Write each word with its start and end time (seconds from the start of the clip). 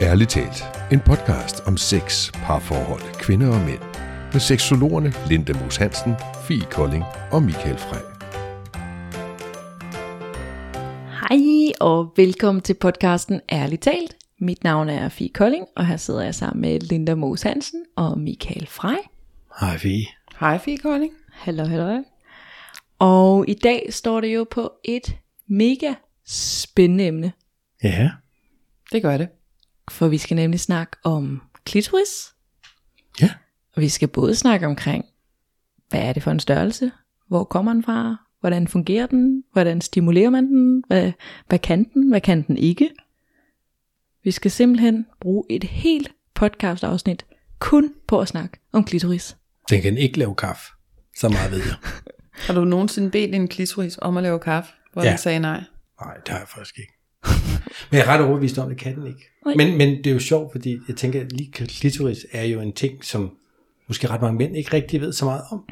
Ærligt 0.00 0.30
talt, 0.30 0.64
en 0.92 1.00
podcast 1.00 1.60
om 1.66 1.76
sex, 1.76 2.32
parforhold, 2.32 3.20
kvinder 3.20 3.48
og 3.48 3.60
mænd. 3.60 3.82
Med 4.32 4.40
seksologerne 4.40 5.12
Linda 5.28 5.52
Moos 5.52 5.76
Hansen, 5.76 6.14
Fie 6.48 6.64
Kolding 6.70 7.04
og 7.32 7.42
Michael 7.42 7.78
Frey. 7.78 8.04
Hej 11.20 11.72
og 11.80 12.12
velkommen 12.16 12.62
til 12.62 12.74
podcasten 12.74 13.40
Ærligt 13.52 13.82
talt. 13.82 14.16
Mit 14.40 14.64
navn 14.64 14.88
er 14.88 15.08
Fie 15.08 15.28
Kolding, 15.28 15.66
og 15.76 15.86
her 15.86 15.96
sidder 15.96 16.22
jeg 16.22 16.34
sammen 16.34 16.60
med 16.60 16.80
Linda 16.80 17.14
Moos 17.14 17.42
Hansen 17.42 17.84
og 17.96 18.18
Michael 18.18 18.66
Frey. 18.66 18.98
Hej 19.60 19.78
Fie. 19.78 20.06
Hej 20.40 20.58
Fie 20.58 20.78
Kolding. 20.78 21.12
Hallo, 21.32 21.64
hallo. 21.64 22.02
Og 22.98 23.48
i 23.48 23.54
dag 23.54 23.86
står 23.90 24.20
det 24.20 24.34
jo 24.34 24.46
på 24.50 24.72
et 24.84 25.16
mega 25.48 25.94
spændende 26.26 27.06
emne, 27.06 27.32
Ja, 27.82 28.10
Det 28.92 29.02
gør 29.02 29.16
det. 29.18 29.28
For 29.90 30.08
vi 30.08 30.18
skal 30.18 30.34
nemlig 30.34 30.60
snakke 30.60 30.96
om 31.04 31.42
klitoris. 31.64 32.34
Ja. 33.20 33.30
Og 33.76 33.82
vi 33.82 33.88
skal 33.88 34.08
både 34.08 34.34
snakke 34.36 34.66
omkring, 34.66 35.04
hvad 35.88 36.00
er 36.00 36.12
det 36.12 36.22
for 36.22 36.30
en 36.30 36.40
størrelse? 36.40 36.90
Hvor 37.28 37.44
kommer 37.44 37.72
den 37.72 37.82
fra? 37.82 38.16
Hvordan 38.40 38.68
fungerer 38.68 39.06
den? 39.06 39.44
Hvordan 39.52 39.80
stimulerer 39.80 40.30
man 40.30 40.46
den? 40.46 40.84
Hvad, 40.86 41.12
hvad 41.48 41.58
kan 41.58 41.84
den? 41.94 42.08
Hvad 42.10 42.20
kan 42.20 42.42
den 42.42 42.56
ikke? 42.56 42.90
Vi 44.24 44.30
skal 44.30 44.50
simpelthen 44.50 45.06
bruge 45.20 45.44
et 45.50 45.64
helt 45.64 46.12
podcast 46.34 46.84
afsnit 46.84 47.26
kun 47.58 47.94
på 48.06 48.20
at 48.20 48.28
snakke 48.28 48.58
om 48.72 48.84
klitoris. 48.84 49.36
den 49.70 49.82
kan 49.82 49.96
ikke 49.98 50.18
lave 50.18 50.34
kaffe. 50.34 50.72
Så 51.16 51.28
meget 51.28 51.50
ved 51.50 51.58
jeg. 51.58 51.74
Har 52.46 52.54
du 52.54 52.64
nogensinde 52.64 53.10
bedt 53.10 53.34
en 53.34 53.48
klitoris 53.48 53.98
om 54.02 54.16
at 54.16 54.22
lave 54.22 54.38
kaffe, 54.38 54.72
hvor 54.92 55.02
Ja. 55.02 55.06
ja. 55.06 55.10
den 55.12 55.18
sagde 55.18 55.40
nej? 55.40 55.64
Nej, 56.04 56.14
det 56.16 56.28
har 56.28 56.38
jeg 56.38 56.48
faktisk 56.48 56.78
ikke. 56.78 56.92
Men 57.90 57.98
jeg 57.98 58.00
er 58.00 58.06
ret 58.06 58.20
overbevist 58.20 58.58
om, 58.58 58.68
det 58.68 58.78
kan 58.78 58.96
den 58.96 59.06
ikke. 59.06 59.24
Men, 59.56 59.78
men 59.78 59.88
det 59.88 60.06
er 60.06 60.10
jo 60.14 60.18
sjovt, 60.20 60.52
fordi 60.52 60.78
jeg 60.88 60.96
tænker, 60.96 61.20
at 61.20 61.32
lige 61.32 61.52
klitoris 61.52 62.26
er 62.32 62.44
jo 62.44 62.60
en 62.60 62.72
ting, 62.72 63.04
som 63.04 63.30
måske 63.88 64.06
ret 64.06 64.20
mange 64.20 64.38
mænd 64.38 64.56
ikke 64.56 64.72
rigtig 64.72 65.00
ved 65.00 65.12
så 65.12 65.24
meget 65.24 65.42
om 65.50 65.64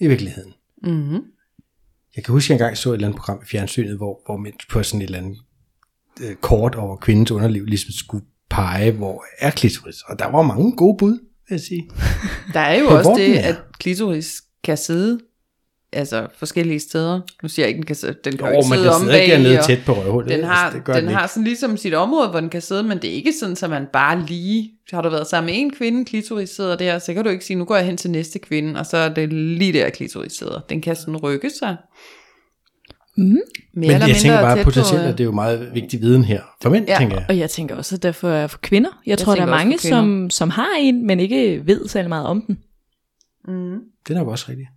i 0.00 0.06
virkeligheden. 0.06 0.52
Mm-hmm. 0.82 1.20
Jeg 2.16 2.24
kan 2.24 2.32
huske, 2.32 2.46
at 2.46 2.48
jeg 2.50 2.54
engang 2.64 2.76
så 2.76 2.90
et 2.90 2.94
eller 2.94 3.08
andet 3.08 3.18
program 3.18 3.38
i 3.42 3.46
fjernsynet, 3.46 3.96
hvor, 3.96 4.22
hvor 4.26 4.36
mænd 4.36 4.54
på 4.70 4.82
sådan 4.82 5.00
et 5.00 5.04
eller 5.04 5.18
andet 5.18 5.38
øh, 6.20 6.34
kort 6.36 6.74
over 6.74 6.96
kvindens 6.96 7.30
underliv 7.30 7.64
ligesom 7.64 7.90
skulle 7.92 8.24
pege, 8.50 8.92
hvor 8.92 9.24
er 9.38 9.50
klitoris. 9.50 10.02
Og 10.02 10.18
der 10.18 10.26
var 10.26 10.42
mange 10.42 10.76
gode 10.76 10.96
bud, 10.98 11.12
vil 11.12 11.54
jeg 11.54 11.60
sige. 11.60 11.90
Der 12.54 12.60
er 12.60 12.78
jo 12.80 12.88
På 12.88 12.94
også 12.94 13.14
det, 13.16 13.44
er. 13.44 13.48
at 13.48 13.56
klitoris 13.78 14.42
kan 14.64 14.76
sidde 14.76 15.20
altså 15.92 16.26
forskellige 16.38 16.80
steder. 16.80 17.20
Nu 17.42 17.48
siger 17.48 17.66
jeg 17.66 17.68
ikke, 17.68 17.78
den 17.78 17.86
kan, 17.86 17.96
den 18.24 18.36
kan 18.36 18.46
jo 18.46 18.46
Jo, 18.46 18.52
ikke 18.52 18.68
sidde 18.68 18.84
der 18.84 18.94
om 18.94 19.06
bag. 19.06 19.28
dernede 19.30 19.58
og 19.58 19.64
tæt 19.64 19.78
på 19.86 19.92
røvhullet. 19.92 20.30
Den 20.36 20.44
har, 20.44 20.54
Altså, 20.54 20.76
det 20.78 20.84
gør 20.84 20.94
den 20.94 21.04
den 21.04 21.14
har 21.14 21.26
sådan 21.26 21.44
ligesom 21.44 21.76
sit 21.76 21.94
område, 21.94 22.28
hvor 22.28 22.40
den 22.40 22.50
kan 22.50 22.62
sidde, 22.62 22.82
men 22.82 22.98
det 22.98 23.10
er 23.10 23.14
ikke 23.14 23.32
sådan, 23.40 23.56
at 23.62 23.70
man 23.70 23.86
bare 23.92 24.26
lige, 24.26 24.70
har 24.92 25.02
du 25.02 25.08
været 25.08 25.26
sammen 25.26 25.46
med 25.52 25.60
en 25.60 25.70
kvinde, 25.70 26.04
klitoris 26.04 26.50
sidder 26.50 26.76
der, 26.76 26.98
så 26.98 27.14
kan 27.14 27.24
du 27.24 27.30
ikke 27.30 27.44
sige, 27.44 27.56
nu 27.56 27.64
går 27.64 27.76
jeg 27.76 27.86
hen 27.86 27.96
til 27.96 28.10
næste 28.10 28.38
kvinde, 28.38 28.80
og 28.80 28.86
så 28.86 28.96
er 28.96 29.08
det 29.08 29.32
lige 29.32 29.72
der, 29.72 29.90
klitoris 29.90 30.32
sidder. 30.32 30.60
Den 30.68 30.80
kan 30.80 30.96
sådan 30.96 31.16
rykke 31.16 31.50
sig. 31.58 31.76
Mm. 33.16 33.24
Mere 33.24 33.40
Men 33.74 33.90
eller 33.90 34.06
jeg 34.06 34.16
tænker 34.16 34.36
mindre 34.36 34.54
bare 34.56 34.64
potentielt, 34.64 35.02
at 35.02 35.18
det 35.18 35.24
er 35.24 35.24
jo 35.24 35.32
meget 35.32 35.70
vigtig 35.74 36.00
viden 36.00 36.24
her. 36.24 36.40
For 36.62 36.70
mænd, 36.70 36.86
Ja, 36.88 36.96
tænker 36.98 37.16
jeg. 37.16 37.26
Og 37.28 37.38
jeg 37.38 37.50
tænker 37.50 37.76
også, 37.76 37.94
at 37.96 38.02
derfor 38.02 38.28
er 38.28 38.46
for 38.46 38.58
kvinder. 38.58 38.90
Jeg, 39.06 39.10
jeg 39.10 39.18
tror, 39.18 39.34
der 39.34 39.42
er 39.42 39.46
mange, 39.46 39.78
som, 39.78 40.30
som 40.30 40.50
har 40.50 40.68
en, 40.80 41.06
men 41.06 41.20
ikke 41.20 41.62
ved 41.66 41.88
særlig 41.88 42.08
meget 42.08 42.26
om 42.26 42.42
den. 42.46 42.58
Mm. 43.48 43.78
Det 44.08 44.14
er 44.14 44.18
nok 44.18 44.28
også 44.28 44.46
rigtigt. 44.48 44.68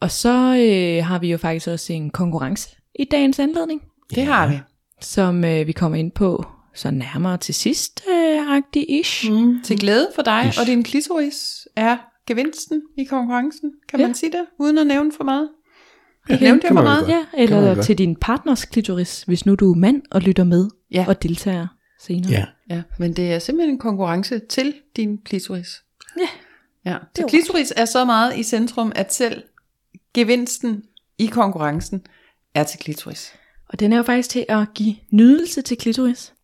Og 0.00 0.10
så 0.10 0.28
øh, 0.56 1.04
har 1.04 1.18
vi 1.18 1.30
jo 1.30 1.38
faktisk 1.38 1.68
også 1.68 1.92
en 1.92 2.10
konkurrence 2.10 2.76
i 2.98 3.04
dagens 3.04 3.38
anledning, 3.38 3.82
Det 4.14 4.24
har 4.26 4.48
vi. 4.48 4.58
som 5.00 5.44
øh, 5.44 5.66
vi 5.66 5.72
kommer 5.72 5.98
ind 5.98 6.12
på 6.12 6.44
så 6.74 6.90
nærmere 6.90 7.36
til 7.38 7.54
sidst, 7.54 8.02
øh, 8.10 8.56
agtig 8.56 9.00
ish. 9.00 9.30
Mm. 9.32 9.62
Til 9.64 9.78
glæde 9.78 10.08
for 10.14 10.22
dig 10.22 10.46
Ish. 10.48 10.60
og 10.60 10.66
din 10.66 10.82
klitoris 10.82 11.68
er 11.76 11.96
gevinsten 12.26 12.82
i 12.98 13.04
konkurrencen. 13.04 13.72
Kan 13.88 14.00
Ja. 14.00 14.06
man 14.06 14.14
sige 14.14 14.32
det, 14.32 14.44
uden 14.58 14.78
at 14.78 14.86
nævne 14.86 15.12
for 15.16 15.24
meget? 15.24 15.48
Det 16.28 16.40
Nævnte 16.40 16.64
jeg 16.64 16.68
kan 16.68 16.76
for 16.76 16.82
meget? 16.82 17.08
Ja, 17.08 17.24
eller 17.34 17.82
til 17.82 17.98
din 17.98 18.16
partners 18.16 18.64
klitoris, 18.64 19.22
hvis 19.22 19.46
nu 19.46 19.54
du 19.54 19.72
er 19.72 19.76
mand 19.76 20.02
og 20.10 20.20
lytter 20.20 20.44
med 20.44 20.68
Ja. 20.92 21.04
og 21.08 21.22
deltager 21.22 21.66
senere. 22.00 22.30
Ja. 22.30 22.44
Ja, 22.70 22.82
men 22.98 23.12
det 23.12 23.32
er 23.32 23.38
simpelthen 23.38 23.74
en 23.74 23.78
konkurrence 23.78 24.38
til 24.38 24.74
din 24.96 25.18
klitoris. 25.24 25.68
Ja. 26.18 26.28
Ja, 26.90 26.94
er 26.96 26.98
så 27.16 27.26
klitoris 27.28 27.72
er 27.76 27.84
så 27.84 28.04
meget 28.04 28.36
i 28.36 28.42
centrum, 28.42 28.92
at 28.94 29.14
selv 29.14 29.42
gevinsten 30.16 30.82
i 31.18 31.26
konkurrencen 31.26 32.06
er 32.54 32.64
til 32.64 32.78
klitoris. 32.78 33.32
Og 33.68 33.80
den 33.80 33.92
er 33.92 33.96
jo 33.96 34.02
faktisk 34.02 34.30
til 34.30 34.46
at 34.48 34.74
give 34.74 34.96
nydelse 35.10 35.62
til 35.62 35.76
klitoris. 35.76 36.34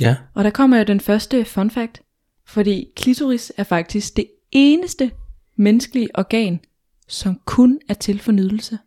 Ja. 0.00 0.16
Og 0.34 0.44
der 0.44 0.50
kommer 0.50 0.78
jo 0.78 0.84
den 0.84 1.00
første 1.00 1.44
fun 1.44 1.70
fact, 1.70 2.02
fordi 2.46 2.92
klitoris 2.96 3.52
er 3.56 3.64
faktisk 3.64 4.16
det 4.16 4.26
eneste 4.50 5.10
menneskelige 5.56 6.08
organ, 6.14 6.60
som 7.08 7.40
kun 7.44 7.80
er 7.88 7.94
til 7.94 8.20
for 8.20 8.32
nydelse. 8.32 8.78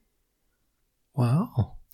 Wow. 1.17 1.45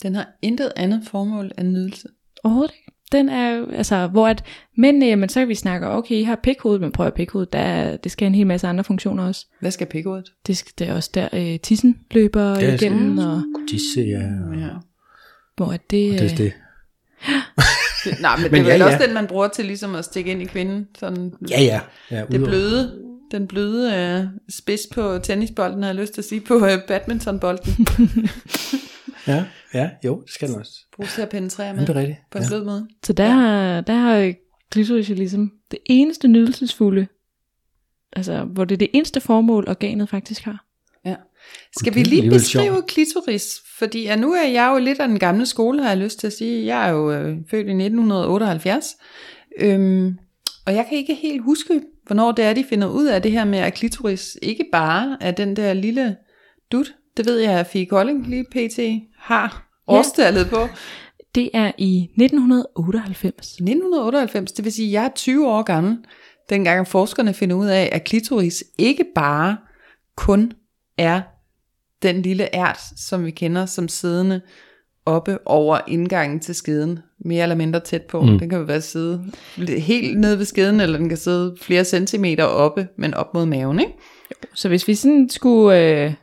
Den 0.03 0.15
har 0.15 0.27
intet 0.41 0.73
andet 0.75 1.07
formål 1.07 1.51
end 1.57 1.67
nydelse. 1.67 2.07
Overhovedet 2.43 2.73
ikke. 2.73 2.91
Den 3.11 3.29
er 3.29 3.65
altså, 3.73 4.07
hvor 4.07 4.27
at 4.27 4.43
mænd, 4.77 5.03
jamen, 5.03 5.29
så 5.29 5.39
kan 5.39 5.47
vi 5.47 5.55
snakke, 5.55 5.87
okay, 5.89 6.15
I 6.15 6.23
har 6.23 6.39
pikhoved, 6.43 6.79
men 6.79 6.91
prøv 6.91 7.07
at 7.07 7.13
pikhoved, 7.13 7.47
der, 7.53 7.59
er- 7.59 7.97
det 7.97 8.11
skal 8.11 8.25
have 8.25 8.29
en 8.29 8.35
hel 8.35 8.47
masse 8.47 8.67
andre 8.67 8.83
funktioner 8.83 9.27
også. 9.27 9.45
Hvad 9.59 9.71
skal 9.71 9.87
pikkehovedet? 9.87 10.29
Det, 10.47 10.57
skal, 10.57 10.73
det 10.79 10.87
er 10.89 10.93
også 10.93 11.09
der, 11.13 11.29
øh, 11.33 11.59
tissen 11.59 11.97
løber 12.11 12.53
Det 12.53 12.69
er 12.69 12.73
igennem, 12.73 13.17
sådan- 13.17 13.29
og 13.31 13.43
Disse, 13.71 14.01
ja. 14.01 14.21
Og, 14.49 14.55
Ja. 14.59 14.67
hvor 15.57 15.71
at 15.73 15.81
det, 15.91 16.19
det 16.19 16.21
er 16.21 16.31
øh, 16.31 16.37
det. 16.43 16.53
Nej, 18.21 18.37
men, 18.37 18.51
Men 18.51 18.63
det 18.65 18.67
er 18.69 18.73
vel 18.73 18.79
ja, 18.79 18.85
også 18.85 18.97
ja. 19.01 19.05
den, 19.05 19.13
man 19.13 19.27
bruger 19.27 19.47
til 19.47 19.65
ligesom 19.65 19.95
at 19.95 20.05
stikke 20.05 20.31
ind 20.31 20.41
i 20.41 20.45
kvinden. 20.45 20.87
Sådan, 20.99 21.33
Ja, 21.49 21.61
ja. 21.61 21.79
ja 22.11 22.23
Det 22.31 22.43
bløde, 22.43 22.99
den 23.31 23.47
bløde 23.47 23.95
øh, 23.95 24.25
spids 24.49 24.81
på 24.93 25.17
tennisbolden, 25.23 25.83
har 25.83 25.89
jeg 25.89 25.95
lyst 25.95 26.13
til 26.13 26.21
at 26.21 26.25
sige, 26.25 26.41
på 26.41 26.53
øh, 26.65 26.77
badmintonbolden. 26.87 27.87
Ja, 29.27 29.45
ja, 29.73 29.89
jo, 30.05 30.21
det 30.21 30.29
skal 30.33 30.47
den 30.47 30.55
også. 30.59 30.71
Bruges 30.95 31.13
til 31.13 31.21
at 31.21 31.29
penetrere 31.29 31.73
med 31.73 31.81
det 31.85 31.89
er 31.95 31.99
rigtigt. 31.99 32.17
på 32.31 32.37
en 32.37 32.43
Ja. 32.43 32.47
blød 32.49 32.63
måde. 32.63 32.87
Så 33.03 33.13
der, 33.13 33.25
ja. 33.75 33.81
der 33.81 33.93
har 33.93 34.33
klitoris 34.71 35.09
jo 35.09 35.15
ligesom 35.15 35.51
det 35.71 35.79
eneste 35.85 36.27
nydelsesfulde, 36.27 37.07
altså 38.13 38.43
hvor 38.43 38.65
det 38.65 38.75
er 38.75 38.77
det 38.77 38.89
eneste 38.93 39.21
formål, 39.21 39.69
organet 39.69 40.09
faktisk 40.09 40.43
har. 40.43 40.65
Ja. 41.05 41.15
Skal 41.77 41.95
vi 41.95 42.03
lige 42.03 42.29
beskrive 42.29 42.81
klitoris? 42.87 43.55
Fordi 43.77 44.03
ja, 44.03 44.15
nu 44.15 44.33
er 44.33 44.47
jeg 44.47 44.71
jo 44.73 44.79
lidt 44.83 44.99
af 44.99 45.07
den 45.07 45.19
gamle 45.19 45.45
skole, 45.45 45.81
har 45.81 45.89
jeg 45.89 45.97
lyst 45.97 46.19
til 46.19 46.27
at 46.27 46.33
sige. 46.33 46.65
Jeg 46.65 46.87
er 46.87 46.91
jo 46.91 47.11
øh, 47.11 47.37
født 47.51 47.67
i 47.67 47.71
1978. 47.71 48.85
Øhm, 49.59 50.17
og 50.65 50.75
jeg 50.75 50.85
kan 50.89 50.97
ikke 50.97 51.15
helt 51.15 51.43
huske, 51.43 51.81
hvornår 52.05 52.31
det 52.31 52.45
er, 52.45 52.53
de 52.53 52.65
finder 52.69 52.87
ud 52.87 53.05
af 53.05 53.21
det 53.21 53.31
her 53.31 53.45
med, 53.45 53.59
at 53.59 53.73
klitoris 53.73 54.37
ikke 54.41 54.65
bare 54.71 55.17
er 55.21 55.31
den 55.31 55.55
der 55.55 55.73
lille 55.73 56.15
dut. 56.71 56.93
Det 57.17 57.25
ved 57.25 57.37
jeg, 57.39 57.59
at 57.59 57.67
Fie 57.67 57.85
Kolding 57.85 58.27
lige 58.27 58.45
pt. 58.51 58.79
har 59.17 59.67
Ja. 59.89 59.93
årstallet 59.93 60.49
på. 60.49 60.67
Det 61.35 61.49
er 61.53 61.71
i 61.77 62.01
1998. 62.17 63.47
1998, 63.47 64.51
det 64.51 64.65
vil 64.65 64.73
sige, 64.73 64.87
at 64.87 64.93
jeg 64.93 65.05
er 65.05 65.09
20 65.15 65.47
år 65.47 65.61
gammel, 65.63 65.97
dengang 66.49 66.87
forskerne 66.87 67.33
finder 67.33 67.55
ud 67.55 67.67
af, 67.67 67.89
at 67.91 68.03
klitoris 68.03 68.63
ikke 68.77 69.05
bare 69.15 69.57
kun 70.17 70.53
er 70.97 71.21
den 72.01 72.21
lille 72.21 72.55
ært, 72.55 72.79
som 72.97 73.25
vi 73.25 73.31
kender 73.31 73.65
som 73.65 73.87
siddende 73.87 74.41
oppe 75.05 75.37
over 75.47 75.79
indgangen 75.87 76.39
til 76.39 76.55
skeden, 76.55 76.99
mere 77.25 77.43
eller 77.43 77.55
mindre 77.55 77.79
tæt 77.79 78.01
på. 78.01 78.21
Mm. 78.21 78.39
Den 78.39 78.49
kan 78.49 78.59
jo 78.59 78.65
være 78.65 78.81
sidde 78.81 79.31
helt 79.77 80.19
nede 80.19 80.37
ved 80.37 80.45
skeden, 80.45 80.79
eller 80.79 80.97
den 80.97 81.09
kan 81.09 81.17
sidde 81.17 81.55
flere 81.61 81.85
centimeter 81.85 82.43
oppe, 82.43 82.87
men 82.97 83.13
op 83.13 83.33
mod 83.33 83.45
maven, 83.45 83.79
ikke? 83.79 83.93
Så 84.53 84.67
hvis 84.67 84.87
vi 84.87 84.95
sådan 84.95 85.29
skulle 85.29 85.79
øh, 86.05 86.13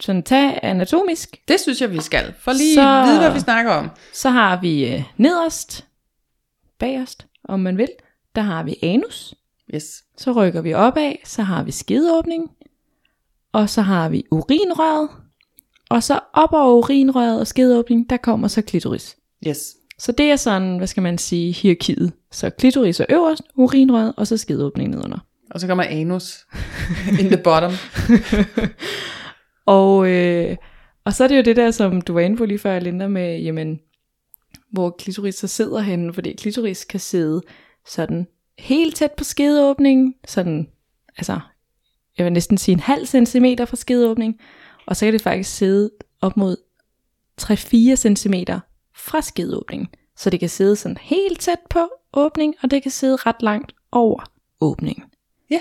sådan 0.00 0.22
tage 0.22 0.64
anatomisk, 0.64 1.36
Det 1.48 1.60
synes 1.60 1.80
jeg, 1.80 1.90
vi 1.90 2.00
skal, 2.00 2.34
for 2.40 2.52
lige 2.52 2.74
Så- 2.74 2.88
at 2.88 3.06
vide, 3.08 3.18
hvad 3.18 3.32
vi 3.32 3.40
snakker 3.40 3.72
om. 3.72 3.90
så 4.12 4.30
har 4.30 4.60
vi 4.60 4.94
øh, 4.94 5.02
nederst, 5.16 5.86
bagerst, 6.78 7.26
om 7.44 7.60
man 7.60 7.78
vil, 7.78 7.88
der 8.34 8.42
har 8.42 8.62
vi 8.62 8.76
anus. 8.82 9.34
Yes. 9.74 10.02
Så 10.18 10.32
rykker 10.32 10.60
vi 10.60 10.74
opad, 10.74 11.12
så 11.24 11.42
har 11.42 11.62
vi 11.62 11.70
skedeåbning, 11.70 12.50
og 13.52 13.70
så 13.70 13.82
har 13.82 14.08
vi 14.08 14.24
urinrøret, 14.30 15.08
og 15.90 16.02
så 16.02 16.20
op 16.32 16.52
over 16.52 16.74
urinrøret 16.74 17.40
og 17.40 17.46
skedeåbning, 17.46 18.10
der 18.10 18.16
kommer 18.16 18.48
så 18.48 18.62
klitoris. 18.62 19.16
Yes. 19.48 19.58
Så 19.98 20.12
det 20.12 20.30
er 20.30 20.36
sådan, 20.36 20.76
hvad 20.76 20.86
skal 20.86 21.02
man 21.02 21.18
sige, 21.18 21.52
hierarkiet. 21.52 22.12
Så 22.32 22.50
klitoris 22.50 23.00
er 23.00 23.04
øverst, 23.08 23.42
urinrøret, 23.54 24.12
og 24.16 24.26
så 24.26 24.36
skedeåbning 24.36 24.90
nedenunder. 24.90 25.18
Og 25.50 25.60
så 25.60 25.66
kommer 25.66 25.84
anus 25.84 26.46
in 27.20 27.26
the 27.26 27.36
bottom. 27.44 27.72
Og, 29.66 30.08
øh, 30.10 30.56
og 31.04 31.12
så 31.12 31.24
er 31.24 31.28
det 31.28 31.36
jo 31.36 31.42
det 31.42 31.56
der, 31.56 31.70
som 31.70 32.00
du 32.00 32.12
var 32.12 32.20
inde 32.20 32.36
på 32.36 32.44
lige 32.44 32.58
før, 32.58 32.78
Linda, 32.78 33.08
med, 33.08 33.40
jamen, 33.40 33.80
hvor 34.70 34.90
klitoris 34.90 35.34
så 35.34 35.46
sidder 35.46 35.80
henne, 35.80 36.14
fordi 36.14 36.32
klitoris 36.32 36.84
kan 36.84 37.00
sidde 37.00 37.42
sådan 37.86 38.26
helt 38.58 38.96
tæt 38.96 39.12
på 39.12 39.24
skedeåbningen, 39.24 40.14
sådan, 40.26 40.68
altså, 41.16 41.40
jeg 42.18 42.24
vil 42.24 42.32
næsten 42.32 42.58
sige 42.58 42.72
en 42.72 42.80
halv 42.80 43.06
centimeter 43.06 43.64
fra 43.64 43.76
skedeåbningen, 43.76 44.38
og 44.86 44.96
så 44.96 45.06
kan 45.06 45.12
det 45.12 45.22
faktisk 45.22 45.56
sidde 45.56 45.90
op 46.20 46.36
mod 46.36 46.56
3-4 47.42 47.94
cm 47.94 48.34
fra 48.96 49.22
skedeåbningen. 49.22 49.88
Så 50.16 50.30
det 50.30 50.40
kan 50.40 50.48
sidde 50.48 50.76
sådan 50.76 50.96
helt 50.96 51.40
tæt 51.40 51.58
på 51.70 51.88
åbning, 52.12 52.54
og 52.62 52.70
det 52.70 52.82
kan 52.82 52.90
sidde 52.90 53.16
ret 53.16 53.42
langt 53.42 53.74
over 53.92 54.24
åbningen. 54.60 55.04
Ja. 55.50 55.60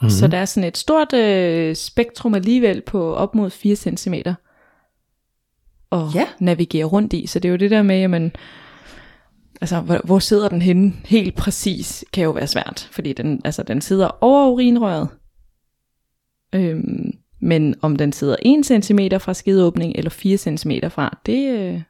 Mm-hmm. 0.00 0.10
Så 0.10 0.26
der 0.26 0.38
er 0.38 0.44
sådan 0.44 0.68
et 0.68 0.76
stort 0.78 1.12
øh, 1.12 1.76
spektrum 1.76 2.34
alligevel 2.34 2.80
på 2.80 3.14
op 3.14 3.34
mod 3.34 3.50
4 3.50 3.76
cm 3.76 4.14
at 5.92 6.14
Ja. 6.14 6.26
navigere 6.40 6.84
rundt 6.84 7.12
i. 7.12 7.26
Så 7.26 7.38
det 7.38 7.48
er 7.48 7.50
jo 7.52 7.56
det 7.56 7.70
der 7.70 7.82
med, 7.82 7.98
jamen, 7.98 8.32
altså, 9.60 9.80
hvor, 9.80 10.00
hvor 10.04 10.18
sidder 10.18 10.48
den 10.48 10.62
henne 10.62 10.92
helt 11.04 11.34
præcis, 11.36 12.04
kan 12.12 12.24
jo 12.24 12.30
være 12.30 12.46
svært. 12.46 12.88
Fordi 12.92 13.12
den, 13.12 13.40
altså, 13.44 13.62
den 13.62 13.80
sidder 13.80 14.18
over 14.20 14.48
urinrøret. 14.50 15.08
Øhm, 16.54 17.10
men 17.40 17.74
om 17.82 17.96
den 17.96 18.12
sidder 18.12 18.36
1 18.42 18.66
cm 18.84 18.98
fra 19.20 19.34
skedeåbning 19.34 19.92
eller 19.96 20.10
4 20.10 20.36
cm 20.36 20.70
fra, 20.88 21.18
det 21.26 21.50
øh, 21.58 21.82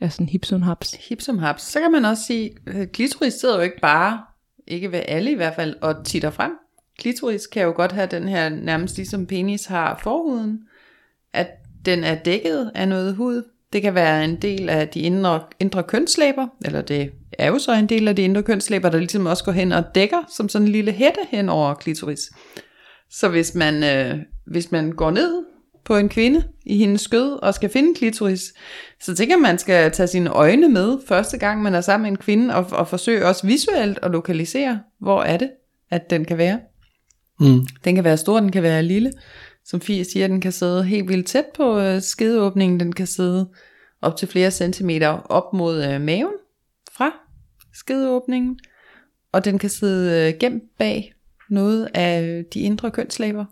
er 0.00 0.08
sådan 0.08 0.28
hip 0.28 0.44
som 0.44 0.62
haps. 0.62 0.96
Hip 1.08 1.20
som 1.20 1.38
haps. 1.38 1.62
Så 1.62 1.80
kan 1.80 1.92
man 1.92 2.04
også 2.04 2.22
sige, 2.26 2.50
at 2.66 2.92
klitoris 2.92 3.34
sidder 3.34 3.56
jo 3.56 3.60
ikke 3.62 3.80
bare, 3.82 4.20
ikke 4.66 4.92
ved 4.92 5.00
alle 5.08 5.30
i 5.30 5.34
hvert 5.34 5.54
fald, 5.54 5.76
og 5.82 6.04
titter 6.04 6.30
frem. 6.30 6.52
Klitoris 6.98 7.46
kan 7.46 7.62
jo 7.62 7.72
godt 7.76 7.92
have 7.92 8.06
den 8.06 8.28
her, 8.28 8.48
nærmest 8.48 8.96
ligesom 8.96 9.26
penis 9.26 9.66
har 9.66 10.00
forhuden, 10.02 10.60
at 11.32 11.48
den 11.84 12.04
er 12.04 12.14
dækket 12.14 12.70
af 12.74 12.88
noget 12.88 13.14
hud. 13.14 13.42
Det 13.72 13.82
kan 13.82 13.94
være 13.94 14.24
en 14.24 14.36
del 14.36 14.68
af 14.68 14.88
de 14.88 15.00
indre, 15.00 15.42
indre 15.60 15.82
kønslæber, 15.82 16.46
eller 16.64 16.82
det 16.82 17.10
er 17.32 17.46
jo 17.46 17.58
så 17.58 17.72
en 17.72 17.88
del 17.88 18.08
af 18.08 18.16
de 18.16 18.22
indre 18.22 18.42
kønslæber, 18.42 18.88
der 18.88 18.98
ligesom 18.98 19.26
også 19.26 19.44
går 19.44 19.52
hen 19.52 19.72
og 19.72 19.84
dækker, 19.94 20.24
som 20.36 20.48
sådan 20.48 20.66
en 20.66 20.72
lille 20.72 20.92
hætte 20.92 21.20
hen 21.30 21.48
over 21.48 21.74
klitoris. 21.74 22.30
Så 23.10 23.28
hvis 23.28 23.54
man, 23.54 23.84
øh, 23.84 24.18
hvis 24.46 24.72
man 24.72 24.92
går 24.92 25.10
ned 25.10 25.44
på 25.84 25.96
en 25.96 26.08
kvinde 26.08 26.44
i 26.66 26.78
hendes 26.78 27.00
skød 27.00 27.42
og 27.42 27.54
skal 27.54 27.70
finde 27.70 27.94
klitoris, 27.94 28.54
så 29.00 29.14
tænker 29.14 29.36
man, 29.36 29.42
man 29.42 29.58
skal 29.58 29.92
tage 29.92 30.06
sine 30.06 30.30
øjne 30.30 30.68
med 30.68 30.98
første 31.08 31.38
gang, 31.38 31.62
man 31.62 31.74
er 31.74 31.80
sammen 31.80 32.02
med 32.02 32.10
en 32.10 32.16
kvinde, 32.16 32.54
og, 32.54 32.66
og 32.72 32.88
forsøge 32.88 33.26
også 33.26 33.46
visuelt 33.46 33.98
at 34.02 34.10
lokalisere, 34.10 34.80
hvor 35.00 35.22
er 35.22 35.36
det, 35.36 35.50
at 35.90 36.10
den 36.10 36.24
kan 36.24 36.38
være. 36.38 36.60
Mm. 37.40 37.66
Den 37.84 37.94
kan 37.94 38.04
være 38.04 38.16
stor, 38.16 38.40
den 38.40 38.52
kan 38.52 38.62
være 38.62 38.82
lille. 38.82 39.12
Som 39.64 39.80
Fie 39.80 40.04
siger, 40.04 40.26
den 40.26 40.40
kan 40.40 40.52
sidde 40.52 40.84
helt 40.84 41.08
vildt 41.08 41.26
tæt 41.26 41.44
på 41.56 41.78
øh, 41.78 42.02
skedeåbningen. 42.02 42.80
Den 42.80 42.92
kan 42.92 43.06
sidde 43.06 43.48
op 44.02 44.16
til 44.16 44.28
flere 44.28 44.50
centimeter 44.50 45.08
op 45.08 45.52
mod 45.52 45.84
øh, 45.84 46.00
maven 46.00 46.32
fra 46.92 47.10
skedeåbningen. 47.74 48.58
Og 49.32 49.44
den 49.44 49.58
kan 49.58 49.70
sidde 49.70 50.28
øh, 50.32 50.38
gemt 50.40 50.62
bag 50.78 51.14
noget 51.50 51.88
af 51.94 52.44
de 52.54 52.60
indre 52.60 52.90
kønslæber. 52.90 53.44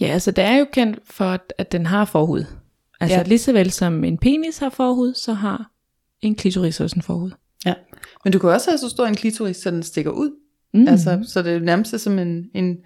Ja, 0.00 0.06
altså 0.06 0.30
det 0.30 0.44
er 0.44 0.56
jo 0.56 0.66
kendt 0.72 0.98
for, 1.04 1.38
at- 1.58 1.72
den 1.72 1.86
har 1.86 2.04
forhud. 2.04 2.44
Altså 3.00 3.16
ja. 3.16 3.22
lige 3.22 3.38
så 3.38 3.52
vel 3.52 3.70
som 3.70 4.04
en 4.04 4.18
penis 4.18 4.58
har 4.58 4.68
forhud, 4.68 5.14
så 5.14 5.32
har 5.32 5.70
en 6.20 6.34
klitoris 6.34 6.80
også 6.80 6.96
en 6.96 7.02
forhud. 7.02 7.30
Ja. 7.66 7.74
Men 8.24 8.32
du 8.32 8.38
kan 8.38 8.50
også 8.50 8.70
have 8.70 8.78
så 8.78 8.88
stor 8.88 9.06
en 9.06 9.14
klitoris, 9.14 9.56
så 9.56 9.70
den 9.70 9.82
stikker 9.82 10.10
ud. 10.10 10.30
Mm. 10.74 10.88
Altså, 10.88 11.24
så 11.28 11.42
det 11.42 11.52
er 11.52 11.60
nærmest 11.60 12.00
som 12.00 12.18
en, 12.18 12.44
en 12.54 12.76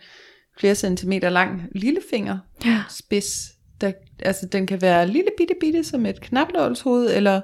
flere 0.61 0.75
centimeter 0.75 1.31
lang 1.31 1.63
lillefinger 1.75 2.39
ja. 2.65 2.83
spids. 2.91 3.49
Der, 3.81 3.93
altså 4.23 4.47
den 4.47 4.67
kan 4.67 4.83
være 4.83 5.07
lille 5.07 5.31
bitte 5.39 5.55
bitte 5.61 5.85
som 5.85 6.07
et 6.07 6.21
knapnålshoved, 6.21 7.17
eller 7.17 7.41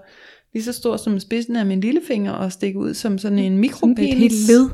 lige 0.55 0.65
så 0.65 0.73
stor 0.73 0.97
som 0.97 1.21
spidsen 1.21 1.57
af 1.57 1.67
min 1.67 1.81
lillefinger, 1.81 2.33
og 2.33 2.53
stikke 2.53 2.79
ud 2.79 2.95
som 2.95 3.19
sådan 3.19 3.39
en 3.39 3.45
Sådan 3.45 3.59
mikropenis. 3.59 4.13
et 4.13 4.19
helt 4.19 4.35
led. 4.49 4.69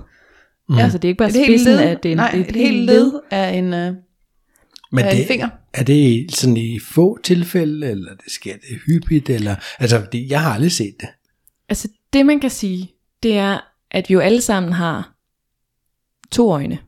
Mm. 0.69 0.77
Ja. 0.77 0.83
Altså 0.83 0.99
det 0.99 1.05
er 1.05 1.09
ikke 1.09 1.19
bare 1.19 1.29
Et 1.29 1.35
spidsen 1.47 1.73
led, 1.73 1.81
af 1.81 1.99
det, 1.99 2.09
er 2.09 2.13
en- 2.13 2.17
nej, 2.17 2.45
et, 2.49 2.57
helt 2.57 2.85
led 2.85 3.13
af 3.31 3.51
en, 3.55 3.65
uh, 3.65 3.71
Men 4.93 5.05
af 5.05 5.11
en 5.13 5.17
det, 5.19 5.27
finger. 5.27 5.49
er 5.75 5.85
det 5.85 6.35
sådan 6.35 6.57
i 6.57 6.79
få 6.79 7.19
tilfælde, 7.23 7.91
eller 7.91 8.11
det 8.15 8.33
sker 8.33 8.53
det 8.53 8.79
hyppigt, 8.87 9.31
eller, 9.31 9.55
altså, 9.79 10.07
jeg 10.29 10.41
har 10.41 10.53
aldrig 10.55 10.73
set 10.73 10.95
det. 11.01 11.09
Altså 11.69 11.89
det 12.13 12.27
man 12.27 12.41
kan 12.41 12.51
sige, 12.51 12.91
det 13.23 13.37
er, 13.37 13.59
at 13.91 14.09
vi 14.09 14.15
jo 14.15 14.21
alle 14.21 14.41
sammen 14.41 14.73
har 14.73 15.17
to 16.33 16.53
øjne. 16.53 16.79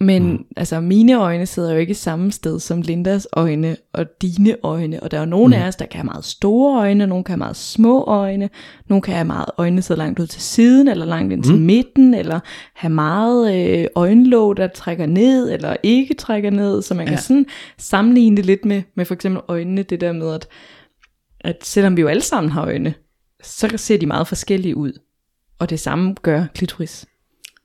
Men 0.00 0.22
mm. 0.32 0.44
altså 0.56 0.80
mine 0.80 1.14
øjne 1.14 1.46
sidder 1.46 1.72
jo 1.72 1.78
ikke 1.78 1.94
samme 1.94 2.32
sted 2.32 2.60
som 2.60 2.80
Lindas 2.80 3.28
øjne 3.32 3.76
og 3.92 4.06
dine 4.22 4.56
øjne. 4.62 5.02
Og 5.02 5.10
der 5.10 5.16
er 5.16 5.20
jo 5.20 5.26
nogle 5.26 5.56
mm. 5.56 5.62
af 5.62 5.68
os, 5.68 5.76
der 5.76 5.86
kan 5.86 5.98
have 5.98 6.04
meget 6.04 6.24
store 6.24 6.80
øjne, 6.80 7.06
nogle 7.06 7.24
kan 7.24 7.32
have 7.32 7.38
meget 7.38 7.56
små 7.56 8.04
øjne, 8.04 8.50
nogle 8.88 9.02
kan 9.02 9.14
have 9.14 9.24
meget 9.24 9.46
øjne 9.58 9.82
sidder 9.82 9.98
langt 10.02 10.18
ud 10.18 10.26
til 10.26 10.42
siden, 10.42 10.88
eller 10.88 11.04
langt 11.04 11.32
ind 11.32 11.44
til 11.44 11.54
Mm. 11.54 11.60
midten, 11.60 12.14
eller 12.14 12.40
have 12.74 12.90
meget 12.92 13.54
øh, 13.56 13.86
øjenlåg, 13.94 14.56
der 14.56 14.66
trækker 14.68 15.06
ned, 15.06 15.52
eller 15.52 15.76
ikke 15.82 16.14
trækker 16.14 16.50
ned. 16.50 16.82
Så 16.82 16.94
man 16.94 17.06
kan 17.06 17.14
Ja. 17.14 17.20
sådan 17.20 17.46
sammenligne 17.78 18.36
det 18.36 18.46
lidt 18.46 18.64
med, 18.64 18.82
med 18.94 19.04
for 19.04 19.14
eksempel 19.14 19.42
øjnene, 19.48 19.82
det 19.82 20.00
der 20.00 20.12
med, 20.12 20.34
at, 20.34 20.48
at 21.40 21.56
selvom 21.62 21.96
vi 21.96 22.00
jo 22.00 22.08
alle 22.08 22.22
sammen 22.22 22.52
har 22.52 22.64
øjne, 22.64 22.94
så 23.42 23.72
ser 23.76 23.98
de 23.98 24.06
meget 24.06 24.26
forskellige 24.28 24.76
ud. 24.76 24.92
Og 25.58 25.70
det 25.70 25.80
samme 25.80 26.14
gør 26.22 26.44
klitoris. 26.54 27.06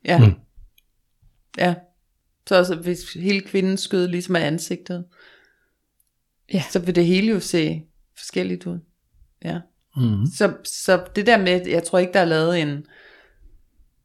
Ja. 0.06 0.20
Mm. 0.20 0.34
Ja. 1.58 1.74
Så 2.48 2.56
altså, 2.56 2.76
hvis 2.76 3.14
hele 3.14 3.42
kvinden 3.42 3.78
skød 3.78 4.08
ligesom 4.08 4.36
af 4.36 4.46
ansigtet, 4.48 5.06
Ja. 6.54 6.64
så 6.72 6.80
vil 6.80 6.96
det 6.96 7.06
hele 7.06 7.28
jo 7.28 7.40
se 7.40 7.82
forskelligt 8.18 8.66
ud. 8.68 8.80
Ja. 9.46 9.60
Mm. 9.98 10.26
Så, 10.38 10.54
så 10.84 11.04
det 11.16 11.26
der 11.26 11.38
med, 11.38 11.68
jeg 11.68 11.84
tror 11.84 12.00
ikke, 12.00 12.14
der 12.14 12.20
er 12.20 12.26
lavet 12.26 12.62
en, 12.62 12.86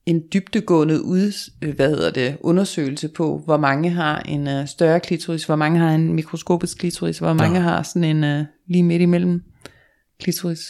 en 0.06 0.22
dybdegående 0.32 1.02
ud, 1.02 1.50
øh, 1.62 1.75
hvad 1.76 1.88
hedder 1.88 2.10
det, 2.10 2.38
undersøgelse 2.40 3.08
på, 3.08 3.38
hvor 3.44 3.56
mange 3.56 3.90
har 3.90 4.20
en 4.20 4.46
uh, 4.60 4.66
større 4.66 5.00
klitoris, 5.00 5.44
hvor 5.44 5.56
mange 5.56 5.78
har 5.81 5.94
en 5.94 6.12
mikroskopisk 6.12 6.78
klitoris, 6.78 7.19
hvor 7.19 7.32
mange 7.32 7.60
har 7.60 7.82
sådan 7.82 8.16
en 8.25 8.40
uh, 8.40 8.46
lige 8.66 8.82
midt 8.82 9.02
imellem 9.02 9.42
klitoris. 10.20 10.60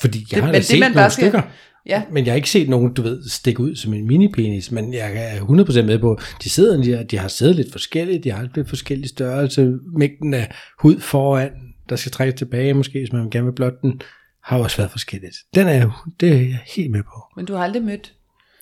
Fordi 0.00 0.18
jeg 0.18 0.26
Det- 0.30 0.38
har 0.38 0.46
men 0.46 0.52
da 0.52 0.58
det, 0.58 0.66
set 0.66 0.78
man 0.80 0.90
nogle 0.90 0.94
bare 1.02 1.10
skal- 1.10 1.24
stykker. 1.24 1.42
Ja, 1.88 2.02
Men 2.12 2.24
jeg 2.24 2.32
har 2.32 2.36
ikke 2.36 2.50
set 2.50 2.68
nogen, 2.68 2.94
du 2.94 3.02
ved, 3.02 3.22
stikke 3.28 3.60
ud 3.60 3.76
som 3.76 3.94
en 3.94 4.06
mini-penis, 4.06 4.70
men 4.72 4.94
jeg 4.94 5.36
er 5.36 5.40
100% 5.40 5.82
med 5.82 5.98
på, 5.98 6.18
de 6.44 6.50
sidder, 6.50 6.82
de, 6.82 6.96
har- 6.96 7.02
de 7.02 7.18
har 7.18 7.28
siddet 7.28 7.56
lidt 7.56 7.72
forskelligt, 7.72 8.24
de 8.24 8.30
har 8.30 8.48
lidt 8.54 8.68
forskellige 8.68 9.08
størrelse, 9.08 9.78
mængden 9.96 10.34
af 10.34 10.54
hud 10.80 11.00
foran, 11.00 11.50
der 11.88 11.96
skal 11.96 12.12
trækkes 12.12 12.38
tilbage 12.38 12.74
måske, 12.74 12.98
hvis 12.98 13.12
man 13.12 13.30
gerne 13.30 13.46
vil 13.46 13.52
blot 13.54 13.82
den, 13.82 14.00
har 14.44 14.58
også 14.58 14.76
været 14.76 14.90
forskelligt. 14.90 15.36
Den 15.54 15.66
er 15.66 15.72
jeg, 15.72 15.90
det 16.20 16.28
er 16.28 16.34
jeg 16.36 16.58
helt 16.76 16.90
med 16.90 17.02
på. 17.02 17.22
men 17.36 17.46
du 17.46 17.54
har 17.54 17.64
aldrig 17.64 17.82
mødt. 17.82 18.14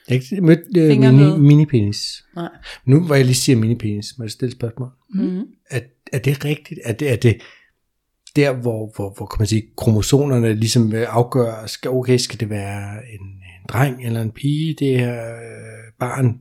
Jeg 0.08 0.14
har 0.14 0.22
ikke 0.32 0.40
mødt 0.46 0.58
øh, 0.76 0.88
mini, 0.88 1.38
mini-penis. 1.38 2.24
Nej. 2.36 2.48
Nu 2.84 3.00
hvor 3.06 3.14
jeg 3.14 3.24
lige 3.24 3.34
siger 3.34 3.56
mini-penis, 3.56 4.14
må 4.18 4.24
jeg 4.24 4.30
stille 4.30 4.52
spørgsmål. 4.52 4.88
Mm-hmm. 5.14 5.42
Er, 5.70 5.80
er 6.12 6.18
det 6.18 6.44
rigtigt? 6.44 6.80
Er 6.84 6.92
det, 6.92 7.12
er 7.12 7.16
det 7.16 7.36
der, 8.36 8.52
hvor, 8.52 8.92
hvor, 8.96 9.14
hvor 9.16 9.26
kan 9.26 9.36
man 9.38 9.46
sige, 9.46 9.62
kromosonerne 9.76 10.54
ligesom 10.54 10.92
øh, 10.92 11.06
afgør, 11.08 11.66
skal, 11.66 11.90
okay, 11.90 12.16
skal 12.16 12.40
det 12.40 12.50
være 12.50 12.96
en, 13.12 13.26
en 13.26 13.66
dreng 13.68 14.06
eller 14.06 14.22
en 14.22 14.30
pige, 14.30 14.74
det 14.78 14.98
her 14.98 15.34
øh, 15.34 15.92
barn, 16.00 16.40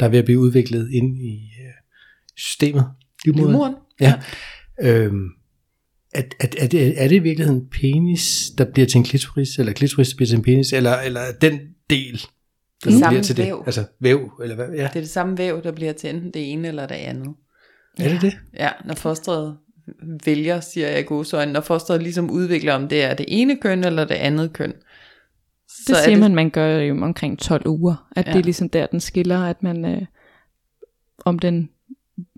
der 0.00 0.06
er 0.06 0.10
ved 0.10 0.18
at 0.18 0.24
blive 0.24 0.38
udviklet 0.38 0.90
ind 0.92 1.18
i 1.18 1.34
øh, 1.34 1.72
systemet? 2.36 2.84
Livmoderen? 3.24 3.50
Livmoren. 3.52 3.74
Ja. 4.00 4.14
Øhm, 4.82 5.26
er, 6.14 6.22
er, 6.40 6.46
er, 6.58 6.66
det, 6.66 7.02
er 7.02 7.08
det 7.08 7.16
i 7.16 7.18
virkeligheden 7.18 7.66
penis, 7.70 8.50
der 8.58 8.64
bliver 8.64 8.86
til 8.86 8.98
en 8.98 9.04
klitoris, 9.04 9.58
eller 9.58 9.72
klitoris, 9.72 10.08
der 10.08 10.16
bliver 10.16 10.26
til 10.26 10.36
en 10.36 10.42
penis, 10.42 10.72
eller, 10.72 10.96
eller 10.96 11.20
er 11.20 11.32
den 11.40 11.60
del, 11.90 12.20
der 12.84 12.90
Samme 12.90 13.08
bliver 13.08 13.22
til 13.22 13.36
væv. 13.36 13.58
det? 13.58 13.66
Altså 13.66 13.84
væv, 14.00 14.30
eller 14.42 14.54
hvad? 14.56 14.68
Ja, 14.68 14.82
Det 14.82 14.96
er 14.96 15.00
det 15.00 15.08
samme 15.08 15.38
væv, 15.38 15.62
der 15.62 15.72
bliver 15.72 15.92
til 15.92 16.10
enten 16.10 16.30
det 16.34 16.52
ene 16.52 16.68
eller 16.68 16.86
det 16.86 16.94
andet. 16.94 17.28
er 17.98 18.08
det 18.08 18.20
det? 18.22 18.38
Ja, 18.58 18.68
når 18.84 18.94
fosteret 18.94 19.56
vælger, 20.24 20.60
siger 20.60 20.88
jeg 20.88 21.00
i 21.00 21.02
godsøjne, 21.02 21.52
når 21.52 21.60
fosteret 21.60 22.02
ligesom 22.02 22.30
udvikler, 22.30 22.74
om 22.74 22.88
det 22.88 23.04
er 23.04 23.14
det 23.14 23.26
ene 23.28 23.56
køn 23.56 23.84
eller 23.84 24.04
det 24.04 24.14
andet 24.14 24.52
køn. 24.52 24.72
Det 25.86 25.96
er 25.96 26.04
siger 26.04 26.18
man, 26.18 26.34
man 26.34 26.50
gør 26.50 26.78
jo 26.78 27.02
omkring 27.02 27.38
12 27.38 27.66
uger. 27.66 28.08
At 28.16 28.26
ja. 28.26 28.30
Ja. 28.30 28.34
det 28.34 28.40
er 28.40 28.44
ligesom 28.44 28.68
der, 28.68 28.86
den 28.86 29.00
skiller, 29.00 29.44
at 29.44 29.62
man, 29.62 29.84
øh, 29.84 30.02
om 31.24 31.38
den, 31.38 31.70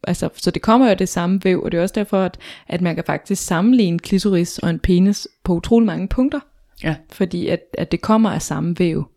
altså, 0.05 0.29
så 0.35 0.51
det 0.51 0.63
kommer 0.63 0.87
jo 0.87 0.91
af 0.91 0.99
det 0.99 1.09
samme 1.09 1.41
væv, 1.45 1.63
og 1.63 1.73
det 1.73 1.79
er 1.79 1.83
også 1.83 1.95
derfor, 1.95 2.21
at, 2.21 2.39
at 2.69 2.81
man 2.81 2.95
kan 2.95 3.05
faktisk 3.07 3.43
sammenligne 3.43 3.99
klitoris 3.99 4.59
og 4.59 4.71
en 4.71 4.79
penis 4.79 5.29
på 5.45 5.55
utrolig 5.55 5.87
mange 5.87 6.09
punkter. 6.09 6.41
Ja. 6.85 6.97
Fordi 7.13 7.49
at, 7.49 7.61
at 7.79 7.93
det 7.93 8.01
kommer 8.01 8.31
af 8.31 8.43
samme 8.43 8.79
væv. 8.79 9.11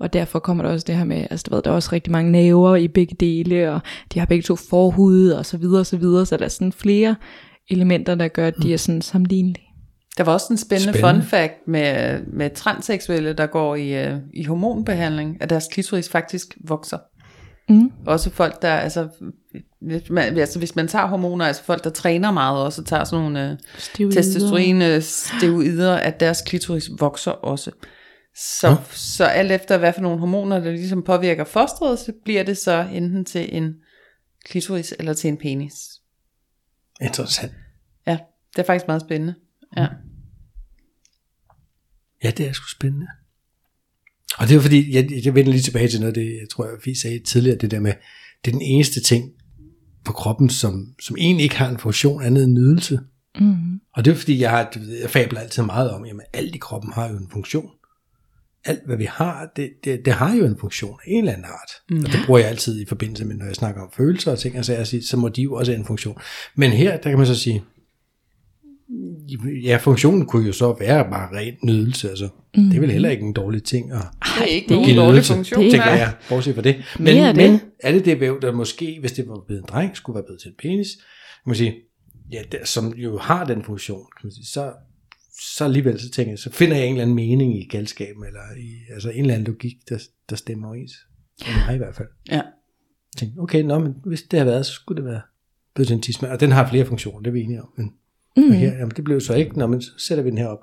Og 0.00 0.12
derfor 0.12 0.38
kommer 0.38 0.64
der 0.64 0.70
også 0.70 0.84
det 0.86 0.96
her 0.96 1.04
med, 1.04 1.26
altså 1.30 1.46
du 1.48 1.54
ved, 1.54 1.62
der 1.62 1.70
er 1.70 1.74
også 1.74 1.90
rigtig 1.92 2.12
mange 2.12 2.32
næver 2.32 2.76
i 2.76 2.88
begge 2.88 3.16
dele, 3.20 3.72
og 3.72 3.80
de 4.14 4.18
har 4.18 4.26
begge 4.26 4.42
to 4.42 4.56
forhud, 4.56 5.28
og 5.28 5.46
så 5.46 5.56
videre, 5.56 5.80
og 5.80 5.86
så 5.86 5.96
videre, 5.96 6.26
så 6.26 6.36
der 6.36 6.44
er 6.44 6.48
sådan 6.48 6.72
flere 6.72 7.16
elementer, 7.70 8.14
der 8.14 8.28
gør, 8.28 8.46
at 8.46 8.54
de 8.62 8.72
er 8.72 8.76
sådan 8.76 9.02
sammenlignelige. 9.02 9.66
Der 10.18 10.24
var 10.24 10.32
også 10.32 10.46
en 10.50 10.56
spændende, 10.56 10.92
Spændende. 10.92 11.22
fun 11.22 11.28
fact 11.28 11.52
med, 11.66 12.20
med 12.32 12.50
transseksuelle, 12.50 13.32
der 13.32 13.46
går 13.46 13.76
i, 13.76 14.04
øh, 14.04 14.16
i 14.34 14.44
hormonbehandling, 14.44 15.36
at 15.40 15.50
deres 15.50 15.68
klitoris 15.72 16.08
faktisk 16.08 16.56
vokser. 16.64 16.98
Mm. 17.68 17.92
Også 18.06 18.30
folk, 18.30 18.62
der, 18.62 18.74
altså 18.74 19.08
hvis 19.80 20.10
man, 20.10 20.38
altså 20.38 20.58
hvis 20.58 20.76
man 20.76 20.88
tager 20.88 21.06
hormoner, 21.06 21.44
altså 21.44 21.62
folk, 21.64 21.84
der 21.84 21.90
træner 21.90 22.30
meget 22.32 22.64
også, 22.64 22.82
og 22.82 22.86
tager 22.86 23.04
sådan 23.04 23.22
nogle 23.22 23.50
øh, 23.50 23.56
Steroider. 23.78 24.14
testosteron 24.22 24.82
øh, 24.82 25.02
steroider, 25.02 25.94
at 25.94 26.20
deres 26.20 26.42
klitoris 26.46 26.90
vokser 26.98 27.30
også. 27.30 27.70
Så, 28.36 28.70
Nå. 28.70 28.76
så 28.92 29.24
alt 29.24 29.52
efter 29.52 29.78
hvad 29.78 29.92
for 29.92 30.00
nogle 30.00 30.18
hormoner, 30.18 30.58
der 30.58 30.70
ligesom 30.70 31.02
påvirker 31.02 31.44
fosteret, 31.44 31.98
så 31.98 32.12
bliver 32.24 32.42
det 32.42 32.58
så 32.58 32.86
enten 32.92 33.24
til 33.24 33.56
en 33.56 33.74
klitoris 34.44 34.94
eller 34.98 35.12
til 35.12 35.28
en 35.28 35.36
penis. 35.36 35.74
Interessant. 37.00 37.52
Ja, 38.06 38.18
det 38.56 38.62
er 38.62 38.66
faktisk 38.66 38.86
meget 38.86 39.02
spændende. 39.02 39.34
Ja. 39.76 39.86
Ja, 42.24 42.30
det 42.30 42.48
er 42.48 42.52
sgu 42.52 42.66
spændende. 42.68 43.06
Og 44.38 44.48
det 44.48 44.56
er 44.56 44.60
fordi, 44.60 44.94
jeg, 44.94 45.24
jeg 45.24 45.34
vender 45.34 45.52
lige 45.52 45.62
tilbage 45.62 45.88
til 45.88 46.00
noget, 46.00 46.14
det 46.14 46.26
jeg 46.40 46.48
tror, 46.50 46.64
jeg 46.64 46.74
Fie 46.84 47.00
sagde 47.00 47.18
tidligere, 47.18 47.58
det 47.58 47.70
der 47.70 47.80
med, 47.80 47.92
det 48.44 48.50
er 48.50 48.52
den 48.52 48.62
eneste 48.62 49.00
ting 49.00 49.32
på 50.04 50.12
kroppen, 50.12 50.50
som, 50.50 50.94
som 51.00 51.16
egentlig 51.18 51.44
ikke 51.44 51.56
har 51.56 51.68
en 51.68 51.78
funktion 51.78 52.22
andet 52.22 52.44
end 52.44 52.52
nydelse. 52.52 53.00
Mm. 53.40 53.80
Og 53.94 54.04
det 54.04 54.10
er 54.10 54.14
fordi, 54.14 54.40
jeg, 54.40 54.50
har, 54.50 54.72
jeg 55.00 55.10
fabler 55.10 55.40
altid 55.40 55.62
meget 55.62 55.90
om, 55.90 56.06
jamen 56.06 56.26
alt 56.32 56.54
i 56.54 56.58
kroppen 56.58 56.92
har 56.92 57.08
jo 57.10 57.16
en 57.16 57.30
funktion. 57.30 57.70
Alt 58.64 58.86
hvad 58.86 58.96
vi 58.96 59.04
har, 59.04 59.52
det, 59.56 59.70
det, 59.84 60.04
det 60.04 60.12
har 60.12 60.36
jo 60.36 60.44
en 60.44 60.58
funktion 60.58 60.98
af 61.06 61.10
en 61.10 61.18
eller 61.18 61.32
anden 61.32 61.44
art. 61.44 61.70
Mm. 61.90 62.04
Og 62.04 62.12
det 62.12 62.20
bruger 62.26 62.40
jeg 62.40 62.48
altid 62.48 62.80
i 62.80 62.84
forbindelse 62.88 63.24
med, 63.24 63.36
når 63.36 63.46
jeg 63.46 63.54
snakker 63.54 63.82
om 63.82 63.90
følelser 63.96 64.32
og 64.32 64.38
ting, 64.38 64.58
og 64.58 64.64
så, 64.64 64.72
jeg 64.74 64.86
siger, 64.86 65.02
så 65.02 65.16
må 65.16 65.28
de 65.28 65.42
jo 65.42 65.54
også 65.54 65.72
have 65.72 65.78
en 65.78 65.86
funktion. 65.86 66.18
Men 66.54 66.70
her, 66.70 66.96
der 66.96 67.10
kan 67.10 67.18
man 67.18 67.26
så 67.26 67.34
sige, 67.34 67.62
ja, 69.64 69.76
funktionen 69.76 70.26
kunne 70.26 70.46
jo 70.46 70.52
så 70.52 70.76
være 70.78 71.04
bare 71.10 71.36
ren 71.36 71.54
nydelse, 71.62 72.08
altså. 72.10 72.28
Mm. 72.56 72.62
Det 72.62 72.76
er 72.76 72.80
vel 72.80 72.90
heller 72.90 73.10
ikke 73.10 73.22
en 73.22 73.32
dårlig 73.32 73.62
ting 73.62 73.92
at 73.92 73.98
Det 73.98 74.42
er 74.42 74.44
ikke 74.44 74.68
det 74.68 74.74
er 74.74 74.78
nogen 74.78 74.96
dårlig 74.96 75.12
nydelse, 75.12 75.34
funktion. 75.34 75.60
Det 75.60 75.66
er 75.66 75.70
tænker 75.70 75.90
jeg, 75.90 76.12
bortset 76.28 76.54
fra 76.54 76.62
det. 76.62 76.76
Mere 76.98 77.14
Men, 77.14 77.36
det. 77.36 77.50
men 77.50 77.60
er 77.80 77.92
det 77.92 78.04
det 78.04 78.20
væv, 78.20 78.40
der 78.40 78.52
måske, 78.52 78.96
hvis 79.00 79.12
det 79.12 79.28
var 79.28 79.44
blevet 79.46 79.60
en 79.62 79.66
dreng, 79.68 79.96
skulle 79.96 80.14
være 80.14 80.24
blevet 80.24 80.40
til 80.40 80.48
en 80.48 80.54
penis, 80.58 80.88
kan 81.44 81.50
man 81.50 81.56
sige, 81.56 81.74
ja, 82.32 82.42
der, 82.52 82.64
som 82.64 82.94
jo 82.96 83.18
har 83.18 83.44
den 83.44 83.64
funktion, 83.64 84.06
kan 84.20 84.26
man 84.26 84.32
sige, 84.32 84.46
så, 84.46 84.72
så 85.40 85.64
alligevel 85.64 86.00
så 86.00 86.10
tænker 86.10 86.32
jeg, 86.32 86.38
så 86.38 86.52
finder 86.52 86.76
jeg 86.76 86.86
en 86.86 86.92
eller 86.92 87.02
anden 87.02 87.16
mening 87.16 87.58
i 87.58 87.68
galskaben, 87.68 88.24
eller 88.24 88.40
i, 88.56 88.92
altså 88.94 89.10
en 89.10 89.20
eller 89.20 89.34
anden 89.34 89.46
logik, 89.46 89.76
der, 89.88 89.98
der 90.30 90.36
stemmer 90.36 90.68
overens. 90.68 90.92
Mig 91.66 91.74
i 91.74 91.78
hvert 91.78 91.94
fald. 91.94 92.08
Ja. 92.30 92.34
Jeg 92.34 92.42
tænkte, 93.16 93.38
okay, 93.38 93.62
nå, 93.62 93.78
men 93.78 93.94
hvis 94.04 94.22
det 94.22 94.38
har 94.38 94.46
været, 94.46 94.66
så 94.66 94.72
skulle 94.72 95.02
det 95.02 95.10
være 95.10 95.20
tidsmand. 96.00 96.32
Og 96.32 96.40
den 96.40 96.52
har 96.52 96.68
flere 96.68 96.86
funktioner, 96.86 97.20
det 97.20 97.26
er 97.26 97.32
vi 97.32 97.42
enige 97.42 97.62
om. 97.62 97.68
Men 97.76 97.92
mm. 98.36 98.52
her, 98.52 98.72
jamen, 98.72 98.90
det 98.96 99.04
blev 99.04 99.20
så 99.20 99.34
ikke, 99.34 99.58
nå, 99.58 99.66
men 99.66 99.82
så 99.82 99.90
sætter 99.98 100.24
vi 100.24 100.30
den 100.30 100.38
her 100.38 100.46
op. 100.46 100.58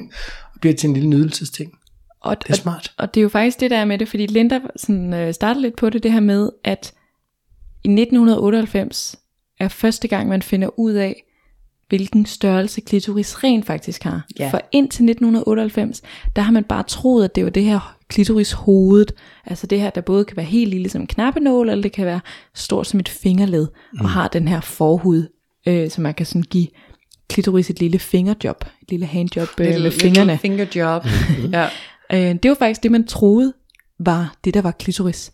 og 0.54 0.60
bliver 0.60 0.74
til 0.74 0.88
en 0.88 0.94
lille 0.94 1.08
nydelsesting. 1.08 1.78
Og, 2.20 2.36
Det 2.42 2.50
er 2.50 2.54
smart. 2.54 2.94
Og 2.98 3.14
det 3.14 3.20
er 3.20 3.22
jo 3.22 3.28
faktisk 3.28 3.60
det 3.60 3.70
der 3.70 3.76
er 3.76 3.84
med 3.84 3.98
det, 3.98 4.08
fordi 4.08 4.26
Linda 4.26 4.60
sådan, 4.76 5.14
øh, 5.14 5.34
startede 5.34 5.62
lidt 5.62 5.76
på 5.76 5.90
det, 5.90 6.02
det 6.02 6.12
her 6.12 6.20
med, 6.20 6.50
at 6.64 6.94
i 7.84 7.88
1998 7.88 9.16
er 9.60 9.68
første 9.68 10.08
gang, 10.08 10.28
man 10.28 10.42
finder 10.42 10.78
ud 10.78 10.92
af, 10.92 11.24
hvilken 11.90 12.26
størrelse 12.26 12.80
klitoris 12.80 13.44
rent 13.44 13.66
faktisk 13.66 14.02
har. 14.02 14.26
Ja. 14.38 14.50
For 14.50 14.60
indtil 14.72 15.04
1998, 15.04 16.02
der 16.36 16.42
har 16.42 16.52
man 16.52 16.64
bare 16.64 16.82
troet, 16.82 17.24
at 17.24 17.34
det 17.34 17.44
var 17.44 17.50
det 17.50 17.64
her 17.64 17.96
klitoris 18.08 18.52
hovedet, 18.52 19.12
altså 19.46 19.66
det 19.66 19.80
her, 19.80 19.90
der 19.90 20.00
både 20.00 20.24
kan 20.24 20.36
være 20.36 20.46
helt 20.46 20.70
lille 20.70 20.88
som 20.88 21.00
en 21.00 21.06
knappenål, 21.06 21.68
eller 21.68 21.82
det 21.82 21.92
kan 21.92 22.06
være 22.06 22.20
stort 22.54 22.86
som 22.86 23.00
et 23.00 23.08
fingerled, 23.08 23.68
mm. 23.92 24.00
og 24.00 24.10
har 24.10 24.28
den 24.28 24.48
her 24.48 24.60
forhud, 24.60 25.28
øh, 25.66 25.90
så 25.90 26.00
man 26.00 26.14
kan 26.14 26.26
sådan 26.26 26.42
give 26.42 26.66
klitoris 27.28 27.70
et 27.70 27.80
lille 27.80 27.98
fingerjob, 27.98 28.64
et 28.82 28.90
lille 28.90 29.06
handjob 29.06 29.48
øh, 29.60 29.68
Little- 29.68 29.82
med 29.82 29.90
fingrene. 29.90 30.38
Finger 30.38 30.66
job. 30.74 31.06
ja. 31.52 31.66
Øh, 32.12 32.36
det 32.42 32.48
var 32.48 32.56
faktisk 32.58 32.82
det, 32.82 32.90
man 32.90 33.06
troede 33.06 33.52
var 33.98 34.34
det, 34.44 34.54
der 34.54 34.62
var 34.62 34.70
klitoris. 34.70 35.32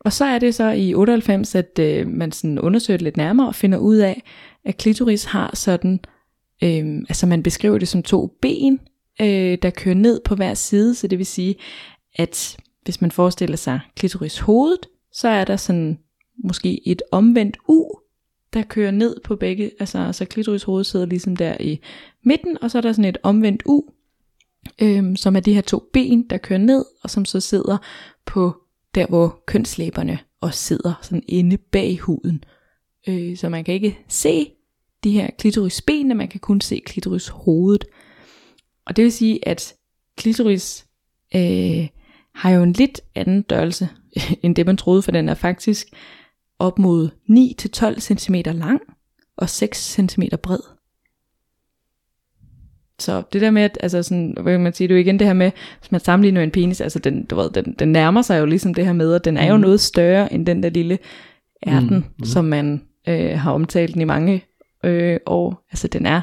Og 0.00 0.12
så 0.12 0.24
er 0.24 0.38
det 0.38 0.54
så 0.54 0.70
i 0.70 0.94
98, 0.94 1.54
at 1.54 1.78
øh, 1.78 2.08
man 2.08 2.32
sådan 2.32 2.58
undersøger 2.58 2.98
det 2.98 3.04
lidt 3.04 3.16
nærmere 3.16 3.48
og 3.48 3.54
finder 3.54 3.78
ud 3.78 3.96
af, 3.96 4.22
at 4.64 4.76
klitoris 4.76 5.24
har 5.24 5.56
sådan, 5.56 6.00
øh, 6.62 6.98
altså 7.08 7.26
man 7.26 7.42
beskriver 7.42 7.78
det 7.78 7.88
som 7.88 8.02
to 8.02 8.26
ben, 8.42 8.80
øh, 9.20 9.58
der 9.62 9.70
kører 9.70 9.94
ned 9.94 10.20
på 10.24 10.34
hver 10.34 10.54
side, 10.54 10.94
så 10.94 11.06
det 11.06 11.18
vil 11.18 11.26
sige, 11.26 11.56
at 12.14 12.56
hvis 12.84 13.00
man 13.00 13.10
forestiller 13.10 13.56
sig 13.56 13.80
klitoris 13.96 14.38
hovedet, 14.38 14.86
så 15.12 15.28
er 15.28 15.44
der 15.44 15.56
sådan 15.56 15.98
måske 16.44 16.88
et 16.88 17.02
omvendt 17.12 17.56
U, 17.68 17.84
der 18.52 18.62
kører 18.62 18.90
ned 18.90 19.16
på 19.24 19.36
begge, 19.36 19.70
altså 19.80 20.12
så 20.12 20.24
klitoris 20.24 20.62
hoved 20.62 20.84
sidder 20.84 21.06
ligesom 21.06 21.36
der 21.36 21.56
i 21.60 21.80
midten, 22.24 22.58
og 22.62 22.70
så 22.70 22.78
er 22.78 22.82
der 22.82 22.92
sådan 22.92 23.08
et 23.08 23.18
omvendt 23.22 23.62
U, 23.66 23.82
øhm, 24.82 25.16
som 25.16 25.36
er 25.36 25.40
de 25.40 25.54
her 25.54 25.60
to 25.60 25.90
ben, 25.92 26.22
der 26.30 26.38
kører 26.38 26.58
ned, 26.58 26.84
og 27.02 27.10
som 27.10 27.24
så 27.24 27.40
sidder 27.40 27.78
på 28.26 28.54
der, 28.94 29.06
hvor 29.06 29.42
kønslæberne 29.46 30.18
også 30.40 30.58
sidder, 30.58 30.94
sådan 31.02 31.22
inde 31.28 31.56
bag 31.56 31.98
huden. 31.98 32.44
Øh, 33.08 33.36
så 33.36 33.48
man 33.48 33.64
kan 33.64 33.74
ikke 33.74 33.98
se 34.08 34.50
de 35.04 35.12
her 35.12 35.30
klitorisbenene, 35.38 36.14
man 36.14 36.28
kan 36.28 36.40
kun 36.40 36.60
se 36.60 36.82
klitorishovedet. 36.86 37.84
Og 38.86 38.96
det 38.96 39.02
vil 39.02 39.12
sige, 39.12 39.48
at 39.48 39.74
klitoris 40.16 40.86
øh, 41.34 41.88
har 42.34 42.50
jo 42.50 42.62
en 42.62 42.72
lidt 42.72 43.00
anden 43.14 43.42
størrelse, 43.42 43.88
end 44.42 44.56
det 44.56 44.66
man 44.66 44.76
troede, 44.76 45.02
for 45.02 45.10
den 45.10 45.28
er 45.28 45.34
faktisk 45.34 45.86
op 46.58 46.78
mod 46.78 47.08
9-12 47.96 48.00
cm 48.00 48.34
lang 48.44 48.80
og 49.36 49.48
6 49.48 49.92
cm 49.92 50.22
bred. 50.42 50.58
Så 52.98 53.22
det 53.32 53.40
der 53.40 53.50
med, 53.50 53.62
at 53.62 53.78
altså 53.80 54.02
sådan, 54.02 54.36
hvad 54.42 54.52
kan 54.52 54.60
man 54.60 54.72
sige, 54.72 54.88
det 54.88 54.94
er 54.94 54.98
jo 54.98 55.02
igen 55.02 55.18
det 55.18 55.26
her 55.26 55.34
med, 55.34 55.50
hvis 55.80 55.92
man 55.92 56.00
sammenligner 56.00 56.42
en 56.42 56.50
penis, 56.50 56.80
altså 56.80 56.98
den, 56.98 57.24
du 57.24 57.36
ved, 57.36 57.50
den, 57.50 57.74
den 57.78 57.92
nærmer 57.92 58.22
sig 58.22 58.40
jo 58.40 58.46
ligesom 58.46 58.74
det 58.74 58.86
her 58.86 58.92
med, 58.92 59.14
at 59.14 59.24
den 59.24 59.36
er 59.36 59.50
jo 59.50 59.56
noget 59.56 59.80
større 59.80 60.32
end 60.32 60.46
den 60.46 60.62
der 60.62 60.68
lille 60.68 60.98
ærten, 61.66 61.96
mm, 61.96 62.04
mm. 62.18 62.24
som 62.24 62.44
man 62.44 62.82
øh, 63.08 63.38
har 63.38 63.52
omtalt 63.52 63.94
den 63.94 64.02
i 64.02 64.04
mange 64.04 64.44
øh, 64.84 65.20
år. 65.26 65.66
Altså 65.70 65.88
den 65.88 66.06
er 66.06 66.20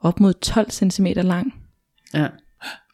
op 0.00 0.20
mod 0.20 0.34
12 0.34 0.70
cm 0.70 1.06
lang. 1.06 1.54
Ja. 2.14 2.26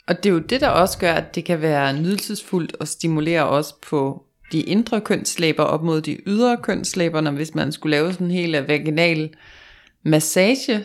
Og 0.07 0.17
det 0.17 0.27
er 0.27 0.33
jo 0.33 0.39
det, 0.39 0.61
der 0.61 0.69
også 0.69 0.99
gør, 0.99 1.13
at 1.13 1.35
det 1.35 1.45
kan 1.45 1.63
være 1.63 2.01
nydelsesfuldt 2.01 2.77
og 2.81 2.89
stimulere 2.89 3.47
også 3.47 3.75
på 3.89 4.25
de 4.53 4.61
indre 4.61 5.01
kønslæber 5.01 5.63
op 5.63 5.83
mod 5.83 6.01
de 6.01 6.19
ydre 6.27 6.57
kønslæber, 6.63 7.21
når 7.21 7.31
hvis 7.31 7.55
man 7.55 7.73
skulle 7.73 7.91
lave 7.91 8.13
sådan 8.13 8.27
en 8.27 8.31
helt 8.31 8.69
vaginal 8.69 9.35
massage 10.05 10.85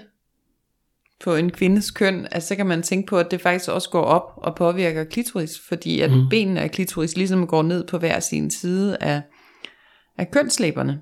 på 1.24 1.36
en 1.36 1.52
kvindes 1.52 1.92
køn, 1.92 2.28
altså 2.32 2.48
så 2.48 2.56
kan 2.56 2.66
man 2.66 2.84
tænke 2.84 3.08
på, 3.08 3.18
at 3.18 3.32
det 3.32 3.42
faktisk 3.42 3.70
også 3.70 3.90
går 3.90 4.02
op 4.02 4.34
og 4.38 4.56
påvirker 4.56 5.04
klitoris, 5.04 5.60
fordi 5.68 6.02
at 6.02 6.12
mm. 6.12 6.30
benene 6.30 6.62
af 6.62 6.72
klitoris 6.72 7.18
ligesom 7.18 7.48
går 7.48 7.64
ned 7.64 7.88
på 7.88 7.98
hver 7.98 8.20
sin 8.20 8.52
side 8.52 8.98
af, 9.02 9.22
af 10.18 10.32
kønslæberne. 10.32 11.02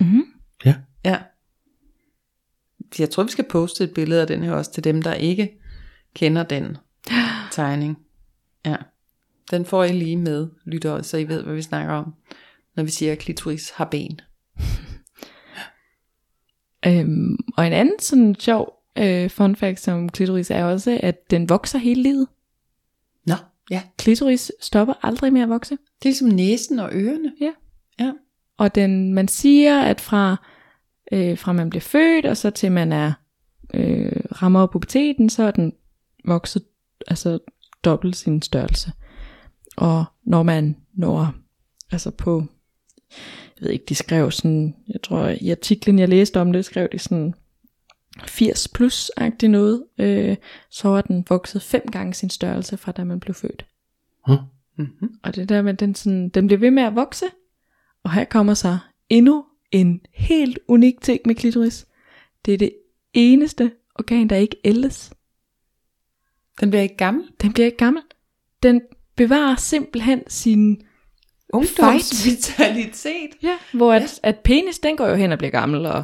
Mm-hmm. 0.00 0.24
Ja. 0.64 0.74
Ja. 1.04 1.18
Jeg 2.98 3.10
tror, 3.10 3.22
vi 3.22 3.30
skal 3.30 3.44
poste 3.50 3.84
et 3.84 3.94
billede 3.94 4.20
af 4.20 4.26
den 4.26 4.42
her 4.42 4.52
også 4.52 4.72
til 4.72 4.84
dem, 4.84 5.02
der 5.02 5.14
ikke 5.14 5.60
kender 6.14 6.42
den 6.42 6.76
tegning. 7.52 7.98
Ja. 8.66 8.76
Den 9.50 9.64
får 9.64 9.84
I 9.84 9.92
lige 9.92 10.16
med, 10.16 10.48
lytter, 10.64 11.02
så 11.02 11.16
I 11.16 11.28
ved, 11.28 11.42
hvad 11.42 11.54
vi 11.54 11.62
snakker 11.62 11.94
om, 11.94 12.14
når 12.76 12.82
vi 12.82 12.90
siger, 12.90 13.12
at 13.12 13.18
klitoris 13.18 13.70
har 13.70 13.84
ben. 13.84 14.20
Øhm, 16.86 17.36
og 17.56 17.66
en 17.66 17.72
anden 17.72 18.00
sådan 18.00 18.34
sjov 18.34 18.80
øh, 18.98 19.30
fun 19.30 19.56
fact 19.56 19.80
som 19.80 20.08
klitoris 20.08 20.50
er 20.50 20.64
også, 20.64 21.00
at 21.02 21.30
den 21.30 21.48
vokser 21.48 21.78
hele 21.78 22.02
livet. 22.02 22.28
Nå, 23.26 23.34
ja. 23.70 23.82
Klitoris 23.98 24.52
stopper 24.60 24.94
aldrig 25.02 25.32
med 25.32 25.40
at 25.40 25.48
vokse. 25.48 25.74
Det 25.74 26.08
er 26.08 26.10
ligesom 26.10 26.28
næsen 26.28 26.78
og 26.78 26.90
ørerne. 26.92 27.32
Ja. 27.40 27.52
Ja. 27.98 28.12
Og 28.60 28.74
den, 28.74 29.14
man 29.14 29.28
siger, 29.28 29.80
at 29.80 30.00
fra, 30.00 30.36
øh, 31.12 31.38
fra 31.38 31.52
man 31.52 31.70
bliver 31.70 31.80
født, 31.80 32.26
og 32.26 32.36
så 32.36 32.50
til 32.50 32.72
man 32.72 32.92
er 32.92 33.12
øh, 33.74 34.22
rammer 34.42 34.66
puberteten, 34.66 35.30
så 35.30 35.42
er 35.42 35.50
den 35.50 35.72
vokset 36.24 36.62
altså 37.06 37.38
dobbelt 37.84 38.16
sin 38.16 38.42
størrelse. 38.42 38.92
Og 39.76 40.04
når 40.24 40.42
man 40.42 40.76
når, 40.94 41.34
altså 41.92 42.10
på, 42.10 42.44
jeg 43.60 43.66
ved 43.66 43.70
ikke, 43.70 43.84
de 43.88 43.94
skrev 43.94 44.30
sådan, 44.30 44.76
jeg 44.88 45.02
tror 45.02 45.28
i 45.40 45.50
artiklen, 45.50 45.98
jeg 45.98 46.08
læste 46.08 46.40
om 46.40 46.52
det, 46.52 46.64
skrev 46.64 46.88
de 46.92 46.98
sådan 46.98 47.34
80 48.26 48.68
plus-agtigt 48.68 49.50
noget, 49.50 49.84
øh, 49.98 50.36
så 50.70 50.88
var 50.88 51.00
den 51.00 51.24
vokset 51.28 51.62
fem 51.62 51.86
gange 51.92 52.14
sin 52.14 52.30
størrelse 52.30 52.76
fra 52.76 52.92
da 52.92 53.04
man 53.04 53.20
blev 53.20 53.34
født. 53.34 53.66
Mm-hmm. 54.76 55.14
Og 55.22 55.34
det 55.34 55.48
der 55.48 55.62
med, 55.62 55.74
den, 55.74 55.94
sådan, 55.94 56.28
den 56.28 56.46
bliver 56.46 56.60
ved 56.60 56.70
med 56.70 56.82
at 56.82 56.94
vokse. 56.94 57.26
Og 58.04 58.12
her 58.12 58.24
kommer 58.24 58.54
så 58.54 58.78
endnu 59.08 59.44
en 59.72 60.00
helt 60.12 60.58
unik 60.68 61.00
ting 61.00 61.20
med 61.26 61.34
klitoris. 61.34 61.86
Det 62.44 62.54
er 62.54 62.58
det 62.58 62.72
eneste 63.12 63.72
organ, 63.94 64.28
der 64.28 64.36
ikke 64.36 64.56
ældes. 64.64 65.12
Den 66.60 66.70
bliver 66.70 66.82
ikke 66.82 66.96
gammel. 66.96 67.24
Den 67.42 67.52
bliver 67.52 67.66
ikke 67.66 67.78
gammel. 67.78 68.02
Den 68.62 68.80
bevarer 69.16 69.56
simpelthen 69.56 70.22
sin... 70.28 70.82
Ungdomsvitalitet. 71.52 73.30
Ja, 73.42 73.56
hvor 73.72 73.92
at, 73.92 74.02
ja. 74.02 74.28
at 74.28 74.38
penis, 74.38 74.78
den 74.78 74.96
går 74.96 75.06
jo 75.08 75.14
hen 75.14 75.32
og 75.32 75.38
bliver 75.38 75.50
gammel, 75.50 75.86
og, 75.86 76.02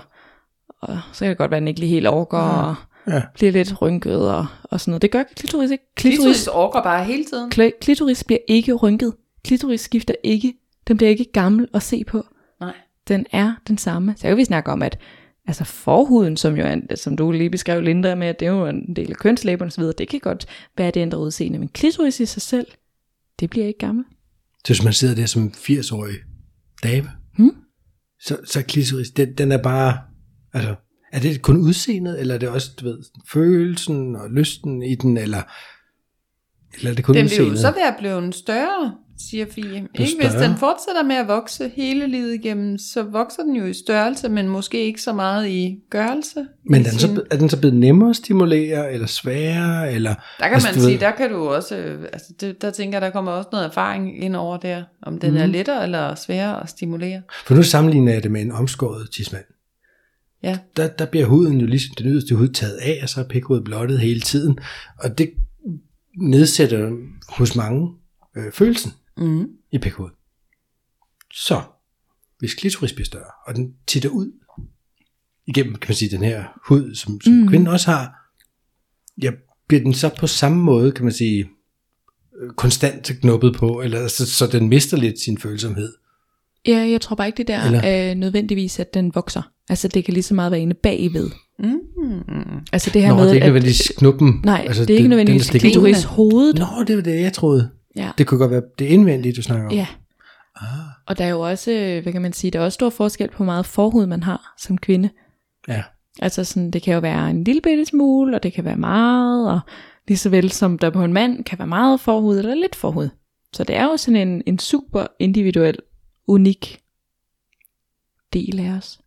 og 0.80 0.98
så 1.12 1.18
kan 1.24 1.28
det 1.28 1.38
godt 1.38 1.50
være, 1.50 1.58
at 1.58 1.60
den 1.60 1.68
ikke 1.68 1.80
lige 1.80 1.90
helt 1.90 2.06
overgår, 2.06 2.38
og 2.38 2.74
Ja. 3.08 3.22
bliver 3.34 3.52
lidt 3.52 3.82
rynket 3.82 4.30
og, 4.30 4.46
og 4.62 4.80
sådan 4.80 4.90
noget. 4.90 5.02
Det 5.02 5.10
gør 5.10 5.22
klitoris 5.36 5.70
ikke. 5.70 5.84
Klitoris 5.94 6.18
Klitoris, 6.18 6.46
orker 6.46 6.82
bare 6.82 7.04
hele 7.04 7.24
tiden. 7.24 7.52
kli- 7.54 7.78
klitoris 7.80 8.24
bliver 8.24 8.38
ikke 8.48 8.72
rynket. 8.74 9.14
Klitoris 9.44 9.80
skifter 9.80 10.14
ikke. 10.22 10.54
Den 10.88 10.96
bliver 10.96 11.10
ikke 11.10 11.26
gammel 11.32 11.68
at 11.74 11.82
se 11.82 12.04
på. 12.04 12.26
Nej. 12.60 12.74
den 13.08 13.26
er 13.32 13.54
den 13.68 13.78
samme. 13.78 14.14
Så 14.16 14.28
kan 14.28 14.36
vi 14.36 14.44
snakke 14.44 14.70
om, 14.72 14.82
at 14.82 14.98
altså 15.46 15.64
forhuden, 15.64 16.36
som 16.36 16.56
jo 16.56 16.64
er, 16.64 16.94
som 16.94 17.16
du 17.16 17.30
lige 17.32 17.50
beskrev, 17.50 17.82
Linda, 17.82 18.14
med, 18.14 18.26
at 18.26 18.40
det 18.40 18.46
er 18.46 18.52
jo 18.52 18.66
en 18.66 18.96
del 18.96 19.10
af 19.10 19.16
kønslæberne 19.16 19.66
osv., 19.68 19.84
det 19.98 20.08
kan 20.08 20.20
godt 20.20 20.46
være, 20.76 20.88
at 20.88 20.94
det 20.94 21.00
ændrer 21.00 21.18
udseende, 21.18 21.58
men 21.58 21.68
klitoris 21.68 22.20
i 22.20 22.26
sig 22.26 22.42
selv, 22.42 22.66
det 23.40 23.50
bliver 23.50 23.66
ikke 23.66 23.78
gammel. 23.78 24.04
Så 24.64 24.72
hvis 24.72 24.84
man 24.84 24.92
sidder 24.92 25.14
der 25.14 25.26
som 25.26 25.52
80-årig 25.56 26.14
dame, 26.82 27.10
Hmm? 27.36 27.54
så, 28.20 28.36
så 28.44 28.62
klitoris, 28.62 29.10
den, 29.10 29.34
den 29.34 29.52
er 29.52 29.62
bare, 29.62 29.98
altså, 30.52 30.74
Er 31.12 31.20
det 31.20 31.42
kun 31.42 31.56
udseendet, 31.56 32.20
eller 32.20 32.34
er 32.34 32.38
det 32.38 32.48
også, 32.48 32.70
du 32.80 32.84
ved, 32.84 32.98
følelsen 33.32 34.16
og 34.16 34.30
lysten 34.30 34.82
i 34.82 34.94
den, 34.94 35.16
eller, 35.16 35.42
eller 36.74 36.90
er 36.90 36.94
det 36.94 37.04
kun 37.04 37.14
Den 37.14 37.24
vil 37.24 37.30
jo 37.36 37.42
udseendet? 37.42 37.58
så 37.58 37.70
være 37.70 37.94
blevet 37.98 38.34
større, 38.34 38.94
siger 39.18 39.46
Fie. 39.50 39.74
Ikke 39.74 40.12
hvis 40.20 40.32
den 40.32 40.56
fortsætter 40.56 41.02
med 41.06 41.16
at 41.16 41.28
vokse 41.28 41.70
hele 41.76 42.06
livet 42.06 42.34
igennem, 42.34 42.78
så 42.78 43.02
vokser 43.02 43.42
den 43.42 43.56
jo 43.56 43.64
i 43.66 43.72
størrelse, 43.72 44.28
men 44.28 44.48
måske 44.48 44.84
ikke 44.84 45.02
så 45.02 45.12
meget 45.12 45.48
i 45.48 45.78
gørelse. 45.90 46.46
Men 46.70 46.80
er 46.80 46.90
den, 46.90 46.98
sin- 46.98 47.16
så, 47.16 47.22
er 47.30 47.36
den 47.36 47.48
så 47.48 47.60
blevet 47.60 47.76
nemmere 47.76 48.10
at 48.10 48.16
stimulere, 48.16 48.92
eller 48.92 49.06
sværere, 49.06 49.92
eller... 49.92 50.14
Der 50.38 50.44
kan 50.44 50.54
Altså, 50.54 50.68
man 50.68 50.80
sige, 50.80 50.92
ved- 50.92 51.00
der 51.00 51.10
kan 51.10 51.30
du 51.30 51.48
også, 51.48 51.76
øh, 51.76 52.02
altså 52.12 52.32
det, 52.40 52.62
der 52.62 52.70
tænker 52.70 53.00
der 53.00 53.10
kommer 53.10 53.32
også 53.32 53.48
noget 53.52 53.66
erfaring 53.66 54.24
ind 54.24 54.36
over 54.36 54.56
der, 54.56 54.82
om 55.02 55.18
den 55.18 55.30
mm. 55.30 55.36
er 55.36 55.44
Mhm. 55.46 55.52
lettere 55.52 55.82
eller 55.82 56.14
sværere 56.14 56.62
at 56.62 56.68
stimulere. 56.70 57.22
For 57.46 57.54
nu 57.54 57.62
sammenligner 57.62 58.12
jeg 58.12 58.22
det 58.22 58.30
med 58.30 58.40
en 58.42 58.52
omskåret 58.52 59.10
tidsmand. 59.10 59.44
Ja. 60.42 60.58
Der, 60.76 60.88
der 60.88 61.06
bliver 61.06 61.26
huden 61.26 61.60
jo 61.60 61.66
ligesom 61.66 61.94
den 61.98 62.06
yderste 62.06 62.34
hud 62.34 62.48
taget 62.48 62.76
af, 62.76 62.98
og 63.02 63.08
så 63.08 63.20
er 63.20 63.24
pikhovedet 63.24 63.64
blottet 63.64 63.98
hele 64.00 64.20
tiden. 64.20 64.58
Og 64.98 65.18
det 65.18 65.30
nedsætter 66.20 66.90
hos 67.28 67.56
mange 67.56 67.88
øh, 68.36 68.52
følelsen 68.52 68.92
Mm. 69.18 69.48
i 69.72 69.78
pikhovedet. 69.78 70.16
Så, 71.34 71.62
hvis 72.38 72.54
klitoris 72.54 72.92
bliver 72.92 73.06
større, 73.06 73.30
og 73.46 73.54
den 73.56 73.74
titter 73.86 74.08
ud 74.08 74.32
igennem, 75.46 75.74
kan 75.74 75.88
man 75.88 75.96
sige, 75.96 76.16
den 76.16 76.24
her 76.24 76.44
hud, 76.68 76.94
som, 76.94 77.20
som 77.20 77.32
Mm. 77.32 77.48
kvinden 77.48 77.68
også 77.68 77.90
har, 77.90 78.12
ja, 79.22 79.30
bliver 79.68 79.82
den 79.82 79.94
så 79.94 80.10
på 80.20 80.26
samme 80.26 80.58
måde, 80.62 80.92
kan 80.92 81.04
man 81.04 81.12
sige, 81.14 81.48
øh, 82.42 82.50
konstant 82.56 83.10
knuppet 83.20 83.54
på, 83.56 83.80
eller 83.80 84.08
så, 84.08 84.26
så 84.26 84.46
den 84.46 84.68
mister 84.68 84.96
lidt 84.96 85.20
sin 85.20 85.38
følsomhed. 85.38 85.92
Ja, 86.66 86.78
jeg 86.78 87.00
tror 87.00 87.16
bare 87.16 87.26
ikke, 87.26 87.36
det 87.36 87.48
der 87.48 87.64
Eller- 87.64 87.80
er 87.80 88.14
nødvendigvis, 88.14 88.78
at 88.78 88.94
den 88.94 89.14
vokser. 89.14 89.42
Altså, 89.68 89.88
det 89.88 90.04
kan 90.04 90.14
lige 90.14 90.22
så 90.22 90.34
meget 90.34 90.52
være 90.52 90.60
inde 90.60 90.74
bagved. 90.74 91.30
Mm. 91.58 91.80
Altså 92.72 92.90
det 92.90 93.02
her 93.02 93.08
Nå, 93.08 93.14
med, 93.14 93.22
det 93.24 93.30
er 93.30 93.34
ikke 93.34 93.46
nødvendigvis 93.46 93.92
knuppen. 93.98 94.40
nej, 94.44 94.64
altså, 94.66 94.84
det 94.84 94.90
er 94.94 94.96
ikke 94.96 95.08
nødvendigvis 95.08 95.50
klitoris 95.50 96.04
hovedet. 96.04 96.58
Nå, 96.58 96.66
det 96.86 96.96
var 96.96 97.02
det, 97.02 97.20
jeg 97.20 97.32
troede. 97.32 97.70
Ja. 97.96 98.10
Det 98.18 98.26
kunne 98.26 98.38
godt 98.38 98.50
være 98.50 98.62
det 98.78 98.84
indvendige, 98.84 99.32
du 99.34 99.42
snakker 99.42 99.66
om. 99.66 99.72
Ja. 99.72 99.86
Ah, 100.56 100.66
Og 101.06 101.18
der 101.18 101.24
er 101.24 101.28
jo 101.28 101.40
også, 101.40 101.70
øh, 101.72 102.02
hvad 102.02 102.12
kan 102.12 102.22
man 102.22 102.32
sige, 102.32 102.50
der 102.50 102.60
er 102.60 102.64
også 102.64 102.74
stor 102.74 102.90
forskel 102.90 103.28
på, 103.28 103.36
hvor 103.36 103.44
meget 103.44 103.66
forhud 103.66 104.06
man 104.06 104.22
har 104.22 104.54
som 104.58 104.78
kvinde. 104.78 105.10
ja. 105.68 105.82
Altså 106.20 106.44
sådan, 106.44 106.70
det 106.70 106.82
kan 106.82 106.94
jo 106.94 107.00
være 107.00 107.30
en 107.30 107.44
lille 107.44 107.60
bitte 107.60 107.84
smule, 107.84 108.36
og 108.36 108.42
det 108.42 108.52
kan 108.52 108.64
være 108.64 108.76
meget, 108.76 109.50
og 109.50 109.60
lige 110.08 110.18
så 110.18 110.28
vel 110.30 110.52
som 110.52 110.78
der 110.78 110.90
på 110.90 111.04
en 111.04 111.12
mand 111.12 111.44
kan 111.44 111.58
være 111.58 111.68
meget 111.68 112.00
forhud 112.00 112.38
eller 112.38 112.54
lidt 112.54 112.76
forhud. 112.76 113.08
Så 113.52 113.64
det 113.64 113.76
er 113.76 113.84
jo 113.84 113.96
sådan 113.96 114.28
en, 114.28 114.42
en 114.46 114.58
super 114.58 115.06
individuel, 115.18 115.78
unik 116.26 116.80
del 118.32 118.60
af 118.60 118.70
os. 118.70 119.00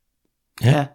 Ja. 0.63 0.71
Ja. 0.71 0.85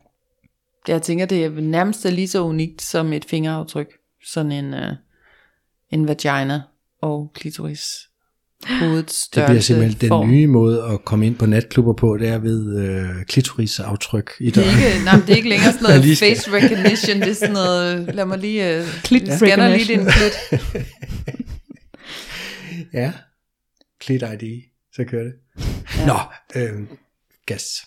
Jeg 0.89 1.03
tænker, 1.03 1.27
det 1.27 1.45
er 1.45 1.51
nærmest 1.51 2.05
lige 2.05 2.29
så 2.29 2.43
unikt 2.45 2.83
som 2.83 3.13
et 3.13 3.25
fingeraftryk. 3.25 3.89
Sådan 4.25 4.53
en, 4.53 4.75
uh, 4.75 4.81
en 5.91 6.09
vagina 6.09 6.63
og 7.05 7.31
klitoris. 7.35 7.81
Hovedets 8.81 9.29
Det 9.29 9.45
bliver 9.47 9.61
simpelthen 9.61 10.01
den 10.01 10.09
form. 10.09 10.31
nye 10.31 10.47
måde 10.47 10.85
at 10.85 11.05
komme 11.05 11.27
ind 11.27 11.37
på 11.37 11.47
natklubber 11.47 11.93
på, 11.93 12.17
det 12.17 12.29
er 12.29 12.39
ved 12.39 12.79
øh, 12.79 13.25
klitorisaftryk 13.25 14.31
i 14.41 14.51
Det 14.51 14.57
er, 14.57 14.63
døren. 14.63 14.77
ikke, 14.79 15.05
nej, 15.05 15.15
det 15.27 15.31
er 15.33 15.37
ikke 15.37 15.49
længere 15.49 15.73
sådan 15.73 15.83
noget 15.83 16.05
lige 16.05 16.17
face 16.17 16.53
recognition, 16.53 17.21
det 17.21 17.29
er 17.29 17.35
sådan 17.35 17.53
noget, 17.55 18.15
lad 18.15 18.25
mig 18.27 18.39
lige, 18.39 18.85
Clit 19.05 19.23
vi 19.23 19.31
scanner 19.37 19.69
lige 19.69 19.85
din 19.85 20.07
klit. 20.07 20.61
Ja, 22.93 23.13
Clit 24.03 24.23
ID, 24.23 24.63
så 24.93 25.05
kører 25.05 25.25
det. 25.25 25.33
Ja. 25.99 26.07
Nå, 26.07 26.19
øh, 26.57 26.83
gas. 27.47 27.87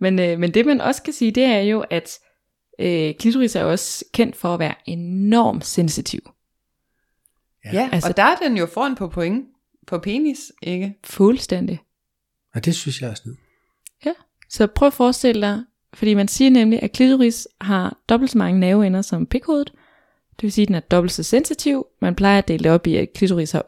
Men, 0.00 0.18
øh, 0.18 0.38
men 0.38 0.54
det 0.54 0.66
man 0.66 0.80
også 0.80 1.02
kan 1.02 1.12
sige, 1.12 1.30
det 1.30 1.44
er 1.44 1.60
jo, 1.60 1.84
at 1.90 2.10
øh, 2.80 3.14
klitoris 3.20 3.56
er 3.56 3.64
også 3.64 4.04
kendt 4.14 4.36
for 4.36 4.54
at 4.54 4.60
være 4.60 4.74
enormt 4.86 5.66
sensitiv. 5.66 6.20
Ja. 7.72 7.80
Ja, 7.80 7.88
Altså- 7.92 8.08
og 8.08 8.16
der 8.16 8.22
er 8.22 8.36
den 8.36 8.56
jo 8.56 8.66
foran 8.66 8.94
på 8.94 9.08
point, 9.08 9.46
på 9.86 9.98
penis, 9.98 10.52
ikke? 10.62 10.94
Fuldstændig. 11.04 11.80
Og 12.54 12.64
det 12.64 12.74
synes 12.74 13.02
jeg 13.02 13.10
er 13.10 13.14
snyd. 13.14 13.34
Så 14.48 14.66
prøv 14.66 14.86
at 14.86 14.92
forestille 14.92 15.42
dig, 15.42 15.62
fordi 15.94 16.14
man 16.14 16.28
siger 16.28 16.50
nemlig, 16.50 16.82
at 16.82 16.92
klitoris 16.92 17.48
har 17.60 17.98
dobbelt 18.08 18.30
så 18.30 18.38
mange 18.38 18.60
nerveender 18.60 19.02
som 19.02 19.26
pikhovedet. 19.26 19.72
Det 20.36 20.42
vil 20.42 20.52
sige, 20.52 20.62
at 20.62 20.68
den 20.68 20.74
er 20.74 20.80
dobbelt 20.80 21.12
så 21.12 21.22
sensitiv. 21.22 21.86
Man 22.00 22.14
plejer 22.14 22.38
at 22.38 22.48
dele 22.48 22.64
det 22.64 22.72
op 22.72 22.86
i, 22.86 22.96
at 22.96 23.12
klitoris 23.12 23.52
har 23.52 23.64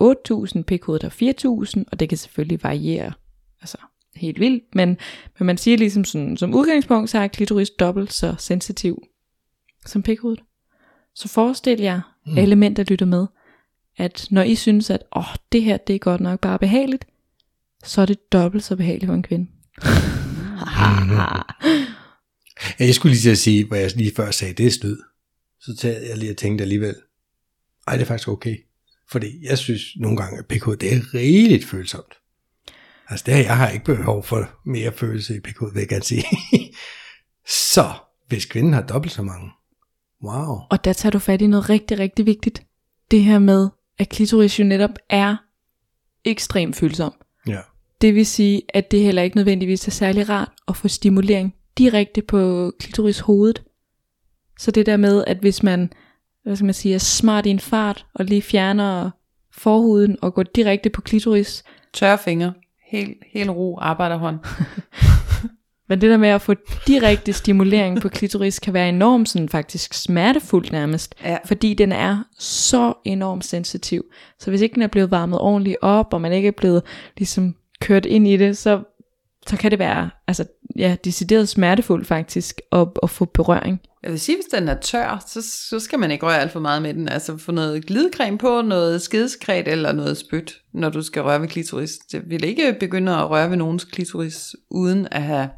8.000, 0.57 0.63
pikhovedet 0.63 1.03
har 1.03 1.11
4.000, 1.11 1.85
og 1.93 2.01
det 2.01 2.09
kan 2.09 2.19
selvfølgelig 2.19 2.65
variere. 2.65 3.13
Altså 3.61 3.77
helt 4.15 4.41
vildt, 4.41 4.75
men, 4.75 4.97
men 5.39 5.47
man 5.47 5.59
siger 5.59 5.77
ligesom 5.77 6.05
sådan, 6.05 6.37
som 6.37 6.55
udgangspunkt, 6.55 7.11
så 7.11 7.19
er 7.19 7.29
klitoris 7.29 7.71
dobbelt 7.71 8.13
så 8.13 8.35
sensitiv 8.39 9.03
som 9.87 10.03
pikhovedet. 10.03 10.43
Så 11.15 11.29
forestil 11.29 11.81
jer, 11.81 12.01
mm. 12.27 12.39
alle 12.39 12.57
mænd, 12.57 12.77
der 12.77 12.85
lytter 12.85 13.07
med, 13.07 13.27
at 14.01 14.27
når 14.31 14.43
I 14.43 14.55
synes, 14.55 14.91
at 14.91 15.03
åh, 15.17 15.25
det 15.53 15.63
her 15.63 15.77
det 15.77 15.95
er 15.95 15.99
godt 15.99 16.21
nok 16.21 16.41
bare 16.41 16.59
behageligt, 16.59 17.05
så 17.85 18.01
er 18.01 18.07
det 18.07 18.33
dobbelt 18.33 18.65
så 18.65 18.77
behageligt 18.77 19.09
for 19.09 19.15
en 19.15 19.23
kvinde. 19.23 19.47
Ja, 22.81 22.85
jeg 22.85 22.95
skulle 22.95 23.13
lige 23.13 23.23
til 23.23 23.31
at 23.31 23.39
sige, 23.39 23.65
hvad 23.65 23.81
jeg 23.81 23.97
lige 23.97 24.13
før 24.17 24.31
sagde, 24.31 24.55
det 24.55 24.67
er 24.67 24.71
snyd. 24.71 24.97
Så 25.61 25.77
tager 25.77 26.01
jeg 26.09 26.19
lige 26.19 26.31
og 26.31 26.37
tænkte 26.37 26.63
alligevel, 26.63 26.95
ej, 27.87 27.95
det 27.95 28.03
er 28.03 28.07
faktisk 28.07 28.29
okay. 28.29 28.57
Fordi 29.11 29.47
jeg 29.49 29.59
synes 29.59 29.83
nogle 29.97 30.17
gange, 30.17 30.39
at 30.39 30.47
PK, 30.47 30.81
det 30.81 30.93
er 30.95 31.15
rigeligt 31.15 31.65
følsomt. 31.65 32.15
Altså 33.09 33.25
det 33.27 33.35
her, 33.35 33.43
jeg 33.43 33.57
har 33.57 33.69
ikke 33.69 33.85
behov 33.85 34.25
for 34.25 34.51
mere 34.67 34.93
følelse 34.93 35.37
i 35.37 35.41
PK, 35.41 35.61
vil 35.61 35.81
jeg 35.81 35.89
gerne 35.89 36.05
sige. 36.05 36.25
så, 37.75 37.93
hvis 38.29 38.45
kvinden 38.45 38.73
har 38.73 38.83
dobbelt 38.83 39.13
så 39.13 39.23
mange, 39.23 39.51
wow. 40.23 40.57
Og 40.71 40.85
der 40.85 40.93
tager 40.93 41.11
du 41.11 41.19
fat 41.19 41.43
i 41.43 41.47
noget 41.47 41.69
rigtig, 41.69 41.99
rigtig 41.99 42.27
vigtigt. 42.27 42.63
Det 43.11 43.25
her 43.25 43.39
med, 43.39 43.69
at 44.01 44.09
klitoris 44.09 44.59
jo 44.59 44.65
netop 44.65 44.99
er 45.09 45.37
ekstremt 46.25 46.77
følsom. 46.77 47.15
Ja. 47.47 47.61
Det 48.01 48.15
vil 48.15 48.27
sige, 48.27 48.63
at 48.69 48.91
det 48.91 49.01
heller 49.01 49.23
ikke 49.23 49.37
nødvendigvis 49.37 49.87
er 49.87 49.91
særlig 49.91 50.29
rart 50.29 50.53
at 50.69 50.77
få 50.77 50.89
stimulering 50.89 51.55
direkte 51.79 52.23
på 52.23 52.73
klitoris 52.79 53.21
hovedet. 53.21 53.63
Så 54.59 54.71
det 54.71 54.87
der 54.87 54.97
med, 54.97 55.25
at 55.27 55.37
hvis 55.37 55.63
man, 55.63 55.93
hvad 56.43 56.57
skal 56.57 56.65
man 56.65 56.75
sige, 56.75 56.95
er 56.95 56.99
smart 56.99 57.47
i 57.47 57.51
en 57.51 57.61
fart, 57.61 58.07
og 58.15 58.25
lige 58.25 58.43
fjerner 58.43 59.11
forhuden 59.53 60.17
og 60.23 60.35
går 60.35 60.43
direkte 60.43 60.91
på 60.91 61.01
klitoris, 61.01 61.65
Tørre 61.93 62.19
fingre, 62.19 62.53
helt, 62.87 63.19
helt 63.33 63.51
ro 63.51 63.79
arbejderhånd. 63.79 64.39
Men 65.91 66.01
det 66.01 66.11
der 66.11 66.17
med 66.17 66.29
at 66.29 66.43
få 66.43 66.55
direkte 66.87 67.33
stimulering 67.33 68.01
på 68.01 68.09
klitoris 68.09 68.59
kan 68.59 68.75
være 68.75 68.89
enormt 68.89 69.29
sådan 69.29 69.49
faktisk 69.49 69.95
smertefuldt 69.95 70.73
nærmest. 70.73 71.15
Ja. 71.25 71.39
Fordi 71.45 71.75
den 71.75 71.93
er 71.93 72.25
så 72.39 72.95
enormt 73.05 73.45
sensitiv. 73.45 74.05
Så 74.39 74.51
hvis 74.51 74.61
ikke 74.61 74.75
den 74.75 74.83
er 74.83 74.87
blevet 74.87 75.11
varmet 75.11 75.39
ordentligt 75.39 75.77
op, 75.83 76.15
og 76.15 76.21
man 76.21 76.33
ikke 76.33 76.49
er 76.49 76.53
blevet 76.53 76.83
ligesom 77.17 77.55
kørt 77.81 78.07
ind 78.07 78.29
i 78.29 78.37
det, 78.37 78.59
så, 78.59 78.81
så 79.47 79.57
kan 79.57 79.71
det 79.71 79.79
være 79.79 80.11
altså, 80.27 80.45
ja, 80.77 80.97
decideret 81.05 81.49
smertefuldt 81.49 82.07
faktisk 82.07 82.61
at, 82.73 82.89
at 83.03 83.11
få 83.11 83.25
berøring. 83.25 83.81
Jeg 84.03 84.11
vil 84.11 84.21
sige, 84.21 84.37
hvis 84.37 84.61
den 84.61 84.69
er 84.69 84.81
tør, 84.81 85.25
så, 85.29 85.43
så 85.71 85.81
skal 85.81 85.99
man 85.99 86.11
ikke 86.11 86.27
røre 86.27 86.41
alt 86.41 86.53
for 86.53 86.61
meget 86.61 86.83
med 86.83 86.95
den. 86.95 87.09
Altså 87.09 87.37
få 87.37 87.53
noget 87.53 87.87
glidecreme 87.87 88.39
på, 88.39 88.63
noget 88.63 89.03
skedeskræt 89.03 89.69
eller 89.69 89.93
noget 89.93 90.17
spyt, 90.17 90.55
når 90.75 90.89
du 90.89 91.03
skal 91.03 91.23
røre 91.23 91.41
ved 91.41 91.49
klitoris. 91.49 91.99
Det 92.13 92.23
vil 92.31 92.45
ikke 92.45 92.77
begynde 92.81 93.17
at 93.17 93.31
røre 93.31 93.51
ved 93.51 93.57
nogens 93.57 93.85
klitoris, 93.85 94.57
uden 94.71 95.09
at 95.11 95.23
have 95.23 95.49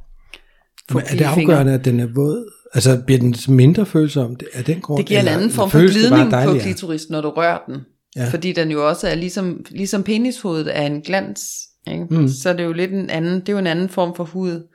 Men 0.90 1.03
er 1.07 1.16
det 1.16 1.25
afgørende, 1.25 1.73
at 1.73 1.85
den 1.85 2.01
er 2.01 2.07
våd? 2.07 2.53
Altså 2.75 3.03
bliver 3.07 3.18
den 3.18 3.35
mindre 3.49 3.87
følsom 3.87 4.37
af 4.53 4.64
den 4.64 4.81
grund? 4.81 4.99
Det 4.99 5.07
giver 5.07 5.21
en 5.21 5.29
anden 5.29 5.51
form 5.51 5.71
for 5.71 5.79
glidning 5.79 6.31
på 6.31 6.59
klitoris, 6.62 7.11
når 7.11 7.21
du 7.21 7.29
rører 7.29 7.59
den. 7.66 7.77
Ja. 8.16 8.29
Fordi 8.29 8.53
den 8.53 8.71
jo 8.71 8.88
også 8.88 9.09
er 9.09 9.14
ligesom, 9.14 9.64
ligesom 9.71 10.03
penishovedet 10.03 10.79
er 10.79 10.83
en 10.83 11.03
glans. 11.03 11.68
Ikke? 11.87 12.07
Mm. 12.11 12.29
Så 12.29 12.49
er 12.49 12.53
det 12.53 12.64
jo 12.64 12.73
lidt 12.73 12.92
en 12.92 13.11
anden, 13.11 13.40
det 13.40 13.49
er 13.49 13.53
jo 13.53 13.59
en 13.59 13.66
anden 13.66 13.88
form 13.88 14.14
for 14.16 14.25
hud. 14.25 14.68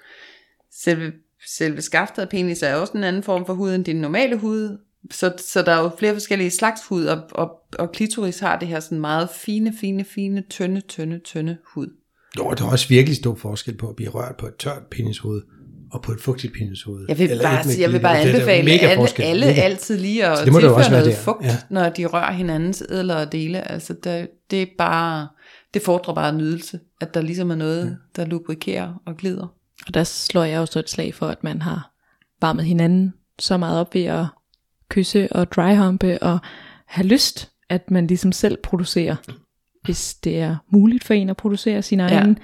Selve, 0.83 1.11
selve 1.47 1.81
skaftet 1.81 2.21
af 2.21 2.29
penis 2.29 2.63
er 2.63 2.75
også 2.75 2.93
en 2.97 3.03
anden 3.03 3.23
form 3.23 3.45
for 3.45 3.53
hud 3.53 3.75
end 3.75 3.85
din 3.85 3.95
normale 3.95 4.37
hud. 4.37 4.77
Så, 5.11 5.33
så 5.37 5.61
der 5.61 5.71
er 5.71 5.83
jo 5.83 5.91
flere 5.99 6.13
forskellige 6.13 6.51
slags 6.51 6.81
hud, 6.89 7.05
og, 7.05 7.21
og, 7.31 7.51
og 7.79 7.91
klitoris 7.91 8.39
har 8.39 8.59
det 8.59 8.67
her 8.67 8.79
sådan 8.79 8.99
meget 8.99 9.29
fine, 9.29 9.73
fine, 9.81 10.03
fine, 10.03 10.43
tynde, 10.49 10.81
tynde, 10.81 11.19
tynde 11.19 11.57
hud. 11.73 11.87
Jo, 12.37 12.53
der 12.57 12.65
er 12.65 12.69
også 12.69 12.87
virkelig 12.87 13.17
stor 13.17 13.35
forskel 13.35 13.77
på 13.77 13.89
at 13.89 13.95
blive 13.95 14.09
rørt 14.09 14.35
på 14.37 14.47
et 14.47 14.55
tørt 14.59 14.81
penishoved 14.91 15.41
og 15.91 16.01
på 16.01 16.11
et 16.11 16.21
fugtigt 16.21 16.53
penishoved. 16.53 17.05
Jeg 17.09 17.19
vil 17.19 17.31
Eller 17.31 17.43
bare, 17.43 17.63
sige, 17.63 17.81
jeg 17.81 17.91
vil 17.93 17.99
bare 17.99 18.19
anbefale 18.19 18.63
mega 18.65 18.85
alle, 18.85 18.95
forskel. 19.01 19.23
alle 19.25 19.45
Mega. 19.45 19.61
altid 19.61 19.97
lige 19.97 20.25
at 20.25 20.37
Så 20.37 20.45
det 20.45 20.53
må 20.53 20.59
det 20.59 20.65
jo 20.65 20.69
tilføre 20.69 20.77
også 20.79 20.91
være 20.91 20.99
noget 21.01 21.15
der. 21.15 21.21
fugt, 21.21 21.43
Ja. 21.45 21.57
når 21.69 21.89
de 21.89 22.05
rører 22.05 22.31
hinandens 22.31 22.83
ædlere 22.89 23.25
dele. 23.25 23.71
Altså 23.71 23.93
det, 24.03 24.27
det 24.51 24.61
er 24.61 24.65
bare, 24.77 25.27
det 25.73 25.81
fordrer 25.81 26.13
bare 26.13 26.33
nydelse, 26.33 26.79
at 27.01 27.13
der 27.13 27.21
ligesom 27.21 27.51
er 27.51 27.55
noget, 27.55 27.97
der 28.15 28.25
lubrikerer 28.25 29.01
og 29.05 29.17
glider. 29.17 29.47
Og 29.87 29.93
der 29.93 30.03
slår 30.03 30.43
jeg 30.43 30.59
også 30.59 30.79
et 30.79 30.89
slag 30.89 31.13
for, 31.15 31.27
at 31.27 31.43
man 31.43 31.61
har 31.61 31.91
varmet 32.41 32.65
hinanden 32.65 33.13
så 33.39 33.57
meget 33.57 33.79
op 33.79 33.93
ved 33.95 34.03
at 34.05 34.25
kysse 34.89 35.27
og 35.31 35.51
dryhumpe 35.51 36.23
og 36.23 36.39
have 36.85 37.07
lyst, 37.07 37.49
at 37.69 37.91
man 37.91 38.07
ligesom 38.07 38.31
selv 38.31 38.57
producerer, 38.63 39.15
hvis 39.83 40.13
det 40.13 40.39
er 40.39 40.55
muligt 40.71 41.03
for 41.03 41.13
en 41.13 41.29
at 41.29 41.37
producere 41.37 41.81
sin 41.81 41.99
egen. 41.99 42.37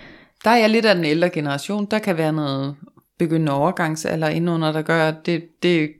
Der 0.43 0.49
er 0.49 0.55
jeg 0.57 0.69
lidt 0.69 0.85
af 0.85 0.95
den 0.95 1.05
ældre 1.05 1.29
generation. 1.29 1.87
Der 1.91 1.99
kan 1.99 2.17
være 2.17 2.33
noget 2.33 2.75
begyndende 3.25 3.51
overgangsalder 3.51 4.27
indenunder, 4.27 4.71
der 4.71 4.81
gør, 4.81 5.07
at 5.07 5.15
det, 5.25 5.43
det, 5.63 5.91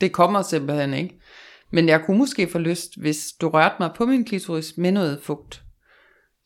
det 0.00 0.12
kommer 0.12 0.42
simpelthen 0.42 0.94
ikke. 0.94 1.20
Men 1.70 1.88
jeg 1.88 2.02
kunne 2.04 2.18
måske 2.18 2.48
få 2.48 2.58
lyst, 2.58 3.00
hvis 3.00 3.32
du 3.40 3.48
rørte 3.48 3.74
mig 3.80 3.90
på 3.96 4.06
min 4.06 4.24
klitoris 4.24 4.76
med 4.76 4.92
noget 4.92 5.20
fugt. 5.22 5.62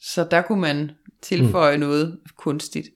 Så 0.01 0.27
der 0.31 0.43
kunne 0.43 0.61
man 0.61 0.91
tilføje 1.23 1.77
mm. 1.77 1.81
noget 1.81 2.21
kunstigt. 2.37 2.89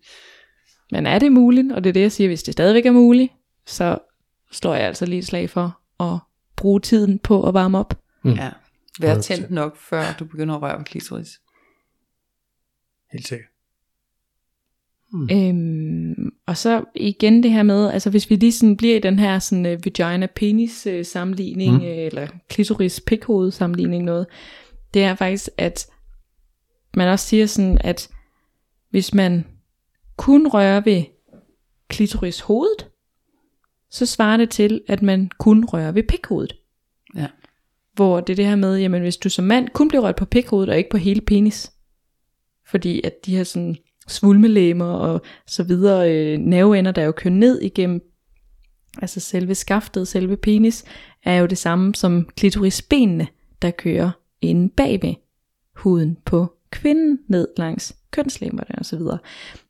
Men 0.91 1.07
er 1.07 1.19
det 1.19 1.33
muligt, 1.33 1.73
og 1.73 1.85
det 1.85 1.91
er 1.91 1.93
det, 1.93 2.01
jeg 2.01 2.13
siger, 2.13 2.29
hvis 2.29 2.43
det 2.43 2.53
stadigvæk 2.53 2.87
er 2.87 2.93
muligt, 2.93 3.33
så 3.67 3.99
står 4.51 4.75
jeg 4.75 4.87
altså 4.87 5.07
lige 5.07 5.19
et 5.19 5.27
slag 5.27 5.51
for 5.51 5.81
at 6.01 6.19
bruge 6.57 6.81
tiden 6.81 7.19
på 7.19 7.49
at 7.49 7.55
varme 7.55 7.79
op. 7.79 8.01
Mm. 8.23 8.33
Ja. 8.33 8.51
Vær 9.01 9.21
tændt 9.21 9.51
nok, 9.51 9.77
før 9.77 10.03
du 10.19 10.25
begynder 10.25 10.55
at 10.55 10.63
røre 10.63 10.79
ved 10.79 10.85
klitoris. 10.85 11.41
Helt 13.13 13.29
sikkert. 13.29 13.54
Mm. 15.15 15.29
Øhm, 15.33 16.33
og 16.47 16.57
så 16.57 16.85
igen 16.95 17.43
det 17.43 17.51
her 17.51 17.63
med, 17.63 17.91
altså 17.91 18.11
hvis 18.11 18.31
vi 18.31 18.37
lige 18.37 18.53
sådan 18.53 18.77
bliver 18.77 18.97
i 18.97 19.01
den 19.01 19.19
her 19.19 19.39
sådan 19.39 19.67
uh, 19.67 19.87
vagina-penis 19.87 20.87
uh, 20.87 21.03
sammenligning, 21.03 21.73
mm. 21.73 21.81
uh, 21.81 21.87
eller 21.87 22.29
klitoris-pikhoved 22.49 23.51
sammenligning 23.51 24.05
noget, 24.05 24.27
det 24.95 25.05
er 25.05 25.15
faktisk, 25.15 25.49
at 25.59 25.87
man 26.97 27.09
også 27.09 27.27
siger 27.27 27.47
sådan, 27.47 27.79
at 27.81 28.09
hvis 28.91 29.15
man 29.15 29.45
kun 30.17 30.49
rører 30.49 30.81
ved 30.81 31.03
klitoris 31.89 32.41
hovedet, 32.41 32.89
så 33.91 34.07
svarer 34.07 34.37
det 34.37 34.51
til, 34.51 34.81
at 34.89 35.03
man 35.03 35.31
kun 35.39 35.65
rører 35.65 35.93
ved 35.93 36.03
pikhovedet. 36.03 36.57
Ja. 37.17 37.27
Hvor 37.93 38.21
det 38.21 38.33
er 38.33 38.37
det 38.37 38.47
her 38.47 38.57
med, 38.57 38.79
jamen 38.79 39.03
hvis 39.03 39.17
du 39.17 39.29
som 39.29 39.45
mand 39.45 39.69
kun 39.69 39.89
bliver 39.89 40.03
rørt 40.03 40.17
på 40.17 40.25
pikhovedet, 40.25 40.71
og 40.71 40.77
ikke 40.77 40.91
på 40.91 40.97
hele 40.97 41.21
penis, 41.21 41.73
fordi 42.67 43.01
at 43.05 43.27
de 43.27 43.37
her 43.37 43.45
sådan 43.45 43.77
svulmelæmer 44.09 44.85
og 44.85 45.21
så 45.47 45.63
videre 45.63 46.15
øh, 46.15 46.39
nerveender, 46.39 46.93
der 46.93 47.03
jo 47.03 47.13
kører 47.13 47.35
ned 47.35 47.61
igennem, 47.61 48.01
altså 49.03 49.21
selve 49.21 49.55
skaftet, 49.55 50.09
selve 50.09 50.37
penis, 50.37 50.85
er 51.25 51.37
jo 51.37 51.47
det 51.47 51.59
samme 51.59 51.95
som 51.95 52.29
klitorisbenene, 52.37 53.27
der 53.63 53.71
kører 53.71 54.11
inde 54.41 54.69
bagved 54.77 55.15
huden 55.77 56.17
på 56.25 56.53
kvinden 56.71 57.19
ned 57.29 57.49
langs 57.57 57.97
kønslæmerne 58.11 58.79
og 58.79 58.85
så 58.85 58.97
videre. 58.97 59.19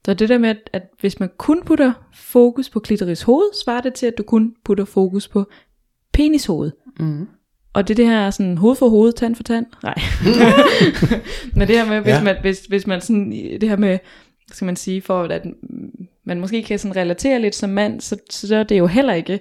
Så 0.05 0.15
det 0.15 0.29
der 0.29 0.39
med, 0.39 0.49
at, 0.49 0.71
at 0.73 0.83
hvis 1.01 1.21
man 1.21 1.31
kun 1.39 1.63
putter 1.65 1.93
fokus 2.15 2.71
på 2.71 2.81
klitoris 2.81 3.23
hoved, 3.23 3.65
svarer 3.65 3.81
det 3.81 3.95
til, 3.95 4.07
at 4.07 4.19
du 4.19 4.23
kun 4.23 4.55
putter 4.65 4.85
fokus 4.85 5.29
på 5.29 5.45
penishoved. 6.13 6.71
Mm. 7.01 7.27
Og 7.73 7.89
det 7.89 7.97
det 7.97 8.07
her 8.07 8.31
sådan 8.31 8.59
hoved 8.59 8.77
for 8.77 8.89
hoved, 8.89 9.13
tand 9.13 9.35
for 9.37 9.43
tand. 9.43 9.67
Nej. 9.83 9.95
Men 11.57 11.69
det 11.69 11.77
her 11.77 11.87
med, 11.87 12.01
hvis, 12.01 12.11
Ja. 12.11 12.23
man, 12.23 12.37
hvis, 12.41 12.61
hvis 12.69 12.87
man 12.87 13.01
sådan, 13.01 13.31
det 13.33 13.69
her 13.69 13.77
med, 13.77 13.99
skal 14.55 14.67
man 14.67 14.77
sige, 14.77 15.03
for 15.03 15.23
at 15.23 15.47
man 16.25 16.41
måske 16.41 16.63
kan 16.63 16.79
sådan 16.79 16.97
relatere 16.97 17.41
lidt 17.41 17.55
som 17.55 17.71
mand, 17.71 18.01
så, 18.01 18.17
så 18.31 18.57
er 18.57 18.63
det 18.63 18.79
jo 18.79 18.87
heller 18.87 19.15
ikke 19.15 19.41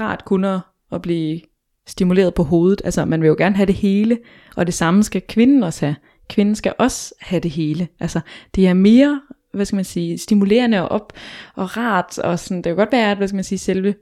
rart 0.00 0.24
kun 0.24 0.44
at, 0.44 0.60
at 0.92 1.02
blive 1.02 1.40
stimuleret 1.86 2.34
på 2.34 2.42
hovedet. 2.42 2.82
Altså 2.84 3.04
man 3.04 3.20
vil 3.20 3.28
jo 3.28 3.34
gerne 3.38 3.56
have 3.56 3.66
det 3.66 3.74
hele, 3.74 4.18
og 4.56 4.66
det 4.66 4.74
samme 4.74 5.02
skal 5.02 5.22
kvinden 5.28 5.62
også 5.62 5.86
have. 5.86 5.96
Kvinden 6.28 6.54
skal 6.54 6.74
også 6.78 7.14
have 7.20 7.40
det 7.40 7.50
hele. 7.50 7.88
Altså 8.00 8.20
det 8.54 8.66
er 8.66 8.74
mere, 8.74 9.20
hvad 9.54 9.64
skal 9.64 9.76
man 9.76 9.84
sige, 9.84 10.18
stimulerende 10.18 10.82
og 10.82 10.88
op 10.88 11.12
og 11.54 11.76
rart, 11.76 12.18
og 12.18 12.38
sådan, 12.38 12.56
det 12.56 12.64
kan 12.64 12.76
godt 12.76 12.92
være, 12.92 13.10
at 13.10 13.16
hvad 13.16 13.28
skal 13.28 13.36
man 13.36 13.44
sige, 13.44 13.58
selve 13.58 13.94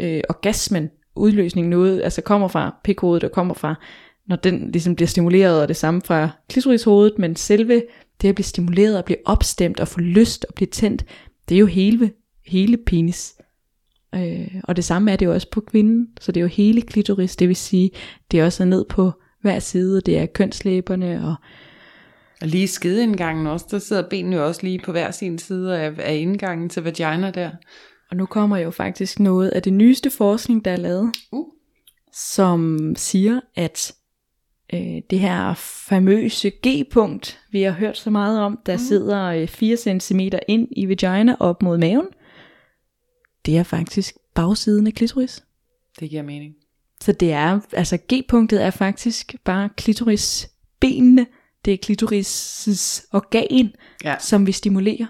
øh, 0.00 0.20
orgasmen, 0.28 0.90
udløsning 1.16 1.68
noget, 1.68 2.02
altså 2.02 2.22
kommer 2.22 2.48
fra 2.48 2.74
pikhovedet 2.84 3.24
og 3.24 3.32
kommer 3.32 3.54
fra, 3.54 3.74
når 4.26 4.36
den 4.36 4.70
ligesom 4.70 4.96
bliver 4.96 5.08
stimuleret, 5.08 5.62
og 5.62 5.68
det 5.68 5.76
samme 5.76 6.00
fra 6.04 6.28
klitorishovedet, 6.48 7.18
men 7.18 7.36
selve 7.36 7.82
det 8.22 8.28
at 8.28 8.34
blive 8.34 8.44
stimuleret 8.44 8.98
og 8.98 9.04
blive 9.04 9.18
opstemt 9.24 9.80
og 9.80 9.88
få 9.88 10.00
lyst 10.00 10.44
og 10.48 10.54
blive 10.54 10.68
tændt, 10.68 11.04
det 11.48 11.54
er 11.54 11.58
jo 11.58 11.66
hele, 11.66 12.12
hele 12.46 12.76
penis. 12.76 13.34
Øh, 14.14 14.54
og 14.64 14.76
det 14.76 14.84
samme 14.84 15.12
er 15.12 15.16
det 15.16 15.26
jo 15.26 15.32
også 15.32 15.50
på 15.50 15.60
kvinden, 15.60 16.08
så 16.20 16.32
det 16.32 16.40
er 16.40 16.42
jo 16.42 16.48
hele 16.48 16.82
klitoris, 16.82 17.36
det 17.36 17.48
vil 17.48 17.56
sige, 17.56 17.90
det 18.30 18.40
er 18.40 18.44
også 18.44 18.64
ned 18.64 18.84
på 18.84 19.12
hver 19.40 19.58
side, 19.58 20.00
det 20.00 20.18
er 20.18 20.26
kønslæberne 20.26 21.28
og 21.28 21.34
Og 22.42 22.48
lige 22.48 22.68
skedeindgangen 22.68 23.46
også, 23.46 23.66
der 23.70 23.78
sidder 23.78 24.08
benene 24.08 24.36
jo 24.36 24.46
også 24.46 24.60
lige 24.62 24.80
på 24.84 24.92
hver 24.92 25.10
sin 25.10 25.38
side 25.38 25.78
af, 25.78 25.92
af 25.98 26.14
indgangen 26.16 26.68
til 26.68 26.82
vagina 26.82 27.30
der. 27.30 27.50
Og 28.10 28.16
nu 28.16 28.26
kommer 28.26 28.56
jo 28.56 28.70
faktisk 28.70 29.20
noget 29.20 29.48
af 29.48 29.62
det 29.62 29.72
nyeste 29.72 30.10
forskning, 30.10 30.64
der 30.64 30.70
er 30.70 30.76
lavet, 30.76 31.12
Uh. 31.32 31.46
som 32.12 32.78
siger, 32.96 33.40
at 33.54 33.92
øh, 34.74 35.02
det 35.10 35.20
her 35.20 35.54
famøse 35.88 36.50
G-punkt, 36.50 37.40
vi 37.50 37.62
har 37.62 37.72
hørt 37.72 37.96
så 37.98 38.10
meget 38.10 38.40
om, 38.40 38.58
der 38.66 38.72
mm. 38.72 38.78
sidder 38.78 39.22
øh, 39.24 39.48
4 39.48 40.00
cm 40.00 40.20
ind 40.48 40.68
i 40.76 40.88
vagina 40.88 41.36
op 41.40 41.62
mod 41.62 41.78
maven, 41.78 42.06
det 43.46 43.58
er 43.58 43.62
faktisk 43.62 44.16
bagsiden 44.34 44.86
af 44.86 44.94
klitoris. 44.94 45.44
Det 46.00 46.10
giver 46.10 46.22
mening. 46.22 46.54
Så 47.00 47.12
det 47.12 47.32
er, 47.32 47.60
altså 47.72 47.98
G-punktet 48.12 48.62
er 48.64 48.70
faktisk 48.70 49.34
bare 49.44 49.68
klitorisbenene, 49.76 51.26
det 51.64 51.74
er 51.74 51.78
klitoris' 51.86 53.08
organ, 53.12 53.72
Ja. 54.04 54.16
som 54.18 54.46
vi 54.46 54.52
stimulerer. 54.52 55.06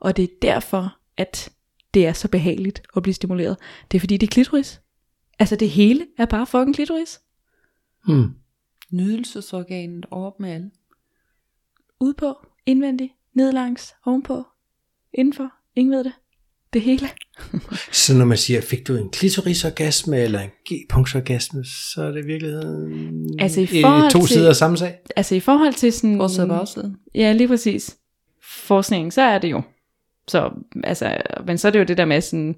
Og 0.00 0.16
det 0.16 0.22
er 0.22 0.28
derfor, 0.42 0.96
at 1.16 1.50
det 1.94 2.06
er 2.06 2.12
så 2.12 2.28
behageligt 2.28 2.82
at 2.96 3.02
blive 3.02 3.14
stimuleret. 3.14 3.56
Det 3.90 3.98
er 3.98 4.00
fordi, 4.00 4.16
det 4.16 4.26
er 4.26 4.30
klitoris. 4.30 4.80
Altså 5.38 5.56
det 5.56 5.70
hele 5.70 6.06
er 6.18 6.26
bare 6.26 6.46
fucking 6.46 6.74
klitoris. 6.74 7.20
Hmm. 8.06 8.30
Nydelsesorganet 8.96 10.06
op 10.10 10.40
med 10.40 10.50
alle. 10.50 10.70
Udpå, 12.00 12.34
indvendigt, 12.66 13.12
ned 13.34 13.52
langs, 13.52 13.94
ovenpå, 14.06 14.44
indenfor, 15.14 15.50
ingen 15.76 15.92
ved 15.96 16.04
det. 16.04 16.12
Det 16.72 16.82
hele. 16.82 17.08
Så 17.92 18.14
når 18.14 18.24
man 18.24 18.38
siger, 18.38 18.60
fik 18.60 18.88
du 18.88 18.96
en 18.96 19.10
klitorisorgasme 19.10 20.18
eller 20.18 20.40
en 20.40 20.50
G-punktsorgasme, 20.72 21.64
så 21.64 22.02
er 22.02 22.10
det 22.10 22.24
i 22.24 22.26
virkeligheden 22.26 23.40
Altså, 23.40 23.60
i 23.60 23.62
øh, 23.62 23.68
forhold 23.82 24.10
to 24.10 24.18
til- 24.18 24.28
sider 24.28 24.48
af 24.48 24.56
samme 24.56 24.76
sag. 24.76 24.98
Altså 25.16 25.34
i 25.34 25.40
forhold 25.40 25.72
til 25.74 25.92
sådan... 25.92 26.16
Forside 26.16 26.42
og 26.44 26.48
bagside. 26.48 26.96
Ja, 27.14 27.32
lige 27.32 27.48
præcis. 27.48 27.96
Forskningen, 28.42 29.10
så 29.10 29.22
er 29.22 29.38
det 29.38 29.50
jo. 29.50 29.62
Så, 30.28 30.50
altså, 30.84 31.16
men 31.46 31.58
så 31.58 31.68
er 31.68 31.72
det 31.72 31.78
jo 31.78 31.84
det 31.84 31.96
der 31.98 32.04
med 32.04 32.20
sådan, 32.20 32.54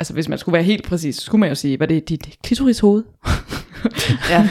altså 0.00 0.12
hvis 0.14 0.28
man 0.28 0.38
skulle 0.38 0.52
være 0.52 0.62
helt 0.62 0.84
præcis, 0.84 1.16
så 1.16 1.22
skulle 1.24 1.40
man 1.40 1.48
jo 1.48 1.54
sige, 1.54 1.80
var 1.80 1.86
det 1.86 2.08
dit 2.08 2.38
klitoris 2.42 2.78
hoved? 2.80 3.04
Ja. 4.30 4.48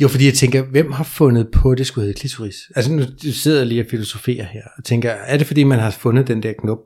Jo, 0.00 0.08
fordi 0.08 0.24
jeg 0.26 0.34
tænker, 0.34 0.62
hvem 0.62 0.92
har 0.92 1.04
fundet 1.04 1.48
på, 1.52 1.70
at 1.70 1.78
det 1.78 1.86
skulle 1.86 2.06
hedde 2.06 2.18
klitoris? 2.20 2.56
Altså 2.76 2.92
nu 2.92 3.02
sidder 3.32 3.58
jeg 3.58 3.66
lige 3.66 3.80
og 3.80 3.86
filosoferer 3.90 4.44
her, 4.44 4.62
og 4.78 4.84
tænker, 4.84 5.10
er 5.10 5.36
det 5.36 5.46
fordi, 5.46 5.64
man 5.64 5.78
har 5.78 5.90
fundet 5.90 6.28
den 6.28 6.42
der 6.42 6.52
knop 6.52 6.78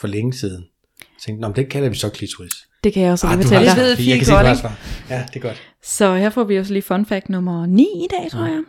for 0.00 0.06
længe 0.06 0.32
siden? 0.32 0.64
Jeg 1.00 1.06
tænkte, 1.26 1.40
nå, 1.40 1.48
men 1.48 1.56
det 1.56 1.68
kalder 1.68 1.88
vi 1.88 1.94
så 1.96 2.08
klitoris. 2.08 2.52
Det 2.84 2.92
kan 2.92 3.02
jeg 3.02 3.12
også 3.12 3.26
lige 3.26 3.36
du 3.36 3.42
fortælle 3.42 3.66
dig. 3.66 3.76
ved 3.76 3.96
svar. 3.96 3.96
Fie 3.96 4.10
Jeg 4.10 4.18
kan 4.18 4.34
Kolding. 4.34 4.56
svar. 4.58 4.78
Ja, 5.10 5.24
det 5.34 5.36
er 5.36 5.40
godt. 5.40 5.62
Så 5.84 6.14
her 6.16 6.30
får 6.30 6.44
vi 6.44 6.58
også 6.58 6.72
lige 6.72 6.82
fun 6.82 7.06
fact 7.06 7.28
nummer 7.28 7.66
9 7.66 7.82
i 7.82 8.06
dag, 8.10 8.30
tror 8.30 8.46
jeg. 8.46 8.62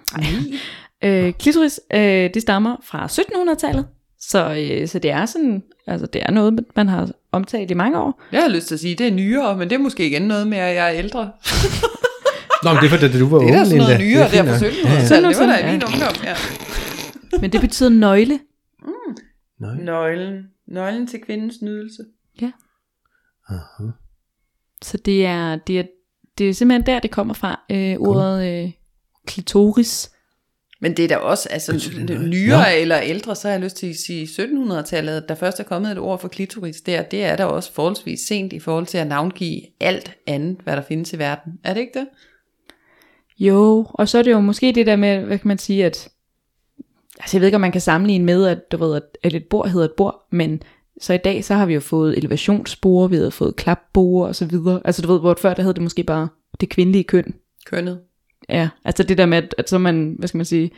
Øh, 1.04 1.34
klitoris, 1.34 1.80
øh, 1.94 2.00
det 2.34 2.42
stammer 2.42 2.76
fra 2.84 3.06
1700-tallet. 3.08 3.86
Så, 4.20 4.56
øh, 4.56 4.88
så 4.88 5.00
det 5.00 5.12
er 5.12 5.26
sådan, 5.26 5.64
altså 5.88 6.08
det 6.14 6.22
er 6.26 6.32
noget, 6.32 6.60
man 6.76 6.88
har 6.88 7.10
omtalt 7.32 7.72
i 7.72 7.74
mange 7.74 8.00
år. 8.00 8.22
Jeg 8.32 8.42
har 8.42 8.50
lyst 8.50 8.68
til 8.68 8.74
at 8.74 8.80
sige, 8.80 8.96
det 8.96 9.08
er 9.08 9.12
nyere, 9.12 9.58
men 9.58 9.70
det 9.70 9.76
er 9.76 9.80
måske 9.80 10.08
igen 10.08 10.22
noget 10.22 10.48
med, 10.48 10.58
at 10.58 10.76
jeg 10.76 10.88
er 10.88 10.94
ældre. 10.98 11.32
Nå, 12.68 12.74
men 12.74 12.82
det 12.84 12.88
er 12.94 12.98
for, 13.00 13.08
da 13.08 13.20
du 13.20 13.28
var 13.30 13.38
Det 13.40 13.48
er 13.50 13.54
da 13.54 13.60
ung, 13.60 13.68
sådan 13.68 13.78
noget 13.84 14.00
nyere 14.00 14.30
Det 14.32 14.38
er 14.40 14.44
der 14.44 14.60
på 14.60 14.64
nok. 14.64 14.72
1700-tallet. 14.72 15.30
Det 15.30 15.40
var 15.40 15.46
da 15.46 15.54
Ja. 15.54 15.70
i 15.70 15.72
min 15.72 15.84
ungdom, 15.84 16.16
ja. 16.24 16.36
Men 17.42 17.52
det 17.52 17.62
betyder 17.62 17.90
nøgle. 17.90 18.40
Nej. 19.60 19.76
Nøglen. 19.84 20.44
Nøglen 20.68 21.08
til 21.08 21.20
kvindens 21.22 21.62
nydelse. 21.62 22.04
Aha. 23.50 23.90
Så 24.82 24.98
det 24.98 25.26
er, 25.26 25.56
det 25.56 25.80
er, 25.80 25.84
det 26.38 26.50
er 26.50 26.54
simpelthen 26.54 26.86
der, 26.86 27.00
det 27.00 27.12
kommer 27.12 27.34
fra, 27.34 27.60
øh, 27.72 27.96
ordet 28.00 28.64
øh, 28.64 28.72
klitoris. 29.28 30.12
Men 30.82 30.98
det 30.98 31.04
er 31.06 31.08
da 31.10 31.18
også, 31.18 31.50
altså 31.50 31.74
nyere 32.22 32.58
Nå. 32.60 32.64
eller 32.82 33.00
ældre, 33.02 33.36
så 33.36 33.48
har 33.48 33.54
jeg 33.54 33.62
lyst 33.64 33.78
til 33.78 33.88
at 33.90 33.96
sige 33.96 34.26
1700-tallet, 34.26 35.30
der 35.30 35.36
først 35.36 35.60
er 35.60 35.64
kommet 35.64 35.92
et 35.92 35.98
ord 36.00 36.20
for 36.22 36.28
klitoris 36.28 36.82
der, 36.82 37.02
det 37.02 37.24
er 37.24 37.36
da 37.36 37.46
også 37.46 37.74
forholdsvis 37.74 38.20
sent 38.20 38.54
i 38.54 38.60
forhold 38.60 38.86
til 38.86 38.98
at 38.98 39.08
navngive 39.08 39.62
alt 39.80 40.12
andet, 40.28 40.58
hvad 40.64 40.76
der 40.76 40.82
findes 40.82 41.14
i 41.14 41.20
verden. 41.20 41.54
Er 41.64 41.74
det 41.74 41.82
ikke 41.82 42.00
det? 42.00 42.08
Jo, 43.40 43.86
og 43.90 44.10
så 44.10 44.18
er 44.18 44.24
det 44.24 44.32
jo 44.32 44.40
måske 44.40 44.72
det 44.72 44.86
der 44.86 44.96
med, 44.96 45.20
hvad 45.20 45.38
kan 45.38 45.48
man 45.48 45.58
sige, 45.58 45.86
at 45.86 46.10
altså 47.20 47.38
jeg 47.38 47.42
ved 47.42 47.48
ikke, 47.48 47.56
om 47.56 47.62
man 47.62 47.72
kan 47.72 47.82
sammenligne 47.82 48.26
med, 48.26 48.46
at 48.46 48.72
du 48.72 48.78
ved, 48.78 49.02
at, 49.24 49.34
et 49.34 49.46
bord 49.50 49.70
hedder 49.70 49.86
et 49.86 49.94
bord, 49.98 50.28
men 50.32 50.62
så 51.02 51.14
i 51.14 51.18
dag, 51.18 51.44
så 51.44 51.54
har 51.54 51.66
vi 51.66 51.74
jo 51.74 51.80
fået 51.80 52.18
elevationsspore, 52.18 53.10
vi 53.10 53.16
har 53.16 53.30
fået 53.30 53.56
klapbord 53.56 54.28
og 54.28 54.36
så 54.36 54.46
videre. 54.46 54.82
Altså 54.86 55.02
du 55.02 55.08
ved, 55.08 55.20
hvor 55.20 55.38
før 55.42 55.54
der 55.54 55.64
hed 55.64 55.74
det 55.74 55.84
måske 55.84 56.04
bare 56.04 56.28
det 56.60 56.70
kvindelige 56.70 57.04
køn. 57.04 57.34
Kønnet. 57.66 58.00
Ja, 58.50 58.70
altså 58.86 59.04
det 59.04 59.18
der 59.18 59.26
med, 59.26 59.38
at, 59.38 59.56
at 59.58 59.70
så 59.70 59.76
er 59.76 59.80
man, 59.80 60.16
hvad 60.20 60.28
skal 60.28 60.38
man 60.38 60.46
sige, 60.46 60.72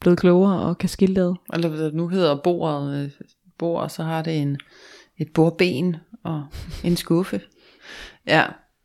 blevet 0.00 0.18
klogere 0.18 0.60
og 0.60 0.78
kan 0.78 0.88
skille 0.88 1.22
det. 1.22 1.36
Eller 1.52 1.68
hvad 1.68 1.92
nu 1.92 2.08
hedder 2.08 2.36
bordet, 2.44 3.04
øh, 3.04 3.10
bord, 3.58 3.88
så 3.88 4.02
har 4.02 4.22
det 4.22 4.36
en, 4.36 4.58
et 5.18 5.28
bordben 5.34 5.96
og 6.24 6.44
en 6.84 6.96
skuffe. 6.96 7.40
Ja, 8.26 8.44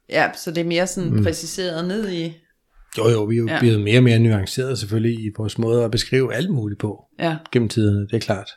ja 0.10 0.32
så 0.34 0.52
det 0.52 0.62
er 0.62 0.66
mere 0.66 0.88
sådan 0.88 1.14
mm. 1.14 1.24
præciseret 1.24 1.88
ned 1.88 2.12
i, 2.12 2.34
Jo, 2.98 3.10
jo, 3.10 3.24
vi 3.24 3.36
er 3.36 3.40
jo 3.40 3.48
Ja. 3.48 3.60
blevet 3.60 3.82
mere 3.82 4.00
og 4.00 4.04
mere 4.04 4.20
nuanceret 4.20 4.80
selvfølgelig 4.80 5.20
i 5.26 5.30
vores 5.38 5.58
måde 5.58 5.84
at 5.84 5.92
beskrive 5.92 6.34
alt 6.34 6.50
muligt 6.50 6.80
på 6.80 7.04
ja, 7.20 7.38
gennem 7.52 7.70
tiderne, 7.70 8.08
det 8.08 8.14
er 8.14 8.20
klart. 8.20 8.50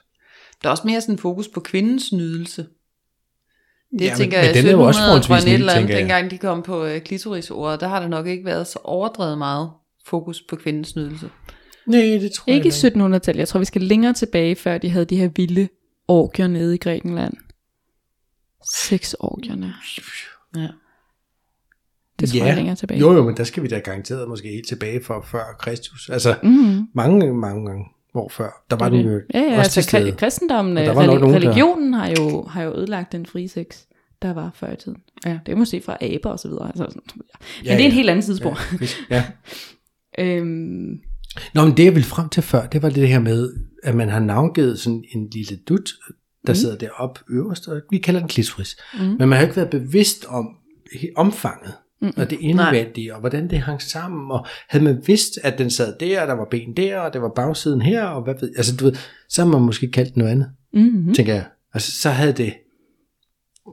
Der 0.62 0.68
er 0.68 0.70
også 0.70 0.82
mere 0.86 1.00
sådan 1.00 1.18
fokus 1.18 1.48
på 1.48 1.60
kvindens 1.60 2.12
nydelse. 2.12 2.62
Det 2.62 4.00
Ja, 4.00 4.10
men- 4.10 4.16
tænker 4.18 4.38
men 4.38 4.46
jeg, 4.46 4.54
den 4.54 4.66
er 4.66 4.70
jo 4.72 4.80
også 4.82 5.00
1700 5.00 5.22
tror 5.22 5.34
jeg, 5.34 5.42
forholdsvis 5.42 5.52
et 5.52 5.58
ny, 5.58 5.60
eller 5.60 5.72
andet, 5.72 5.80
tænker 5.88 5.94
jeg. 5.94 6.00
dengang 6.00 6.30
de 6.30 6.38
kom 6.38 6.62
på 6.62 6.84
øh, 6.84 7.00
klitorisordet, 7.00 7.80
der 7.80 7.88
har 7.88 8.00
der 8.00 8.08
nok 8.08 8.26
ikke 8.26 8.44
været 8.44 8.66
så 8.66 8.78
overdrevet 8.84 9.38
meget 9.38 9.70
fokus 10.06 10.42
på 10.48 10.56
kvindens 10.56 10.96
nydelse. 10.96 11.30
Nej, 11.86 12.00
det 12.00 12.32
tror 12.32 12.52
Ikke 12.52 12.68
i 12.68 12.72
jeg 12.82 12.92
1700-tallet. 12.92 13.38
Jeg 13.38 13.48
tror, 13.48 13.58
vi 13.58 13.64
skal 13.64 13.82
længere 13.82 14.12
tilbage, 14.12 14.56
før 14.56 14.78
de 14.78 14.90
havde 14.90 15.04
de 15.04 15.16
her 15.16 15.28
vilde 15.36 15.68
orgier 16.08 16.46
nede 16.46 16.74
i 16.74 16.78
Grækenland. 16.78 17.34
Seks 18.74 19.14
orgierne. 19.20 19.74
Ja. 20.56 20.68
Det 22.22 22.30
tror 22.30 22.38
Ja. 22.38 22.46
jeg 22.46 22.56
længere 22.56 22.76
tilbage. 22.76 23.00
Jo, 23.00 23.12
jo, 23.12 23.24
men 23.24 23.36
der 23.36 23.44
skal 23.44 23.62
vi 23.62 23.68
da 23.68 23.78
garanteret 23.78 24.28
måske 24.28 24.48
helt 24.48 24.68
tilbage 24.68 25.04
for 25.04 25.24
før 25.30 25.56
Kristus. 25.58 26.08
Altså 26.08 26.34
Mm-hmm. 26.42 26.86
mange, 26.94 27.34
mange 27.34 27.66
gange 27.66 27.84
år 28.14 28.28
før. 28.28 28.64
Der 28.70 28.76
var 28.76 28.88
den 28.88 29.00
jo 29.00 29.20
Ja, 29.34 29.40
ja, 29.40 29.58
også 29.58 29.80
altså 29.80 29.90
til 29.98 30.14
kristendommen, 30.16 30.76
der 30.76 30.90
øh, 30.90 30.96
var 30.96 31.06
nok 31.06 31.16
reli- 31.16 31.20
nogen, 31.20 31.34
der- 31.42 31.48
religionen 31.48 31.94
har 31.94 32.08
jo, 32.18 32.42
har 32.42 32.62
jo 32.62 32.70
ødelagt 32.74 33.12
den 33.12 33.26
frie 33.26 33.48
sex, 33.48 33.66
der 34.22 34.32
var 34.34 34.50
før 34.54 34.72
i 34.72 34.76
tiden. 34.76 34.98
Ja. 35.26 35.38
Det 35.46 35.52
er 35.52 35.56
måske 35.56 35.80
fra 35.80 35.96
aber 36.00 36.30
og 36.30 36.38
så 36.38 36.48
videre. 36.48 36.66
Altså, 36.68 36.84
sådan- 36.88 37.02
men 37.14 37.22
Ja, 37.64 37.70
det 37.70 37.74
er 37.74 37.78
ja. 37.80 37.86
en 37.86 37.92
helt 37.92 38.10
anden 38.10 38.24
tidsspor. 38.24 38.58
Ja. 39.10 39.16
ja. 39.16 39.24
Øhm, 40.18 41.00
Nå, 41.54 41.64
men 41.64 41.76
det 41.76 41.84
jeg 41.84 41.94
ville 41.94 42.06
frem 42.06 42.28
til 42.28 42.42
før, 42.42 42.66
det 42.66 42.82
var 42.82 42.90
det 42.90 43.08
her 43.08 43.18
med, 43.18 43.52
at 43.82 43.94
man 43.94 44.08
har 44.08 44.20
navngivet 44.20 44.78
sådan 44.78 45.04
en 45.14 45.28
lille 45.32 45.56
dut, 45.68 45.90
der 46.46 46.52
mm. 46.52 46.54
sidder 46.54 46.76
deroppe 46.76 47.20
øverst, 47.30 47.68
og 47.68 47.80
vi 47.90 47.98
kalder 47.98 48.20
den 48.20 48.28
klitoris. 48.28 48.76
Mm. 48.94 49.00
Men 49.00 49.18
man 49.18 49.32
har 49.32 49.42
ikke 49.42 49.56
været 49.56 49.70
bevidst 49.70 50.24
om 50.28 50.48
omfanget, 51.16 51.72
mm. 52.02 52.12
og 52.16 52.30
det 52.30 52.38
indvendige, 52.40 53.14
og 53.14 53.20
hvordan 53.20 53.50
det 53.50 53.58
hang 53.58 53.82
sammen, 53.82 54.30
og 54.30 54.46
havde 54.68 54.84
man 54.84 55.02
vidst, 55.06 55.38
at 55.42 55.58
den 55.58 55.70
sad 55.70 55.94
der, 56.00 56.20
og 56.20 56.28
der 56.28 56.34
var 56.34 56.46
ben 56.50 56.76
der, 56.76 56.98
og 56.98 57.12
det 57.12 57.22
var 57.22 57.32
bagsiden 57.36 57.82
her, 57.82 58.04
og 58.04 58.22
hvad 58.22 58.34
ved 58.40 58.52
altså 58.56 58.76
du 58.76 58.84
ved, 58.84 58.94
så 59.28 59.42
har 59.42 59.48
man 59.48 59.62
måske 59.62 59.90
kaldt 59.90 60.16
noget 60.16 60.30
andet, 60.30 60.50
mm-hmm. 60.72 61.06
mm. 61.06 61.14
tænker 61.14 61.34
jeg. 61.34 61.44
Altså, 61.74 62.00
så 62.00 62.10
havde 62.10 62.32
det, 62.32 62.54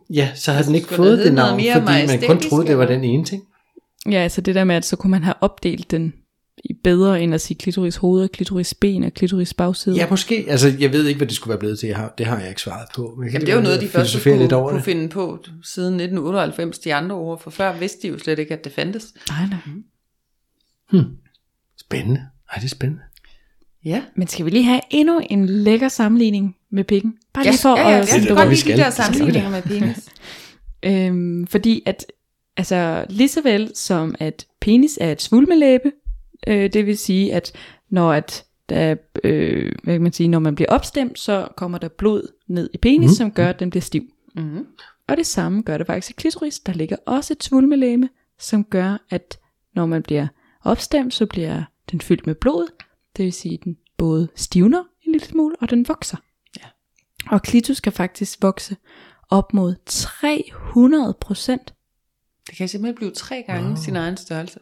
ja, 0.10 0.30
så 0.36 0.52
havde 0.52 0.68
den 0.68 0.76
ikke 0.76 0.88
fået 0.88 1.20
det 1.20 1.34
navn, 1.34 1.62
fordi 1.74 2.08
man 2.08 2.22
kun 2.28 2.40
troede, 2.40 2.68
det 2.68 2.78
var 2.78 2.86
den 2.86 3.04
ene 3.04 3.26
ting. 3.26 3.44
Ja, 4.06 4.18
altså 4.18 4.42
det 4.42 4.56
der 4.56 4.64
med, 4.64 4.76
at 4.76 4.86
så 4.86 4.96
kunne 4.96 5.12
man 5.12 5.24
have 5.24 5.36
opdelt 5.42 5.92
den 5.92 6.14
bedre 6.84 7.22
end 7.22 7.34
at 7.34 7.42
sige 7.42 7.58
klitoris 7.58 7.96
hoved, 7.96 8.24
og 8.24 8.32
klitoris 8.32 8.74
ben 8.74 9.04
og 9.04 9.14
klitoris 9.14 9.54
bagside. 9.54 9.96
Ja, 9.96 10.08
måske. 10.10 10.46
Altså, 10.48 10.76
jeg 10.80 10.94
ved 10.94 11.06
ikke, 11.08 11.18
hvad 11.18 11.28
det 11.28 11.36
skulle 11.36 11.50
være 11.50 11.60
blevet 11.60 11.80
til. 11.80 11.88
Jeg 11.88 11.98
har, 11.98 12.14
det 12.18 12.26
har 12.26 12.40
jeg 12.40 12.50
ikke 12.50 12.62
svaret 12.62 12.88
på. 12.96 13.16
Men 13.18 13.30
Jamen, 13.30 13.42
det 13.42 13.50
er 13.50 13.54
jo 13.54 13.60
lige 13.60 13.64
noget, 13.64 13.82
de 13.82 13.88
første 13.88 14.20
kunne, 14.30 14.38
lidt 14.38 14.54
over 14.54 14.70
kunne 14.70 14.78
det. 14.78 14.86
finde 14.86 15.10
på 15.10 15.44
siden 15.64 15.94
1998, 15.94 16.80
de 16.80 16.94
andre 16.94 17.16
ord, 17.16 17.42
for 17.42 17.50
før 17.50 17.78
vidste 17.78 18.02
de 18.02 18.08
jo 18.08 18.20
slet 18.20 18.40
ikke, 18.40 18.54
at 18.54 18.64
det 18.64 18.72
fandtes. 18.72 19.14
Nej, 19.30 19.48
nej. 19.50 21.04
Spændende. 21.78 22.22
Ej, 22.52 22.56
det 22.56 22.66
er 22.66 22.70
spændende. 22.70 23.02
Ja, 23.86 24.04
Men 24.16 24.28
skal 24.28 24.46
vi 24.46 24.50
lige 24.50 24.64
have 24.64 24.82
endnu 24.90 25.22
en 25.30 25.46
lækker 25.46 25.88
sammenligning 25.88 26.56
med 26.72 26.84
pikken? 26.84 27.14
Bare 27.34 27.44
lige 27.46 27.58
for 27.58 27.78
ja, 27.78 27.82
ja, 27.82 27.90
ja, 27.90 28.00
at... 28.02 28.14
jeg 28.14 28.20
det 28.20 28.28
kan 28.28 28.36
gør 28.38 28.44
godt 28.46 28.58
skal. 28.58 28.78
de 28.78 28.82
der 28.82 28.90
sammenligninger 28.90 29.50
med 29.50 29.62
penis. 29.62 30.10
Øhm, 30.84 31.48
fordi 31.48 31.82
at, 31.86 32.06
altså 32.58 33.06
lige 33.10 33.28
så 33.30 33.42
vel 33.42 33.72
som 33.76 34.16
at 34.20 34.46
penis 34.62 34.98
er 35.02 35.12
et 35.12 35.22
svulmelæbe, 35.22 35.92
øh, 36.48 36.74
det 36.74 36.86
vil 36.86 36.98
sige, 36.98 37.34
at 37.34 37.52
når 37.90 38.14
at 38.14 38.46
der, 38.70 38.96
øh, 39.24 39.72
hvad 39.84 39.94
kan 39.94 40.02
man 40.02 40.14
sige, 40.14 40.28
når 40.28 40.40
man 40.40 40.56
bliver 40.56 40.70
opstemt, 40.70 41.20
så 41.20 41.48
kommer 41.58 41.78
der 41.78 41.88
blod 41.88 42.34
ned 42.48 42.70
i 42.74 42.78
penis, 42.78 43.10
mm. 43.10 43.16
som 43.16 43.32
gør, 43.32 43.48
at 43.50 43.60
den 43.60 43.70
bliver 43.70 43.82
stiv. 43.82 44.04
Mm-hmm. 44.36 44.68
Og 45.08 45.18
det 45.18 45.26
samme 45.26 45.62
gør 45.62 45.78
det 45.78 45.88
faktisk 45.88 46.10
i 46.10 46.14
klitoris. 46.22 46.60
Der 46.60 46.74
ligger 46.74 46.96
også 47.06 47.34
et 47.34 47.44
svulmelæme, 47.44 48.10
som 48.40 48.64
gør, 48.64 48.98
at 49.10 49.40
når 49.76 49.86
man 49.86 50.04
bliver 50.04 50.28
opstemt, 50.64 51.14
så 51.14 51.26
bliver 51.26 51.64
den 51.92 52.02
fyldt 52.02 52.28
med 52.28 52.36
blod. 52.36 52.68
Det 53.18 53.26
vil 53.26 53.34
sige, 53.34 53.54
at 53.54 53.64
den 53.64 53.78
både 53.98 54.28
stivner 54.36 54.80
en 54.80 55.12
lille 55.12 55.28
smule, 55.28 55.56
og 55.62 55.70
den 55.70 55.88
vokser. 55.88 56.18
Ja. 56.60 56.66
Og 57.32 57.42
klitus 57.42 57.80
kan 57.80 57.94
faktisk 57.94 58.42
vokse 58.42 58.76
op 59.30 59.54
mod 59.54 59.76
300 59.86 61.14
procent, 61.22 61.74
Det 62.48 62.58
kan 62.58 62.68
simpelthen 62.68 62.96
blive 62.96 63.12
tre 63.12 63.44
gange 63.48 63.68
wow. 63.68 63.78
sin 63.78 63.96
egen 63.96 64.18
størrelse. 64.18 64.60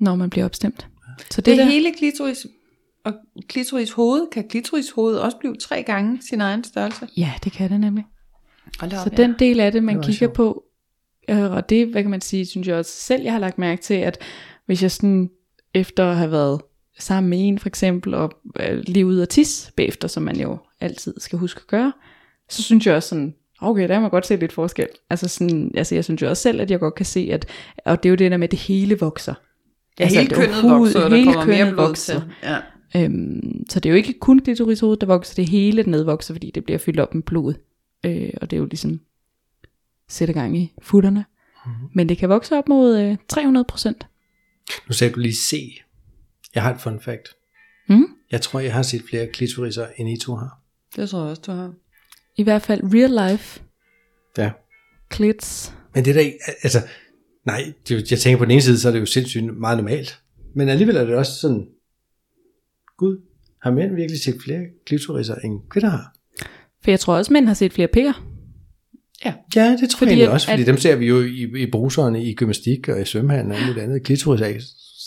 Når 0.00 0.16
man 0.16 0.30
bliver 0.30 0.44
opstemt. 0.44 0.86
Så 1.18 1.24
Det, 1.28 1.36
det, 1.36 1.46
det 1.46 1.58
der, 1.58 1.64
hele 1.64 1.92
klitoris 1.98 2.46
og 3.04 3.14
klitoris 3.48 3.92
hoved, 3.92 4.26
kan 4.32 4.48
klitoris 4.48 4.90
hoved 4.90 5.16
også 5.16 5.36
blive 5.36 5.56
tre 5.56 5.82
gange 5.82 6.18
sin 6.30 6.40
egen 6.40 6.64
størrelse. 6.64 7.08
Ja, 7.16 7.32
det 7.44 7.52
kan 7.52 7.70
det 7.70 7.80
nemlig. 7.80 8.04
Hold 8.80 8.90
da 8.90 8.96
Så 8.96 9.02
op, 9.06 9.16
den 9.16 9.34
del 9.38 9.60
af 9.60 9.72
det, 9.72 9.84
man 9.84 9.96
var 9.96 10.02
kigger 10.02 10.18
sjovt. 10.18 10.32
på, 10.34 10.64
øh, 11.28 11.50
og 11.52 11.68
det, 11.68 11.86
hvad 11.88 12.02
kan 12.02 12.10
man 12.10 12.20
sige, 12.20 12.46
synes 12.46 12.68
jeg 12.68 12.76
også 12.76 12.90
selv, 12.92 13.22
jeg 13.22 13.32
har 13.32 13.40
lagt 13.40 13.58
mærke 13.58 13.82
til, 13.82 13.94
at 13.94 14.18
hvis 14.66 14.82
jeg 14.82 14.90
sådan, 14.90 15.30
efter 15.74 16.04
at 16.04 16.16
have 16.16 16.30
været 16.30 16.60
sammen 16.98 17.30
med 17.30 17.48
en 17.48 17.58
for 17.58 17.68
eksempel, 17.68 18.14
og 18.14 18.32
øh, 18.60 18.78
lige 18.86 19.06
ud 19.06 19.18
og 19.18 19.28
tis 19.28 19.72
bagefter, 19.76 20.08
som 20.08 20.22
man 20.22 20.40
jo 20.40 20.58
altid 20.80 21.14
skal 21.18 21.38
huske 21.38 21.58
at 21.60 21.66
gøre, 21.66 21.92
så 22.48 22.62
synes 22.62 22.86
jeg 22.86 22.94
også 22.94 23.08
sådan, 23.08 23.34
okay, 23.60 23.82
der 23.82 23.94
kan 23.94 24.00
man 24.02 24.10
godt 24.10 24.26
se 24.26 24.36
lidt 24.36 24.52
forskel. 24.52 24.86
Altså, 25.10 25.28
sådan, 25.28 25.70
altså 25.74 25.94
jeg 25.94 26.04
synes 26.04 26.22
jo 26.22 26.28
også 26.28 26.42
selv, 26.42 26.60
at 26.60 26.70
jeg 26.70 26.80
godt 26.80 26.94
kan 26.94 27.06
se, 27.06 27.28
at, 27.32 27.46
og 27.84 28.02
det 28.02 28.08
er 28.08 28.10
jo 28.10 28.16
det 28.16 28.30
der 28.30 28.36
med, 28.36 28.44
at 28.46 28.50
det 28.50 28.58
hele 28.58 28.98
vokser. 28.98 29.34
Ja, 29.98 30.04
Altså, 30.04 30.18
hele 30.18 30.30
det 30.30 30.36
er 30.38 30.40
kønnet 30.40 30.62
overhovedet- 30.64 30.94
vokser, 30.94 31.00
og 31.04 31.10
der 31.10 31.16
hele 31.16 31.32
kommer 31.32 31.54
mere 31.54 31.72
blod 31.72 31.86
vokser. 31.86 32.20
til. 32.20 32.32
Ja. 32.42 32.58
Øhm, 33.04 33.64
så 33.70 33.80
det 33.80 33.88
er 33.88 33.90
jo 33.90 33.96
ikke 33.96 34.12
kun 34.20 34.38
klitorishovedet, 34.38 35.00
der 35.00 35.06
vokser, 35.06 35.34
det 35.34 35.48
hele 35.48 35.82
nedvokser, 35.82 36.34
fordi 36.34 36.50
det 36.54 36.64
bliver 36.64 36.78
fyldt 36.78 37.00
op 37.00 37.14
med 37.14 37.22
blod. 37.22 37.54
Øh, 38.04 38.30
og 38.42 38.50
det 38.50 38.56
er 38.56 38.60
jo 38.60 38.66
ligesom 38.66 39.00
sætter 40.08 40.34
gang 40.34 40.58
i 40.58 40.72
futterne. 40.82 41.24
Mm-hmm. 41.66 41.88
Men 41.94 42.08
det 42.08 42.18
kan 42.18 42.28
vokse 42.28 42.56
op 42.58 42.68
mod 42.68 42.98
øh, 42.98 43.16
300 43.28 43.64
procent. 43.68 44.06
Nu 44.88 44.92
sagde 44.92 45.14
du 45.14 45.20
lige 45.20 45.36
se. 45.36 45.80
Jeg 46.54 46.62
har 46.62 46.74
et 46.74 46.80
fun 46.80 47.00
fact. 47.00 47.28
Mm? 47.88 48.06
Jeg 48.30 48.40
tror, 48.40 48.60
jeg 48.60 48.72
har 48.74 48.82
set 48.82 49.02
flere 49.08 49.26
klitoriser, 49.26 49.86
end 49.96 50.08
I 50.08 50.16
to 50.20 50.34
har. 50.34 50.60
Det 50.96 51.10
tror 51.10 51.20
jeg 51.20 51.30
også, 51.30 51.42
du 51.46 51.52
har. 51.52 51.72
I 52.36 52.42
hvert 52.42 52.62
fald 52.62 52.80
real 52.94 53.30
life 53.30 53.60
Ja. 54.38 54.50
clits. 55.14 55.72
Men 55.94 56.04
det 56.04 56.14
der, 56.14 56.20
ikke- 56.20 56.38
altså, 56.62 56.78
nej, 57.46 57.72
det, 57.88 58.10
jeg 58.10 58.18
tænker 58.18 58.38
på 58.38 58.44
den 58.44 58.50
ene 58.50 58.60
side, 58.62 58.78
så 58.78 58.88
er 58.88 58.92
det 58.92 59.00
jo 59.00 59.06
sindssygt 59.06 59.56
meget 59.58 59.78
normalt. 59.78 60.18
Men 60.54 60.68
alligevel 60.68 60.96
er 60.96 61.04
det 61.04 61.14
også 61.14 61.32
sådan, 61.40 61.66
gud, 62.96 63.18
har 63.62 63.70
mænd 63.70 63.94
virkelig 63.94 64.20
set 64.22 64.36
flere 64.44 64.60
klitoriser, 64.86 65.34
end 65.34 65.60
kvinder 65.70 65.88
har? 65.90 66.14
For 66.84 66.90
jeg 66.90 67.00
tror 67.00 67.16
også, 67.16 67.32
mænd 67.32 67.46
har 67.46 67.54
set 67.54 67.72
flere 67.72 67.88
pikker. 67.88 68.12
Ja, 69.24 69.76
det 69.80 69.90
tror 69.90 70.06
Fordi 70.06 70.20
jeg 70.20 70.28
også, 70.30 70.48
fordi 70.48 70.60
at- 70.62 70.66
dem 70.66 70.76
ser 70.76 70.96
vi 70.96 71.06
jo 71.06 71.20
i, 71.22 71.62
i 71.62 71.70
bruserne, 71.70 72.24
i 72.24 72.34
gymnastik 72.34 72.88
og 72.88 73.00
i 73.00 73.04
svømmehallen 73.04 73.52
og 73.52 73.58
alt 73.58 73.78
andet. 73.78 74.02
Klitoris 74.02 74.40
er, 74.40 74.46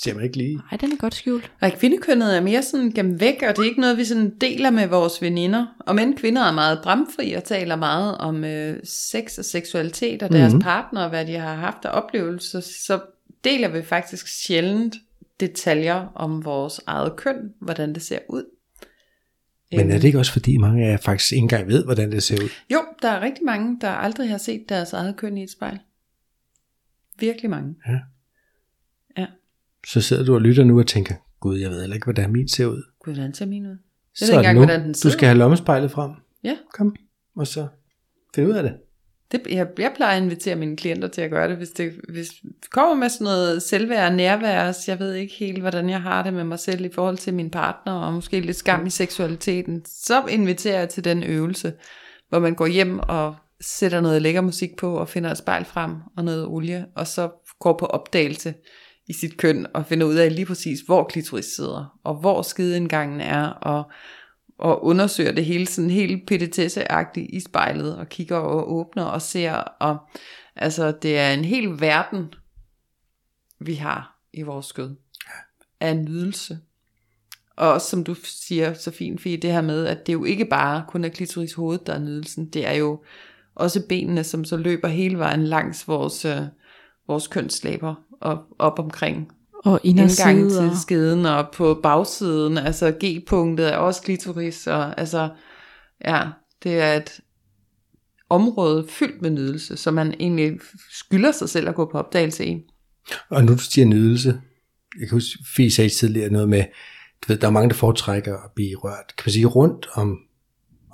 ser 0.04 0.14
man 0.14 0.24
ikke 0.24 0.38
lige. 0.38 0.56
Nej, 0.56 0.78
den 0.82 0.92
er 0.92 0.96
godt 0.98 1.16
skjult. 1.16 1.52
Nej, 1.62 1.76
kvindekønnet 1.76 2.38
er 2.38 2.42
mere 2.42 2.64
sådan 2.64 2.92
gennem 2.92 3.20
væk, 3.20 3.44
og 3.48 3.56
det 3.56 3.60
er 3.60 3.70
ikke 3.70 3.82
noget, 3.82 3.98
vi 3.98 4.06
sådan 4.06 4.30
deler 4.42 4.70
med 4.70 4.88
vores 4.88 5.22
veninder. 5.22 5.66
Og 5.80 5.96
men 5.96 6.18
kvinder 6.18 6.42
er 6.42 6.52
meget 6.52 6.80
bramfri 6.84 7.34
og 7.34 7.44
taler 7.44 7.76
meget 7.76 8.18
om 8.18 8.44
øh, 8.44 8.80
sex 8.84 9.38
og 9.38 9.46
seksualitet 9.46 10.24
og 10.24 10.32
deres 10.32 10.54
mm-hmm. 10.54 10.64
partner, 10.64 11.04
og 11.04 11.10
hvad 11.10 11.26
de 11.26 11.34
har 11.34 11.56
haft 11.56 11.86
af 11.86 11.90
oplevelser, 11.98 12.60
så 12.60 13.00
deler 13.44 13.68
vi 13.68 13.82
faktisk 13.82 14.28
sjældent 14.28 14.96
detaljer 15.40 16.08
om 16.16 16.46
vores 16.46 16.82
eget 16.88 17.16
køn, 17.16 17.54
hvordan 17.60 17.94
det 17.94 18.02
ser 18.02 18.20
ud. 18.30 18.44
Men 19.72 19.92
er 19.92 19.96
det 19.96 20.04
ikke 20.04 20.20
også 20.20 20.32
fordi 20.32 20.58
mange 20.58 20.86
af 20.86 20.92
jer 20.92 20.98
faktisk 20.98 21.32
ikke 21.32 21.42
engang 21.42 21.68
ved, 21.68 21.84
hvordan 21.84 22.12
det 22.12 22.24
ser 22.24 22.44
ud? 22.44 22.50
Jo, 22.74 22.82
der 23.02 23.10
er 23.10 23.22
rigtig 23.22 23.46
mange, 23.46 23.78
der 23.82 23.90
aldrig 23.90 24.30
har 24.30 24.38
set 24.38 24.70
deres 24.70 24.94
eget 24.94 25.16
køn 25.16 25.38
i 25.38 25.44
et 25.44 25.52
spejl. 25.52 25.80
Virkelig 27.20 27.50
mange. 27.50 27.76
Ja. 27.88 28.00
Så 29.88 30.02
sidder 30.02 30.26
du 30.26 30.34
og 30.34 30.42
lytter 30.42 30.64
nu 30.64 30.80
og 30.80 30.88
tænker, 30.88 31.16
gud, 31.40 31.58
jeg 31.58 31.70
ved 31.70 31.80
heller 31.80 31.94
ikke, 31.96 32.06
hvordan 32.06 32.32
min 32.32 32.48
ser 32.48 32.66
ud. 32.66 32.84
Gud, 33.06 33.14
hvordan 33.14 33.34
ser 33.34 33.46
min 33.46 33.66
ud? 33.66 33.78
Så 34.16 34.26
ikke 34.26 34.34
er 34.34 34.38
det 34.42 34.50
engang, 34.50 34.58
hvordan 34.58 34.82
den 34.82 34.94
Du 34.94 35.00
sidder. 35.00 35.14
skal 35.16 35.28
have 35.28 35.38
lommespejlet 35.38 35.92
frem. 35.92 36.12
Ja, 36.44 36.58
Kom, 36.74 36.96
og 37.36 37.48
så 37.48 37.68
find 38.36 38.48
ud 38.48 38.54
af 38.54 38.64
det. 38.64 38.74
det, 39.32 39.42
jeg, 39.50 39.68
jeg 39.78 39.92
plejer 39.96 40.18
at 40.18 40.24
invitere 40.24 40.56
mine 40.56 40.78
klienter 40.78 41.08
til 41.08 41.22
at 41.22 41.32
gøre 41.32 41.50
det, 41.50 41.58
hvis 41.58 41.70
det 41.70 41.94
hvis 42.10 42.32
vi 42.44 42.50
kommer 42.72 42.96
med 42.96 43.10
sådan 43.10 43.26
noget 43.26 43.62
selvværd 43.62 44.12
og 44.12 44.16
nærvær, 44.18 44.72
så 44.72 44.92
jeg 44.92 45.00
ved 45.00 45.14
ikke 45.14 45.34
helt, 45.34 45.60
hvordan 45.62 45.90
jeg 45.90 46.02
har 46.02 46.24
det 46.24 46.34
med 46.34 46.44
mig 46.44 46.60
selv 46.60 46.86
i 46.86 46.90
forhold 46.94 47.18
til 47.18 47.34
min 47.34 47.50
partner, 47.50 47.94
og 47.94 48.14
måske 48.14 48.40
lidt 48.40 48.58
skam 48.58 48.86
i 48.86 48.90
seksualiteten, 48.90 49.82
så 49.86 50.26
inviterer 50.30 50.80
jeg 50.80 50.90
til 50.90 51.04
den 51.04 51.24
øvelse, 51.24 51.74
hvor 52.30 52.40
man 52.40 52.56
går 52.56 52.68
hjem 52.68 53.00
og 53.00 53.36
sætter 53.62 54.02
noget 54.02 54.22
lækker 54.22 54.42
musik 54.42 54.70
på, 54.78 54.94
og 54.96 55.10
finder 55.10 55.32
et 55.32 55.38
spejl 55.38 55.66
frem 55.66 55.96
og 56.18 56.24
noget 56.26 56.46
olie, 56.46 56.86
og 56.96 57.08
så 57.08 57.30
går 57.60 57.78
på 57.78 57.86
opdagelse 57.86 58.54
i 59.12 59.14
sit 59.14 59.38
køn, 59.38 59.68
og 59.74 59.86
finder 59.86 60.08
ud 60.08 60.16
af 60.16 60.36
lige 60.36 60.46
præcis, 60.46 60.80
hvor 60.80 61.04
klitoris 61.04 61.46
sidder, 61.46 62.00
og 62.04 62.16
hvor 62.16 62.42
skideindgangen 62.42 63.22
er, 63.22 63.48
og 63.48 63.92
og 64.62 64.86
undersøger 64.86 65.32
det 65.32 65.46
hele 65.46 65.68
sådan 65.68 65.90
helt 65.90 66.28
pittetesseagtigt 66.28 67.28
i 67.30 67.40
spejlet, 67.40 67.98
og 67.98 68.10
kigger 68.10 68.38
og 68.38 68.74
åbner 68.74 69.04
og 69.04 69.22
ser, 69.22 69.54
og 69.54 69.98
altså 70.56 70.92
det 70.92 71.18
er 71.18 71.34
en 71.34 71.46
hel 71.46 71.82
verden, 71.82 72.34
vi 73.60 73.74
har 73.74 74.20
i 74.34 74.42
vores 74.42 74.66
skød, 74.66 74.96
af 75.80 75.98
nydelse. 75.98 76.60
Og 77.56 77.74
også 77.74 77.90
som 77.90 78.04
du 78.04 78.14
siger 78.24 78.74
så 78.74 78.92
fint, 78.92 79.22
Fie, 79.22 79.38
det 79.38 79.52
her 79.52 79.62
med, 79.62 79.86
at 79.86 80.08
det 80.08 80.14
jo 80.14 80.24
ikke 80.24 80.46
bare 80.46 80.86
kun 80.88 81.04
er 81.04 81.10
klitoris 81.10 81.54
hoved, 81.54 81.80
der 81.86 81.94
er 81.94 82.00
nydelsen, 82.00 82.50
det 82.50 82.68
er 82.68 82.74
jo 82.74 83.04
også 83.56 83.88
benene, 83.90 84.24
som 84.24 84.46
så 84.46 84.58
løber 84.58 84.88
hele 84.88 85.18
vejen 85.18 85.44
langs 85.44 85.88
vores, 85.88 86.26
øh, 86.26 86.42
vores 87.08 87.28
kønslæber 87.28 87.96
og 88.22 88.44
op 88.60 88.80
omkring 88.80 89.32
Og 89.66 89.80
indgangen 89.84 90.50
til 90.50 90.72
skeden 90.82 91.26
og 91.26 91.48
på 91.54 91.80
bagsiden, 91.84 92.58
altså 92.58 92.94
G-punktet 93.04 93.74
er 93.74 93.78
også 93.78 94.02
klitoris, 94.02 94.68
og 94.68 95.00
altså 95.00 95.30
Ja, 96.06 96.22
det 96.64 96.80
er 96.80 96.94
et 96.94 97.20
område 98.30 98.88
fyldt 98.90 99.22
med 99.22 99.30
nydelse, 99.30 99.78
som 99.78 99.94
man 99.94 100.14
egentlig 100.20 100.60
skylder 100.92 101.32
sig 101.32 101.50
selv 101.50 101.70
at 101.70 101.76
gå 101.76 101.90
på 101.92 101.98
opdagelse 101.98 102.46
i. 102.46 102.62
Og 103.30 103.44
nu 103.44 103.54
du 103.54 103.58
siger 103.58 103.86
nydelse, 103.86 104.42
jeg 105.00 105.08
kan 105.08 105.16
huske, 105.16 105.40
Fie 105.56 105.72
sagde 105.72 105.90
tidligere 105.90 106.30
noget 106.30 106.50
med, 106.50 106.64
du 107.22 107.34
ved, 107.34 107.38
der 107.38 107.48
er 107.48 107.52
mange, 107.52 107.70
der 107.70 107.76
foretrækker 107.76 108.38
at 108.38 108.52
blive 108.56 108.76
rørt, 108.76 109.16
kan 109.18 109.24
man 109.26 109.32
sige, 109.32 109.46
rundt 109.46 109.88
om, 109.94 110.18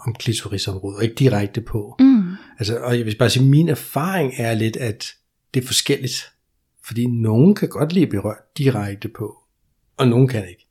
om 0.07 0.13
klitorisområdet, 0.13 0.97
og 0.97 1.03
ikke 1.03 1.15
direkte 1.15 1.61
på. 1.61 1.95
Mm. 1.99 2.35
Altså, 2.59 2.77
og 2.77 2.97
jeg 2.97 3.05
vil 3.05 3.15
bare 3.19 3.29
sige, 3.29 3.45
min 3.45 3.69
erfaring 3.69 4.33
er 4.37 4.53
lidt, 4.53 4.77
at 4.77 5.13
det 5.53 5.63
er 5.63 5.67
forskelligt. 5.67 6.31
Fordi 6.87 7.05
nogen 7.05 7.55
kan 7.55 7.69
godt 7.69 7.93
lide 7.93 8.03
at 8.03 8.09
blive 8.09 8.23
rørt 8.23 8.57
direkte 8.57 9.07
på, 9.09 9.37
og 9.97 10.07
nogen 10.07 10.27
kan 10.27 10.49
ikke. 10.49 10.67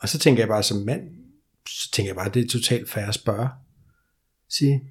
Og 0.00 0.08
så 0.08 0.18
tænker 0.18 0.42
jeg 0.42 0.48
bare 0.48 0.62
som 0.62 0.76
mand, 0.86 1.02
så 1.68 1.90
tænker 1.92 2.08
jeg 2.08 2.16
bare, 2.16 2.26
at 2.26 2.34
det 2.34 2.44
er 2.44 2.48
totalt 2.48 2.90
færre 2.90 3.08
at 3.08 3.14
spørge. 3.14 3.48
Sige, 4.48 4.82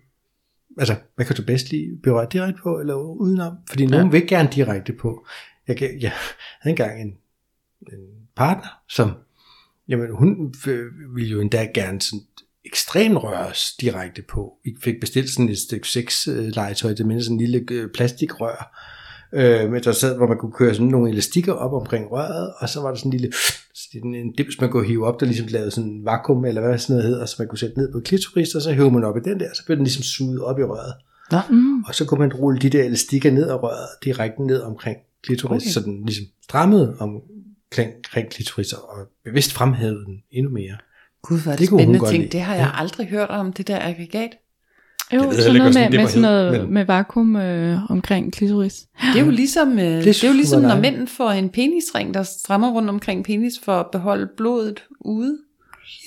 altså, 0.78 0.96
hvad 1.16 1.26
kan 1.26 1.36
du 1.36 1.44
bedst 1.44 1.72
lide? 1.72 1.98
Berørt 2.04 2.34
direkte 2.34 2.60
på, 2.64 2.80
eller 2.80 2.94
udenom? 2.96 3.54
Fordi 3.70 3.86
nogen 3.86 4.12
vil 4.12 4.28
gerne 4.28 4.50
direkte 4.56 4.94
på. 4.94 5.26
Jeg, 5.68 5.78
kan- 5.78 6.02
jeg 6.02 6.12
havde 6.62 6.72
engang 6.74 7.02
en, 7.02 7.08
en 7.94 8.00
partner, 8.36 8.70
som, 8.90 9.12
jamen 9.88 10.16
hun 10.16 10.54
ville 11.16 11.30
jo 11.32 11.42
endda 11.42 11.68
gerne 11.74 12.02
sådan 12.02 12.26
ekstremt 12.66 13.18
røres 13.18 13.74
direkte 13.82 14.22
på. 14.22 14.58
Vi 14.64 14.76
fik 14.84 14.96
bestilt 15.02 15.30
sådan 15.30 15.50
et 15.50 15.58
stykke 15.58 15.88
sexlegetøj, 15.88 16.94
det 16.94 17.06
minder 17.06 17.24
sådan 17.24 17.36
en 17.40 17.42
lille 17.42 17.66
øh, 17.72 17.90
plastikrør, 17.94 18.82
øh, 19.34 19.72
men 19.72 19.84
der 19.84 19.92
sad, 19.92 20.18
hvor 20.18 20.28
man 20.28 20.38
kunne 20.38 20.52
køre 20.52 20.74
sådan 20.74 20.88
nogle 20.88 21.10
elastikker 21.10 21.54
op 21.54 21.74
omkring 21.74 22.12
røret, 22.12 22.54
og 22.60 22.70
så 22.70 22.82
var 22.82 22.90
der 22.90 22.96
sådan 22.96 23.14
en 23.14 23.20
lille 23.20 23.34
sådan 23.92 24.16
en 24.16 24.32
dims, 24.32 24.62
man 24.62 24.70
kunne 24.70 24.88
hive 24.88 25.08
op, 25.08 25.20
der 25.20 25.26
ligesom 25.26 25.48
lavede 25.48 25.72
sådan 25.72 25.90
en 25.90 26.06
vakuum, 26.06 26.46
eller 26.46 26.62
hvad 26.62 26.78
sådan 26.78 26.94
noget 26.94 27.10
hedder, 27.10 27.26
så 27.26 27.36
man 27.40 27.48
kunne 27.48 27.60
sætte 27.60 27.78
ned 27.78 27.92
på 27.92 28.00
klitoris, 28.00 28.56
og 28.56 28.62
så 28.62 28.72
hævde 28.72 28.92
man 28.92 29.04
op 29.04 29.18
i 29.18 29.20
den 29.20 29.40
der, 29.40 29.50
så 29.54 29.66
blev 29.66 29.76
den 29.76 29.84
ligesom 29.84 30.04
suget 30.04 30.42
op 30.42 30.60
i 30.60 30.64
røret. 30.64 30.94
Nå. 31.32 31.38
Mm. 31.50 31.84
Og 31.84 31.96
så 31.96 32.06
kunne 32.06 32.20
man 32.20 32.34
rulle 32.34 32.60
de 32.60 32.70
der 32.70 32.84
elastikker 32.84 33.32
ned 33.32 33.50
af 33.50 33.64
røret, 33.64 33.88
direkte 34.04 34.44
ned 34.44 34.62
omkring 34.62 34.98
klitoris, 35.24 35.64
Okay. 35.64 35.72
så 35.72 35.80
den 35.80 36.06
ligesom 36.06 36.26
strammede 36.44 36.96
omkring 37.00 37.92
omkring 37.96 38.30
klitoris, 38.30 38.74
og 38.74 38.98
bevidst 39.24 39.54
fremhævede 39.54 40.06
den 40.06 40.22
endnu 40.32 40.52
mere. 40.52 40.78
Gud, 41.22 41.44
hvor 41.44 41.52
er 41.52 41.56
det, 41.56 41.70
Det 41.70 41.80
spændende 41.80 42.10
ting. 42.10 42.32
Det 42.32 42.42
har 42.42 42.56
jeg 42.56 42.72
aldrig 42.74 43.08
hørt 43.08 43.30
om, 43.30 43.54
det 43.54 43.68
der 43.68 43.80
aggregat. 43.82 44.30
Jo, 45.14 45.20
Jeg 45.22 45.30
ved 45.30 45.38
sådan 45.42 45.56
noget 45.58 45.74
med, 45.74 45.90
med 46.00 46.08
sådan 46.08 46.22
noget 46.22 46.62
men- 46.62 46.74
med 46.74 46.86
vakuum 46.86 47.36
øh, 47.36 47.92
omkring 47.92 48.34
klitoris. 48.34 48.74
Det 49.14 49.22
er 49.22 49.26
jo 49.26 49.32
ligesom, 49.32 49.80
øh, 49.80 49.86
det, 49.86 50.06
det 50.06 50.24
er 50.24 50.28
jo 50.28 50.34
ligesom 50.34 50.62
når 50.62 50.80
mænd 50.80 51.08
får 51.08 51.30
en 51.30 51.50
penisring, 51.50 52.14
der 52.14 52.24
strammer 52.24 52.72
rundt 52.72 52.90
omkring 52.90 53.26
penis 53.26 53.54
for 53.64 53.72
at 53.80 53.86
beholde 53.92 54.28
blodet 54.38 54.84
ude. 55.02 55.38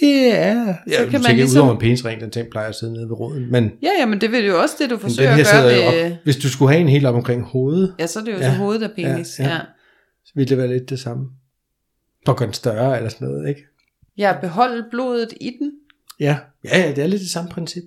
Yeah. 0.04 0.66
Ja, 0.90 0.96
kan 0.96 1.10
kan 1.10 1.12
man 1.12 1.22
man 1.22 1.36
ligesom- 1.36 1.58
udover 1.60 1.72
en 1.74 1.78
penisring, 1.80 2.20
den 2.20 2.30
ting 2.30 2.48
plejer 2.50 2.68
at 2.68 2.74
sidde 2.74 2.92
nede 2.92 3.08
ved 3.08 3.12
roden, 3.20 3.50
men 3.52 3.72
Ja, 3.82 3.88
ja, 4.00 4.06
men 4.06 4.20
det 4.20 4.32
vil 4.32 4.44
jo 4.46 4.60
også 4.60 4.74
det, 4.78 4.90
du 4.90 4.98
forsøger 4.98 5.30
at 5.30 5.46
gøre 5.52 5.64
ved... 5.64 6.12
op. 6.12 6.16
Hvis 6.24 6.36
du 6.36 6.48
skulle 6.48 6.70
have 6.72 6.80
en 6.80 6.88
helt 6.88 7.06
op 7.06 7.14
omkring 7.14 7.42
hovedet, 7.42 7.94
Ja, 7.98 8.06
så 8.06 8.20
er 8.20 8.24
det 8.24 8.32
jo 8.32 8.36
Ja, 8.36 8.50
så 8.52 8.56
hovedet 8.58 8.82
af 8.82 8.90
penis. 8.96 9.38
ja, 9.38 9.44
Ja, 9.44 9.50
ja. 9.50 9.54
ja. 9.56 9.60
så 10.24 10.32
ville 10.34 10.48
det 10.48 10.58
være 10.58 10.68
lidt 10.68 10.90
det 10.90 10.98
samme. 11.00 11.26
For 12.26 12.32
at 12.32 12.38
gøre 12.38 12.46
den 12.46 12.54
større 12.54 12.96
eller 12.96 13.10
sådan 13.10 13.28
noget, 13.28 13.48
ikke? 13.48 13.60
ja 14.18 14.34
beholde 14.40 14.84
blodet 14.90 15.28
i 15.40 15.50
den. 15.60 15.72
Ja, 16.20 16.36
ja, 16.64 16.78
ja 16.80 16.88
det 16.94 16.98
er 17.04 17.06
lidt 17.06 17.20
det 17.20 17.30
samme 17.30 17.50
princip. 17.50 17.82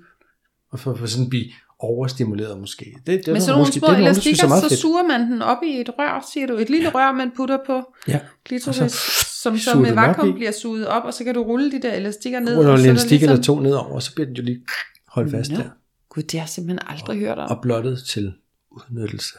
Og 0.72 0.80
for, 0.80 0.96
for 0.96 1.06
sådan 1.06 1.26
at 1.26 1.30
blive 1.30 1.46
overstimuleret 1.80 2.60
måske. 2.60 2.86
Det, 2.96 3.06
det 3.18 3.26
der 3.26 3.40
sådan 3.40 3.56
nogle 3.60 3.72
små 3.74 3.88
det 3.88 3.94
er 3.94 3.98
elastikker, 3.98 4.44
er 4.46 4.62
så 4.62 4.70
fedt. 4.70 4.80
suger 4.80 5.04
man 5.08 5.22
den 5.32 5.42
op 5.42 5.58
i 5.68 5.82
et 5.82 5.90
rør, 6.00 6.26
siger 6.34 6.48
du. 6.48 6.54
Et 6.58 6.70
lille 6.70 6.90
rør, 6.90 7.12
man 7.12 7.32
putter 7.38 7.58
på 7.68 7.94
Ja, 8.08 8.20
klitoris, 8.46 8.80
Og 8.82 8.92
så 8.92 8.98
som 9.42 9.58
så 9.58 9.80
med 9.80 9.94
vakuum 9.94 10.34
bliver 10.34 10.52
suget 10.52 10.88
op, 10.88 11.04
og 11.04 11.14
så 11.14 11.24
kan 11.24 11.34
du 11.36 11.42
rulle 11.44 11.72
de 11.72 11.82
der 11.82 11.94
elastikker 11.94 12.40
ned. 12.40 12.58
ruller 12.58 12.72
og 12.72 12.78
så 12.80 12.84
en 12.84 12.90
elastik 12.90 13.12
ligesom- 13.12 13.30
eller 13.32 13.44
to 13.44 13.60
nedover, 13.60 13.94
og 13.96 14.04
så 14.04 14.14
bliver 14.16 14.26
den 14.28 14.36
jo 14.36 14.44
lige 14.44 14.60
holdt 15.08 15.32
fast 15.32 15.52
Nå. 15.52 15.58
der. 15.58 15.64
Gud, 16.10 16.24
det 16.24 16.32
har 16.32 16.40
jeg 16.40 16.50
simpelthen 16.50 16.80
aldrig 16.88 17.20
hørt 17.20 17.38
om. 17.38 17.50
Og 17.52 17.62
blottet 17.62 18.04
til 18.10 18.34
udnyttelse. 18.72 19.34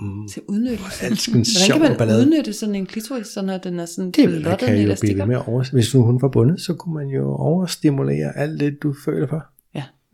Mm. 0.00 0.28
Til 0.28 0.42
udnyttelse. 0.48 1.04
Alskens 1.04 1.48
Hvordan 1.66 1.80
kan 1.80 1.88
man 1.90 1.98
ballade. 1.98 2.20
udnytte 2.26 2.52
sådan 2.52 2.74
en 2.74 2.86
klitoris, 2.86 3.26
så 3.26 3.42
når 3.42 3.58
den 3.58 3.80
er 3.80 3.86
sådan 3.86 4.10
Det 4.10 4.28
blottet 4.28 4.42
kan 4.44 4.44
med 4.44 4.58
jo 4.58 4.66
blive 4.66 4.82
elastikker? 4.82 5.16
ved 5.16 5.26
med 5.26 5.36
at 5.36 5.48
over... 5.48 5.64
Hvis 5.72 5.94
nu 5.94 6.02
hun 6.02 6.22
var 6.22 6.28
bundet, 6.28 6.60
så 6.60 6.74
kunne 6.74 6.94
man 6.94 7.06
jo 7.08 7.32
overstimulere 7.34 8.36
alt 8.36 8.60
det, 8.60 8.82
du 8.82 8.94
føler 9.04 9.26
for. 9.28 9.46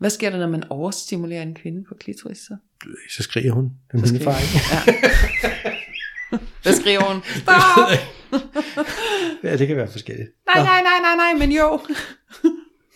Hvad 0.03 0.09
sker 0.09 0.29
der, 0.29 0.37
når 0.37 0.47
man 0.47 0.63
overstimulerer 0.69 1.41
en 1.43 1.55
kvinde 1.55 1.83
på 1.89 1.95
klitoris 1.99 2.37
så? 2.37 2.55
Så 3.15 3.23
skriger 3.23 3.51
hun. 3.51 3.63
Det 3.63 3.97
er 3.97 4.11
min 4.11 4.21
erfaring. 4.21 4.47
Ja. 4.63 4.93
Hvad 6.63 6.73
skriver 6.73 7.03
hun? 7.13 7.21
Stop! 7.41 7.89
Ja, 9.43 9.57
det 9.57 9.67
kan 9.67 9.77
være 9.77 9.87
forskelligt. 9.91 10.29
Nej, 10.55 10.63
nej, 10.63 10.81
nej, 10.81 10.99
nej, 11.01 11.15
nej, 11.15 11.39
men 11.39 11.51
jo. 11.57 11.79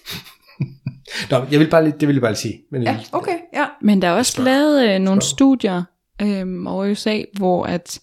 Nå, 1.31 1.45
jeg 1.51 1.59
vil 1.59 1.69
bare 1.69 1.83
lige, 1.83 1.95
det 1.99 2.07
vil 2.07 2.13
jeg 2.15 2.21
bare 2.21 2.31
lige 2.31 2.39
sige. 2.39 2.61
Men 2.71 2.83
Ja, 2.83 2.99
okay, 3.11 3.37
ja. 3.53 3.65
Men 3.81 4.01
der 4.01 4.07
er 4.07 4.13
også 4.13 4.31
Spørg. 4.31 4.45
lavet 4.45 4.89
øh, 4.95 4.99
nogle 4.99 5.21
Spørg. 5.21 5.29
studier 5.29 5.83
øh, 6.21 6.65
over 6.65 6.85
i 6.85 6.91
USA, 6.91 7.21
hvor 7.33 7.63
at 7.65 7.99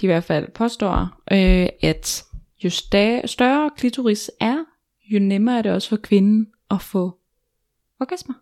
de 0.00 0.06
i 0.06 0.08
hvert 0.08 0.24
fald 0.24 0.48
påstår, 0.54 1.00
øh, 1.32 1.68
at 1.82 2.24
jo 2.64 2.70
større 2.70 3.70
klitoris 3.76 4.30
er, 4.40 4.64
jo 5.10 5.18
nemmere 5.18 5.58
er 5.58 5.62
det 5.62 5.72
også 5.72 5.88
for 5.88 5.96
kvinden 5.96 6.46
at 6.70 6.82
få 6.82 7.18
orgasmer. 8.00 8.34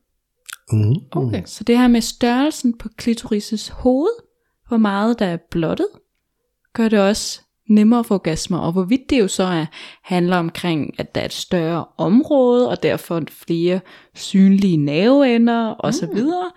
Mm. 0.72 0.94
Okay. 1.10 1.42
Så 1.46 1.64
det 1.64 1.78
her 1.78 1.88
med 1.88 2.00
størrelsen 2.00 2.78
på 2.78 2.88
klitoris' 3.02 3.72
hoved, 3.72 4.12
hvor 4.68 4.76
meget 4.76 5.18
der 5.18 5.26
er 5.26 5.36
blottet, 5.50 5.88
gør 6.72 6.88
det 6.88 7.00
også 7.00 7.40
nemmere 7.68 8.04
få 8.04 8.14
orgasmer. 8.14 8.58
Og 8.58 8.72
hvorvidt 8.72 9.10
det 9.10 9.20
jo 9.20 9.28
så 9.28 9.42
er, 9.42 9.66
handler 10.02 10.36
omkring, 10.36 11.00
at 11.00 11.14
der 11.14 11.20
er 11.20 11.24
et 11.24 11.32
større 11.32 11.84
område, 11.98 12.68
og 12.68 12.82
derfor 12.82 13.22
flere 13.30 13.80
synlige 14.14 14.76
nerveender 14.76 15.66
og 15.66 15.94
så 15.94 16.06
videre. 16.14 16.50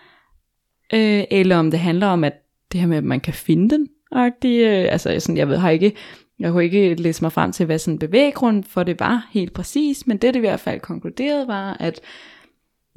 Øh, 0.93 1.23
eller 1.31 1.57
om 1.57 1.71
det 1.71 1.79
handler 1.79 2.07
om, 2.07 2.23
at 2.23 2.33
det 2.71 2.79
her 2.79 2.87
med, 2.87 2.97
at 2.97 3.03
man 3.03 3.19
kan 3.19 3.33
finde 3.33 3.69
den. 3.69 3.87
agtig, 4.11 4.59
øh, 4.59 4.91
altså 4.91 5.19
sådan, 5.19 5.37
jeg 5.37 5.49
ved, 5.49 5.57
har 5.57 5.69
ikke, 5.69 5.95
jeg 6.39 6.51
kunne 6.51 6.63
ikke 6.63 6.95
læse 6.95 7.21
mig 7.23 7.31
frem 7.31 7.51
til, 7.51 7.65
hvad 7.65 7.79
sådan 7.79 7.99
bevæggrund 7.99 8.63
for 8.63 8.83
det 8.83 8.99
var 8.99 9.27
helt 9.31 9.53
præcis, 9.53 10.07
men 10.07 10.17
det 10.17 10.33
det 10.33 10.35
i 10.35 10.39
hvert 10.39 10.59
fald 10.59 10.79
konkluderede 10.79 11.47
var, 11.47 11.77
at 11.79 12.01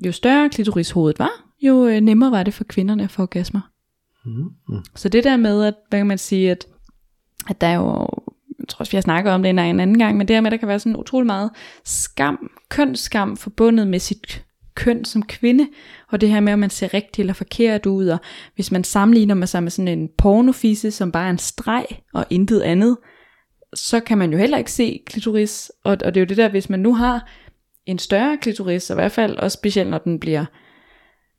jo 0.07 0.13
større 0.13 0.49
klitorishovedet 0.49 1.19
var, 1.19 1.45
jo 1.61 1.87
øh, 1.87 2.01
nemmere 2.01 2.31
var 2.31 2.43
det 2.43 2.55
for 2.55 2.65
kvinderne 2.65 3.03
at 3.03 3.11
få 3.11 3.23
orgasmer. 3.23 3.61
Mm. 4.25 4.85
Så 4.95 5.09
det 5.09 5.25
der 5.25 5.37
med, 5.37 5.65
at, 5.65 5.75
hvad 5.89 5.99
kan 5.99 6.07
man 6.07 6.19
sige, 6.19 6.51
at, 6.51 6.67
at 7.49 7.61
der 7.61 7.67
er 7.67 7.75
jo, 7.75 8.09
jeg 8.59 8.69
tror 8.69 8.81
også, 8.81 8.91
vi 8.91 8.97
har 8.97 9.03
snakket 9.03 9.33
om 9.33 9.43
det 9.43 9.51
en 9.51 9.59
en 9.59 9.81
anden 9.81 9.99
gang, 9.99 10.17
men 10.17 10.29
det 10.29 10.37
her 10.37 10.41
med, 10.41 10.47
at 10.47 10.53
der 10.53 10.59
kan 10.59 10.69
være 10.69 10.79
sådan 10.79 10.97
utrolig 10.97 11.27
meget 11.27 11.51
skam, 11.85 12.51
kønsskam 12.69 13.37
forbundet 13.37 13.87
med 13.89 13.99
sit 13.99 14.45
køn 14.75 15.05
som 15.05 15.23
kvinde, 15.23 15.69
og 16.09 16.21
det 16.21 16.29
her 16.29 16.41
med, 16.41 16.53
at 16.53 16.59
man 16.59 16.71
ser 16.71 16.95
rigtig 16.95 17.23
eller 17.23 17.35
forkert 17.35 17.87
ud, 17.87 18.09
og 18.09 18.19
hvis 18.55 18.73
man 18.73 18.85
sammenligner 18.85 19.35
med 19.35 19.47
sig 19.47 19.63
med 19.63 19.71
sådan 19.71 19.99
en 19.99 20.09
pornofisse, 20.19 20.91
som 20.91 21.13
bare 21.13 21.27
er 21.27 21.31
en 21.31 21.39
streg 21.39 21.87
og 22.15 22.27
intet 22.31 22.61
andet, 22.61 22.97
så 23.75 24.01
kan 24.01 24.19
man 24.19 24.33
jo 24.33 24.39
heller 24.39 24.59
ikke 24.59 24.73
se 24.73 25.03
klitoris, 25.07 25.73
og, 25.85 25.91
og 26.05 26.15
det 26.15 26.17
er 26.17 26.21
jo 26.21 26.29
det 26.29 26.37
der, 26.37 26.49
hvis 26.49 26.71
man 26.71 26.81
nu 26.81 26.95
har 26.95 27.29
en 27.91 27.99
større 27.99 28.39
klitoris, 28.41 28.91
og 28.91 28.95
i 28.95 29.01
hvert 29.01 29.13
fald 29.13 29.37
også 29.37 29.55
specielt, 29.55 29.91
når 29.91 29.99
den 29.99 30.21
bliver 30.21 30.45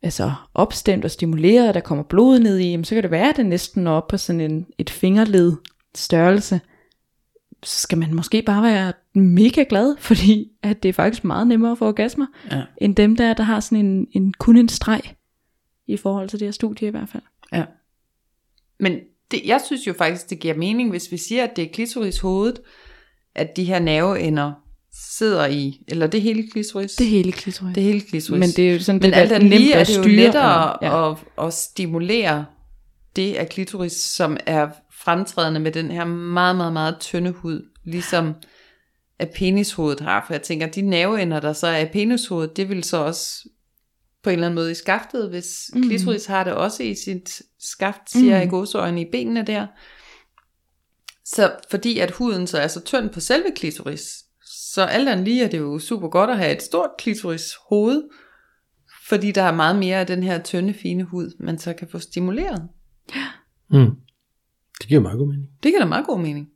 altså 0.01 0.33
opstemt 0.53 1.05
og 1.05 1.11
stimuleret, 1.11 1.67
og 1.67 1.73
der 1.73 1.79
kommer 1.79 2.03
blod 2.03 2.39
ned 2.39 2.57
i, 2.57 2.69
jamen, 2.71 2.83
så 2.83 2.95
kan 2.95 3.03
det 3.03 3.11
være, 3.11 3.29
at 3.29 3.37
det 3.37 3.45
næsten 3.45 3.83
når 3.83 3.97
op 3.97 4.07
på 4.07 4.17
sådan 4.17 4.41
en, 4.41 4.65
et 4.77 4.89
fingerled 4.89 5.53
størrelse. 5.95 6.61
Så 7.63 7.81
skal 7.81 7.97
man 7.97 8.13
måske 8.13 8.41
bare 8.41 8.63
være 8.63 8.93
mega 9.15 9.65
glad, 9.69 9.97
fordi 10.09 10.51
at 10.63 10.83
det 10.83 10.89
er 10.89 10.93
faktisk 10.93 11.23
meget 11.23 11.47
nemmere 11.47 11.71
at 11.71 11.77
få 11.77 11.87
orgasmer, 11.87 12.25
Ja. 12.51 12.63
end 12.77 12.95
dem 12.95 13.15
der, 13.15 13.33
der 13.33 13.43
har 13.43 13.59
sådan 13.59 13.85
en, 13.85 14.07
en 14.11 14.33
kun 14.33 14.57
en 14.57 14.69
streg, 14.69 15.01
i 15.87 15.97
forhold 15.97 16.29
til 16.29 16.39
det 16.39 16.47
her 16.47 16.51
studie 16.51 16.87
i 16.87 16.91
hvert 16.91 17.09
fald. 17.09 17.23
Ja. 17.53 17.65
Men 18.79 18.99
det, 19.31 19.41
jeg 19.45 19.61
synes 19.65 19.87
jo 19.87 19.93
faktisk, 19.93 20.29
det 20.29 20.39
giver 20.39 20.53
mening, 20.53 20.89
hvis 20.89 21.11
vi 21.11 21.17
siger, 21.17 21.43
at 21.43 21.55
det 21.55 21.63
er 21.63 21.69
klitoris 21.73 22.19
hovedet, 22.19 22.59
at 23.35 23.55
de 23.57 23.63
her 23.63 23.79
nerveender 23.79 24.51
sidder 24.93 25.45
i, 25.45 25.83
eller 25.87 26.07
det 26.07 26.21
hele 26.21 26.47
klitoris? 26.51 26.91
Det 26.95 27.05
er 27.05 27.09
hele 27.11 27.31
klitoris. 27.31 27.75
det 27.75 27.81
er 27.81 27.85
hele 27.85 28.01
klitoris. 28.01 28.39
Men 28.39 28.49
det 28.49 28.69
er 28.69 28.73
jo 28.73 28.79
sådan, 28.79 29.01
Men 29.01 29.11
det 29.11 29.17
alt 29.17 29.31
er 29.31 29.39
nemt 29.39 29.49
lige 29.49 29.73
er 29.73 29.79
at 29.79 29.87
det 29.87 29.97
jo 29.97 30.03
styre. 30.03 30.15
lettere 30.15 30.85
ja. 30.85 31.11
at, 31.11 31.17
at 31.41 31.53
stimulere 31.53 32.45
det 33.15 33.35
af 33.35 33.49
klitoris, 33.49 33.93
som 33.93 34.37
er 34.45 34.69
fremtrædende 34.91 35.59
med 35.59 35.71
den 35.71 35.91
her 35.91 36.05
meget, 36.05 36.55
meget, 36.55 36.73
meget 36.73 36.97
tynde 36.99 37.31
hud, 37.31 37.69
ligesom 37.85 38.35
at 39.19 39.29
penishovedet 39.29 39.99
har. 39.99 40.23
For 40.27 40.33
jeg 40.33 40.41
tænker, 40.41 40.67
de 40.67 40.81
nerveender, 40.81 41.39
der 41.39 41.53
så 41.53 41.67
er 41.67 41.77
i 41.77 41.85
penishovedet, 41.85 42.57
det 42.57 42.69
vil 42.69 42.83
så 42.83 42.97
også 42.97 43.49
på 44.23 44.29
en 44.29 44.33
eller 44.33 44.47
anden 44.47 44.55
måde 44.55 44.71
i 44.71 44.75
skaftet, 44.75 45.29
hvis 45.29 45.71
mm. 45.73 45.83
klitoris 45.83 46.25
har 46.25 46.43
det 46.43 46.53
også 46.53 46.83
i 46.83 46.95
sit 46.95 47.41
skaft, 47.59 48.11
siger 48.11 48.37
mm. 48.37 48.47
i 48.47 48.49
godsøjne 48.49 49.01
i 49.01 49.11
benene 49.11 49.43
der. 49.45 49.67
Så 51.25 51.51
fordi 51.71 51.99
at 51.99 52.11
huden 52.11 52.47
så 52.47 52.57
er 52.57 52.67
så 52.67 52.79
tynd 52.79 53.09
på 53.09 53.19
selve 53.19 53.51
klitoris, 53.55 54.25
så 54.73 54.81
alt 54.81 55.09
andet 55.09 55.25
lige 55.25 55.43
er 55.43 55.49
det 55.49 55.57
jo 55.57 55.79
super 55.79 56.07
godt 56.07 56.29
at 56.29 56.37
have 56.37 56.55
et 56.55 56.63
stort 56.63 56.89
klitoris 56.97 57.53
hoved, 57.69 58.03
fordi 59.07 59.31
der 59.31 59.41
er 59.41 59.55
meget 59.55 59.75
mere 59.75 59.99
af 59.99 60.07
den 60.07 60.23
her 60.23 60.43
tynde, 60.43 60.73
fine 60.73 61.03
hud, 61.03 61.31
man 61.39 61.57
så 61.57 61.73
kan 61.73 61.87
få 61.87 61.99
stimuleret. 61.99 62.67
Mm. 63.71 63.95
Det 64.79 64.87
giver 64.87 65.01
meget 65.01 65.17
god 65.17 65.27
mening. 65.27 65.49
Det 65.63 65.71
giver 65.71 65.79
da 65.79 65.85
meget 65.85 66.05
god 66.05 66.19
mening. 66.19 66.49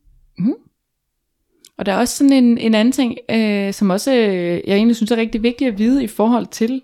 Og 1.77 1.85
der 1.85 1.93
er 1.93 1.97
også 1.97 2.17
sådan 2.17 2.33
en, 2.33 2.57
en 2.57 2.75
anden 2.75 2.91
ting, 2.91 3.17
øh, 3.29 3.73
som 3.73 3.89
også 3.89 4.13
øh, 4.13 4.61
jeg 4.67 4.75
egentlig 4.75 4.95
synes 4.95 5.11
er 5.11 5.17
rigtig 5.17 5.43
vigtigt 5.43 5.71
at 5.71 5.77
vide 5.77 6.03
i 6.03 6.07
forhold 6.07 6.47
til 6.47 6.81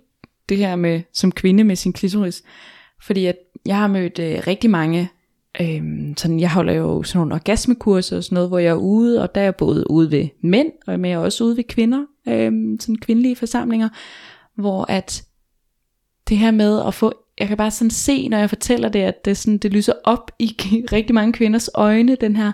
det 0.49 0.57
her 0.57 0.75
med 0.75 1.01
som 1.13 1.31
kvinde 1.31 1.63
med 1.63 1.75
sin 1.75 1.93
klitoris. 1.93 2.43
Fordi 3.01 3.25
at 3.25 3.35
jeg 3.65 3.77
har 3.77 3.87
mødt 3.87 4.19
øh, 4.19 4.41
rigtig 4.47 4.69
mange, 4.69 5.09
Øhm, 5.61 6.13
sådan, 6.17 6.39
jeg 6.39 6.51
holder 6.51 6.73
jo 6.73 7.03
sådan 7.03 7.19
nogle 7.19 7.33
orgasmekurser 7.33 8.17
og 8.17 8.23
sådan 8.23 8.33
noget, 8.33 8.49
hvor 8.49 8.59
jeg 8.59 8.69
er 8.69 8.75
ude, 8.75 9.21
og 9.21 9.35
der 9.35 9.41
er 9.41 9.45
jeg 9.45 9.55
både 9.55 9.91
ude 9.91 10.11
ved 10.11 10.27
mænd, 10.43 10.71
og 10.87 10.99
men 10.99 11.11
jeg 11.11 11.17
er 11.17 11.23
også 11.23 11.43
ude 11.43 11.57
ved 11.57 11.63
kvinder, 11.63 12.05
øhm, 12.27 12.79
sådan 12.79 12.95
kvindelige 12.95 13.35
forsamlinger, 13.35 13.89
hvor 14.55 14.85
at 14.89 15.23
det 16.29 16.37
her 16.37 16.51
med 16.51 16.81
at 16.87 16.93
få, 16.93 17.13
jeg 17.39 17.47
kan 17.47 17.57
bare 17.57 17.71
sådan 17.71 17.91
se, 17.91 18.27
når 18.27 18.37
jeg 18.37 18.49
fortæller 18.49 18.89
det, 18.89 18.99
at 18.99 19.25
det, 19.25 19.37
sådan, 19.37 19.57
det 19.57 19.73
lyser 19.73 19.93
op 20.03 20.31
i 20.39 20.55
rigtig 20.91 21.15
mange 21.15 21.33
kvinders 21.33 21.69
øjne, 21.73 22.15
den 22.15 22.35
her, 22.35 22.51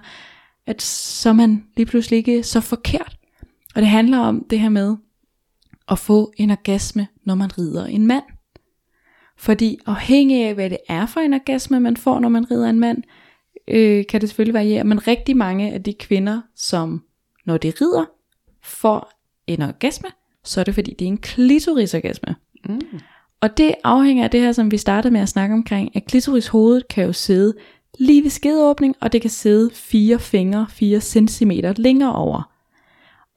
at 0.68 0.82
så 0.82 1.30
er 1.30 1.34
man 1.34 1.64
lige 1.78 1.86
pludselig 1.86 2.18
ikke 2.18 2.44
så 2.44 2.62
forkert. 2.62 3.18
Og 3.76 3.82
det 3.82 3.90
handler 3.90 4.20
om 4.20 4.46
det 4.50 4.60
her 4.60 4.70
med 4.70 4.96
at 5.90 6.00
få 6.00 6.34
en 6.38 6.52
orgasme, 6.52 7.08
når 7.24 7.36
man 7.36 7.58
rider 7.58 7.86
en 7.86 8.08
mand. 8.08 8.24
Fordi 9.38 9.80
afhængig 9.86 10.46
af, 10.46 10.54
hvad 10.54 10.70
det 10.70 10.78
er 10.90 11.06
for 11.06 11.20
en 11.20 11.34
orgasme, 11.34 11.80
man 11.80 11.98
får, 11.98 12.20
når 12.20 12.30
man 12.30 12.52
rider 12.52 12.70
en 12.70 12.80
mand, 12.80 13.04
øh, 13.68 14.06
kan 14.10 14.22
det 14.22 14.30
selvfølgelig 14.30 14.54
variere. 14.54 14.84
Men 14.84 15.08
rigtig 15.08 15.38
mange 15.38 15.74
af 15.74 15.84
de 15.84 15.94
kvinder, 15.94 16.42
som 16.56 17.04
når 17.46 17.58
de 17.58 17.74
rider, 17.82 18.06
får 18.64 19.12
en 19.48 19.62
orgasme, 19.62 20.10
så 20.44 20.60
er 20.60 20.64
det 20.64 20.74
fordi, 20.74 20.96
det 21.00 21.06
er 21.06 21.10
en 21.10 21.18
klitorisorgasme. 21.18 22.36
Mm. 22.70 22.82
Og 23.42 23.58
det 23.58 23.76
afhænger 23.84 24.24
af 24.24 24.30
det 24.30 24.42
her, 24.42 24.52
som 24.52 24.72
vi 24.72 24.78
startede 24.78 25.14
med 25.14 25.22
at 25.22 25.30
snakke 25.30 25.56
omkring, 25.56 25.96
at 25.96 26.06
klitorishovedet 26.06 26.88
kan 26.88 27.06
jo 27.06 27.14
sidde 27.14 27.54
lige 28.00 28.24
ved 28.24 28.30
skedeåbning, 28.30 28.96
og 29.02 29.14
det 29.14 29.22
kan 29.22 29.30
sidde 29.30 29.70
4 29.74 30.20
fingre, 30.20 30.68
4 30.70 31.02
cm 31.02 31.52
længere 31.78 32.16
over. 32.16 32.52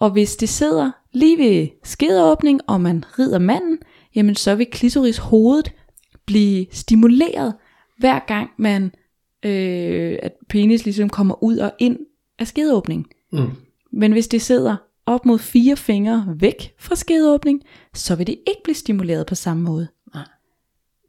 Og 0.01 0.11
hvis 0.11 0.37
det 0.37 0.49
sidder 0.49 0.91
lige 1.13 1.39
ved 1.39 1.69
skedeåbning, 1.85 2.61
og 2.67 2.81
man 2.81 3.05
rider 3.19 3.39
manden, 3.39 3.79
jamen 4.15 4.35
så 4.35 4.55
vil 4.55 4.67
klitorishovedet 4.67 5.73
blive 6.29 6.67
stimuleret, 6.71 7.55
hver 7.99 8.19
gang 8.27 8.51
man, 8.57 8.85
øh, 9.45 10.19
at 10.23 10.33
penis 10.49 10.85
ligesom 10.85 11.09
kommer 11.09 11.43
ud 11.43 11.57
og 11.59 11.73
ind 11.79 11.99
af 12.39 12.47
skedeåbning. 12.47 13.07
Mm. 13.33 13.51
Men 13.93 14.13
hvis 14.13 14.29
det 14.29 14.43
sidder 14.43 14.77
op 15.07 15.27
mod 15.27 15.39
fire 15.39 15.77
fingre 15.77 16.27
væk 16.37 16.75
fra 16.79 16.95
skedeåbning, 16.95 17.63
så 17.95 18.15
vil 18.15 18.27
det 18.27 18.39
ikke 18.47 18.61
blive 18.65 18.75
stimuleret 18.75 19.27
på 19.27 19.35
samme 19.35 19.63
måde. 19.63 19.89
Nej. 20.15 20.25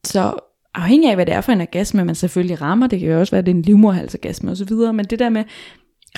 Så 0.03 0.33
afhængig 0.73 1.09
af, 1.09 1.15
hvad 1.15 1.25
det 1.25 1.33
er 1.33 1.41
for 1.41 1.51
en 1.51 1.61
orgasme, 1.61 2.05
man 2.05 2.15
selvfølgelig 2.15 2.61
rammer, 2.61 2.87
det 2.87 2.99
kan 2.99 3.09
jo 3.09 3.19
også 3.19 3.31
være, 3.31 3.39
at 3.39 3.45
det 3.45 3.51
er 3.51 3.55
en 3.55 3.61
livmorhalsorgasme 3.61 4.51
osv., 4.51 4.73
men 4.73 5.05
det 5.05 5.19
der 5.19 5.29
med 5.29 5.43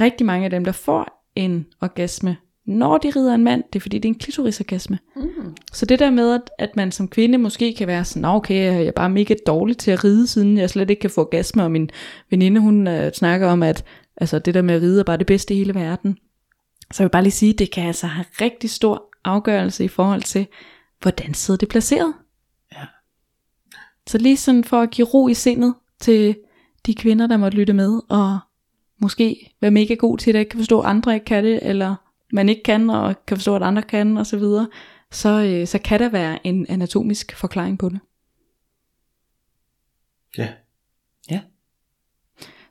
rigtig 0.02 0.26
mange 0.26 0.45
af 0.45 0.49
dem, 0.49 0.66
der 0.66 0.72
får 0.72 1.28
en 1.36 1.66
orgasme, 1.82 2.38
når 2.66 2.97
de 2.97 3.09
rider 3.09 3.36
en 3.36 3.43
mand, 3.43 3.64
det 3.74 3.80
er 3.80 3.82
fordi, 3.82 3.97
det 3.97 4.09
er 4.09 4.14
en 4.14 4.20
klitorisorgasme. 4.20 4.99
Mm. 5.16 5.55
Så 5.74 5.86
det 5.86 5.99
der 5.99 6.09
med, 6.09 6.34
at, 6.34 6.49
at 6.59 6.76
man 6.76 6.91
som 6.91 7.07
kvinde 7.07 7.38
måske 7.38 7.74
kan 7.78 7.88
være 7.88 8.05
sådan, 8.05 8.22
"Nå, 8.22 8.28
okay, 8.28 8.55
jeg 8.55 8.86
er 8.86 8.91
bare 8.91 9.09
mega 9.09 9.36
dårlig 9.47 9.78
til 9.78 9.91
at 9.91 10.03
ride, 10.03 10.28
siden 10.28 10.57
jeg 10.57 10.70
slet 10.70 10.89
ikke 10.89 10.99
kan 10.99 11.09
få 11.09 11.22
orgasme, 11.22 11.64
og 11.64 11.72
min 11.72 11.89
veninde, 12.30 12.62
hun 12.62 12.88
uh, 12.88 13.12
snakker 13.14 13.47
om, 13.47 13.64
at 13.64 13.86
altså, 14.18 14.39
det 14.39 14.53
der 14.53 14.62
med 14.62 14.76
at 14.76 14.82
ride 14.82 14.99
er 14.99 15.03
bare 15.03 15.18
det 15.18 15.28
bedste 15.28 15.53
i 15.53 15.57
hele 15.57 15.76
verden. 15.76 16.18
Så 16.91 17.03
jeg 17.03 17.05
vil 17.05 17.12
bare 17.12 17.24
lige 17.24 17.32
sige, 17.32 17.53
at 17.53 17.59
det 17.59 17.72
kan 17.72 17.88
altså 17.88 18.07
have 18.07 18.26
rigtig 18.41 18.70
stor 18.70 19.09
afgørelse 19.24 19.84
i 19.84 19.88
forhold 19.88 20.22
til, 20.22 20.47
hvordan 21.01 21.34
sidder 21.34 21.57
det 21.57 21.70
placeret. 21.70 22.14
Ja. 22.72 22.86
Så 24.07 24.18
lige 24.18 24.38
sådan 24.38 24.64
for 24.64 24.82
at 24.82 24.91
give 24.91 25.07
ro 25.07 25.28
i 25.28 25.34
sindet 25.34 25.74
til 25.99 26.36
de 26.86 26.95
kvinder, 26.95 27.28
der 27.28 27.38
måtte 27.38 27.57
lytte 27.57 27.74
med, 27.74 28.01
og 28.09 28.39
måske 29.01 29.55
være 29.62 29.72
mega 29.72 29.93
god 29.93 30.18
til 30.18 30.34
det, 30.34 30.39
ikke 30.39 30.49
kan 30.49 30.59
forstå, 30.59 30.80
at 30.80 30.89
andre 30.89 31.14
ikke 31.14 31.26
kan 31.26 31.43
det, 31.43 31.59
eller 31.62 31.95
man 32.34 32.49
ikke 32.49 32.63
kan, 32.63 32.89
og 32.89 33.25
kan 33.27 33.38
forstå, 33.38 33.55
at 33.55 33.63
andre 33.63 33.82
kan, 33.82 34.17
og 34.17 34.27
så 34.27 34.38
videre, 34.38 34.67
så, 35.11 35.29
øh, 35.43 35.67
så 35.67 35.77
kan 35.79 35.99
der 35.99 36.09
være 36.09 36.47
en 36.47 36.65
anatomisk 36.69 37.36
forklaring 37.36 37.79
på 37.79 37.89
det. 37.89 37.99
Ja. 40.38 40.49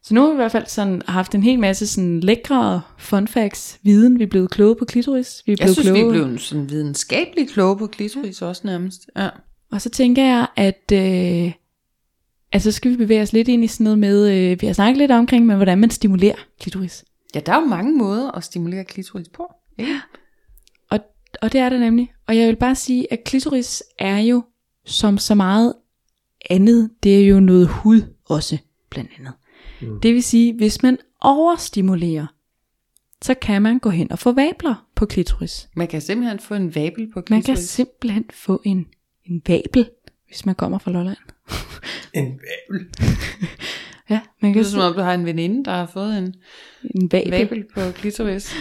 Så 0.03 0.15
nu 0.15 0.21
har 0.21 0.29
vi 0.29 0.33
i 0.33 0.37
hvert 0.37 0.53
fald 0.53 0.67
sådan 0.67 1.03
haft 1.09 1.35
en 1.35 1.43
hel 1.43 1.59
masse 1.59 1.87
sådan 1.87 2.21
lækre 2.21 2.83
fun 2.99 3.29
facts, 3.29 3.79
viden, 3.83 4.19
vi 4.19 4.25
er 4.25 4.29
blevet 4.29 4.51
kloge 4.51 4.77
på 4.77 4.85
klitoris. 4.85 5.43
Vi 5.47 5.53
er 5.53 5.57
Jeg 5.59 5.65
blevet 5.65 5.77
synes, 5.77 5.89
kloge. 5.89 6.13
vi 6.13 6.19
er 6.19 6.25
blevet 6.25 6.41
sådan 6.41 6.71
videnskabeligt 6.71 7.53
kloge 7.53 7.79
på 7.79 7.87
klitoris 7.87 8.43
også 8.43 8.63
nærmest. 8.65 9.11
Ja. 9.17 9.29
Og 9.73 9.81
så 9.81 9.91
tænker 9.91 10.25
jeg, 10.25 10.47
at 10.57 10.93
øh, 10.93 11.53
altså 12.53 12.73
så 12.73 12.77
skal 12.77 12.91
vi 12.91 12.97
bevæge 12.97 13.23
os 13.23 13.33
lidt 13.33 13.49
ind 13.49 13.65
i 13.65 13.67
sådan 13.67 13.85
noget 13.85 13.99
med, 13.99 14.31
øh, 14.33 14.61
vi 14.63 14.67
har 14.67 14.75
snakket 14.75 14.99
lidt 14.99 15.11
omkring, 15.11 15.47
men 15.47 15.57
hvordan 15.57 15.79
man 15.79 15.91
stimulerer 15.91 16.47
klitoris. 16.61 17.05
Ja, 17.35 17.41
der 17.41 17.53
er 17.53 17.61
jo 17.61 17.67
mange 17.67 17.99
måder 17.99 18.31
at 18.31 18.45
stimulere 18.45 18.85
klitoris 18.85 19.29
på. 19.29 19.53
Ikke? 19.79 20.01
Og, 20.91 20.99
og 21.43 21.53
det 21.53 21.61
er 21.61 21.69
det 21.69 21.81
nemlig. 21.81 22.13
Og 22.27 22.37
jeg 22.37 22.49
vil 22.49 22.57
bare 22.57 22.75
sige, 22.75 23.13
at 23.13 23.25
klitoris 23.25 23.83
er 23.99 24.19
jo 24.19 24.43
som 24.85 25.19
så 25.19 25.35
meget 25.35 25.75
andet, 26.51 26.91
det 27.03 27.21
er 27.23 27.27
jo 27.27 27.41
noget 27.41 27.69
hud 27.69 28.03
også, 28.25 28.59
blandt 28.91 29.11
andet. 29.19 29.33
Mm. 29.81 30.01
Det 30.01 30.15
vil 30.15 30.23
sige, 30.23 30.55
hvis 30.55 30.83
man 30.83 30.99
overstimulerer, 31.21 32.27
så 33.23 33.35
kan 33.35 33.63
man 33.63 33.79
gå 33.79 33.91
hen 33.91 34.13
og 34.13 34.19
få 34.19 34.33
vabler 34.33 34.87
på 34.95 35.07
klitoris. 35.07 35.69
Man 35.77 35.89
kan 35.89 36.01
simpelthen 36.01 36.39
få 36.39 36.55
en 36.55 36.75
vabel 36.75 37.13
på 37.13 37.23
Man 37.31 37.43
kan 37.43 37.43
klitoris. 37.43 37.69
simpelthen 37.69 38.25
få 38.35 38.63
en, 38.65 38.87
en 39.25 39.43
vabel, 39.49 39.91
hvis 40.27 40.47
man 40.47 40.55
kommer 40.55 40.79
fra 40.79 40.91
Lolland. 40.91 41.17
En 42.15 42.25
vabel. 42.25 42.89
Ja, 44.11 44.21
man 44.41 44.49
Det 44.49 44.55
kan 44.55 44.61
er 44.61 44.65
som 44.65 44.81
om, 44.81 44.95
du 44.95 45.01
har 45.01 45.15
en 45.15 45.27
veninde, 45.27 45.65
der 45.65 45.71
har 45.71 45.87
fået 45.87 46.19
en 46.19 46.35
en 46.95 47.13
vabel. 47.13 47.31
vabel 47.31 47.65
på 47.75 47.81
klitoris. 47.95 48.55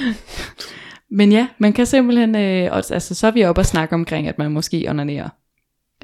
Men 1.11 1.31
ja, 1.31 1.47
man 1.57 1.73
kan 1.73 1.85
simpelthen, 1.85 2.35
øh, 2.35 2.69
altså 2.73 3.15
så 3.15 3.27
er 3.27 3.31
vi 3.31 3.43
oppe 3.43 3.61
og 3.61 3.65
snakke 3.65 3.95
omkring, 3.95 4.27
at 4.27 4.37
man 4.37 4.51
måske 4.51 4.85
onanerer, 4.89 5.29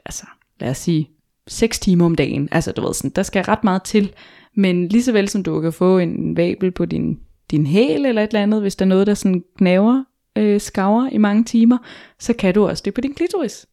altså 0.05 0.25
lad 0.59 0.69
os 0.69 0.77
sige, 0.77 1.09
6 1.47 1.79
timer 1.79 2.05
om 2.05 2.15
dagen. 2.15 2.49
Altså 2.51 2.71
du 2.71 2.81
ved 2.85 2.93
sådan, 2.93 3.11
der 3.15 3.23
skal 3.23 3.43
ret 3.43 3.63
meget 3.63 3.83
til. 3.83 4.13
Men 4.55 4.87
lige 4.87 5.03
så 5.03 5.11
vel 5.11 5.29
som 5.29 5.43
du 5.43 5.61
kan 5.61 5.73
få 5.73 5.97
en 5.97 6.37
vabel 6.37 6.71
på 6.71 6.85
din, 6.85 7.19
din 7.51 7.65
hæl 7.67 8.05
eller 8.05 8.23
et 8.23 8.27
eller 8.27 8.43
andet, 8.43 8.61
hvis 8.61 8.75
der 8.75 8.85
er 8.85 8.89
noget, 8.89 9.07
der 9.07 9.13
sådan 9.13 9.43
knaver, 9.57 10.03
øh, 10.37 10.61
skaver 10.61 11.09
i 11.11 11.17
mange 11.17 11.43
timer, 11.43 11.77
så 12.19 12.33
kan 12.33 12.53
du 12.53 12.67
også 12.67 12.81
det 12.85 12.93
på 12.93 13.01
din 13.01 13.13
klitoris. 13.15 13.65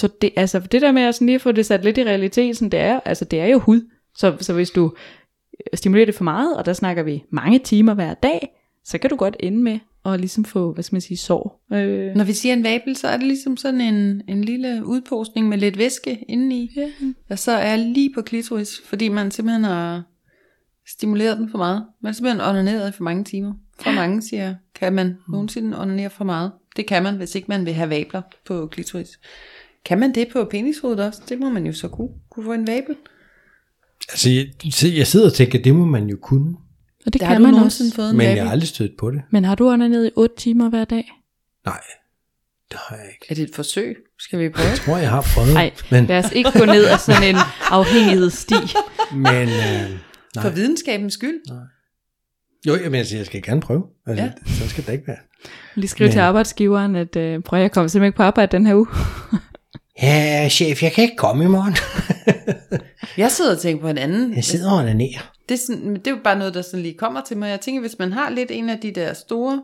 Så 0.00 0.08
det, 0.22 0.30
altså 0.36 0.60
det 0.60 0.82
der 0.82 0.92
med 0.92 1.02
at 1.02 1.14
sådan 1.14 1.26
lige 1.26 1.38
få 1.38 1.52
det 1.52 1.66
sat 1.66 1.84
lidt 1.84 1.98
i 1.98 2.04
realiteten, 2.04 2.72
det 2.72 2.80
er, 2.80 3.00
altså 3.04 3.24
det 3.24 3.40
er 3.40 3.46
jo 3.46 3.58
hud. 3.58 3.80
Så, 4.16 4.36
så 4.40 4.52
hvis 4.52 4.70
du 4.70 4.92
stimulerer 5.74 6.06
det 6.06 6.14
for 6.14 6.24
meget, 6.24 6.56
og 6.56 6.66
der 6.66 6.72
snakker 6.72 7.02
vi 7.02 7.24
mange 7.30 7.58
timer 7.58 7.94
hver 7.94 8.14
dag, 8.14 8.48
så 8.84 8.98
kan 8.98 9.10
du 9.10 9.16
godt 9.16 9.36
ende 9.40 9.62
med 9.62 9.78
at 10.06 10.20
ligesom 10.20 10.44
få, 10.44 10.72
hvad 10.72 10.84
skal 10.84 10.94
man 10.94 11.00
sige, 11.00 11.16
sår. 11.16 11.64
Øh, 11.72 12.14
Når 12.14 12.24
vi 12.24 12.32
siger 12.32 12.52
en 12.52 12.64
vabel, 12.64 12.96
så 12.96 13.08
er 13.08 13.16
det 13.16 13.26
ligesom 13.26 13.56
sådan 13.56 13.80
en, 13.80 14.22
en 14.28 14.44
lille 14.44 14.82
udposning 14.84 15.48
med 15.48 15.58
lidt 15.58 15.78
væske 15.78 16.24
indeni, 16.28 16.72
ja. 16.76 16.90
der 17.28 17.36
så 17.36 17.52
er 17.52 17.76
lige 17.76 18.14
på 18.14 18.22
klitoris, 18.22 18.80
fordi 18.84 19.08
man 19.08 19.30
simpelthen 19.30 19.64
har 19.64 20.02
stimuleret 20.88 21.38
den 21.38 21.50
for 21.50 21.58
meget. 21.58 21.86
Man 22.02 22.08
har 22.08 22.14
simpelthen 22.14 22.40
onaneret 22.40 22.88
i 22.88 22.92
for 22.92 23.04
mange 23.04 23.24
timer. 23.24 23.52
For 23.80 23.90
mange 23.90 24.22
siger, 24.22 24.54
kan 24.74 24.92
man 24.92 25.16
nogensinde 25.28 25.80
onanere 25.80 26.10
for 26.10 26.24
meget? 26.24 26.52
Det 26.76 26.86
kan 26.86 27.02
man, 27.02 27.16
hvis 27.16 27.34
ikke 27.34 27.48
man 27.48 27.66
vil 27.66 27.74
have 27.74 27.90
vabler 27.90 28.22
på 28.46 28.66
klitoris. 28.66 29.18
Kan 29.84 30.00
man 30.00 30.14
det 30.14 30.28
på 30.32 30.44
penishovedet 30.50 31.00
også? 31.06 31.22
Det 31.28 31.38
må 31.38 31.48
man 31.50 31.66
jo 31.66 31.72
så 31.72 31.88
kunne, 31.88 32.08
kunne 32.30 32.44
få 32.44 32.52
en 32.52 32.66
vabel. 32.66 32.96
Altså, 34.12 34.30
jeg, 34.30 34.46
jeg 34.96 35.06
sidder 35.06 35.26
og 35.26 35.32
tænker, 35.32 35.62
det 35.62 35.74
må 35.74 35.84
man 35.84 36.06
jo 36.06 36.18
kunne. 36.22 36.56
Og 37.06 37.12
det 37.12 37.20
Der 37.20 37.26
kan 37.28 37.42
man 37.42 37.54
også. 37.54 37.92
fået 37.96 38.10
en 38.10 38.16
Men 38.16 38.26
jeg 38.26 38.30
vabel. 38.36 38.44
har 38.44 38.50
aldrig 38.52 38.68
stødt 38.68 38.92
på 38.98 39.10
det. 39.10 39.22
Men 39.30 39.44
har 39.44 39.54
du 39.54 39.76
ned 39.76 40.06
i 40.06 40.10
8 40.16 40.34
timer 40.36 40.68
hver 40.70 40.84
dag? 40.84 41.10
Nej, 41.66 41.80
det 42.70 42.78
har 42.88 42.96
jeg 42.96 43.04
ikke. 43.12 43.26
Er 43.28 43.34
det 43.34 43.48
et 43.50 43.54
forsøg? 43.54 43.96
Skal 44.18 44.38
vi 44.38 44.48
prøve? 44.48 44.68
Jeg 44.68 44.76
tror, 44.78 44.96
jeg 44.96 45.10
har 45.10 45.26
prøvet. 45.34 45.54
Nej, 45.54 45.70
men, 45.90 46.06
lad 46.06 46.24
os 46.24 46.32
ikke 46.32 46.50
gå 46.58 46.64
ned 46.64 46.84
ad 46.84 46.98
sådan 46.98 47.34
en 47.34 47.36
afhængighedssti. 47.70 48.54
men 49.14 49.48
øh, 49.48 49.98
For 50.36 50.42
nej. 50.42 50.52
videnskabens 50.54 51.14
skyld. 51.14 51.40
Jo, 52.66 52.74
jamen, 52.74 52.94
altså, 52.94 53.16
jeg 53.16 53.26
skal 53.26 53.42
gerne 53.42 53.60
prøve. 53.60 53.84
Altså, 54.06 54.24
Ja. 54.24 54.30
Så 54.46 54.68
skal 54.68 54.86
det 54.86 54.92
ikke 54.92 55.06
være. 55.06 55.16
Lige 55.74 55.88
skrive 55.88 56.06
Men- 56.08 56.12
til 56.12 56.18
arbejdsgiveren, 56.20 56.96
at 56.96 57.16
øh, 57.16 57.42
prøv 57.42 57.60
jeg 57.60 57.72
kommer 57.72 57.88
simpelthen 57.88 58.08
ikke 58.08 58.16
på 58.16 58.22
arbejde 58.22 58.56
den 58.56 58.66
her 58.66 58.74
uge. 58.74 58.86
Ja, 60.02 60.48
chef, 60.48 60.82
jeg 60.82 60.92
kan 60.92 61.04
ikke 61.04 61.16
komme 61.16 61.44
i 61.44 61.46
morgen. 61.46 61.76
Jeg 63.16 63.30
sidder 63.30 63.52
og 63.54 63.58
tænker 63.58 63.82
på 63.82 63.88
en 63.88 63.98
anden. 63.98 64.34
Jeg 64.34 64.44
sidder 64.44 64.70
og 64.72 64.78
onanerer. 64.78 65.32
Det 65.48 65.54
er, 65.54 65.58
sådan, 65.58 65.94
det 65.94 66.06
er 66.06 66.10
jo 66.10 66.18
bare 66.24 66.38
noget, 66.38 66.54
der 66.54 66.62
sådan 66.62 66.82
lige 66.82 66.94
kommer 66.94 67.20
til 67.20 67.36
mig. 67.36 67.48
Jeg 67.50 67.60
tænker, 67.60 67.80
hvis 67.80 67.98
man 67.98 68.12
har 68.12 68.30
lidt 68.30 68.50
en 68.50 68.68
af 68.70 68.78
de 68.78 68.92
der 68.94 69.12
store 69.12 69.62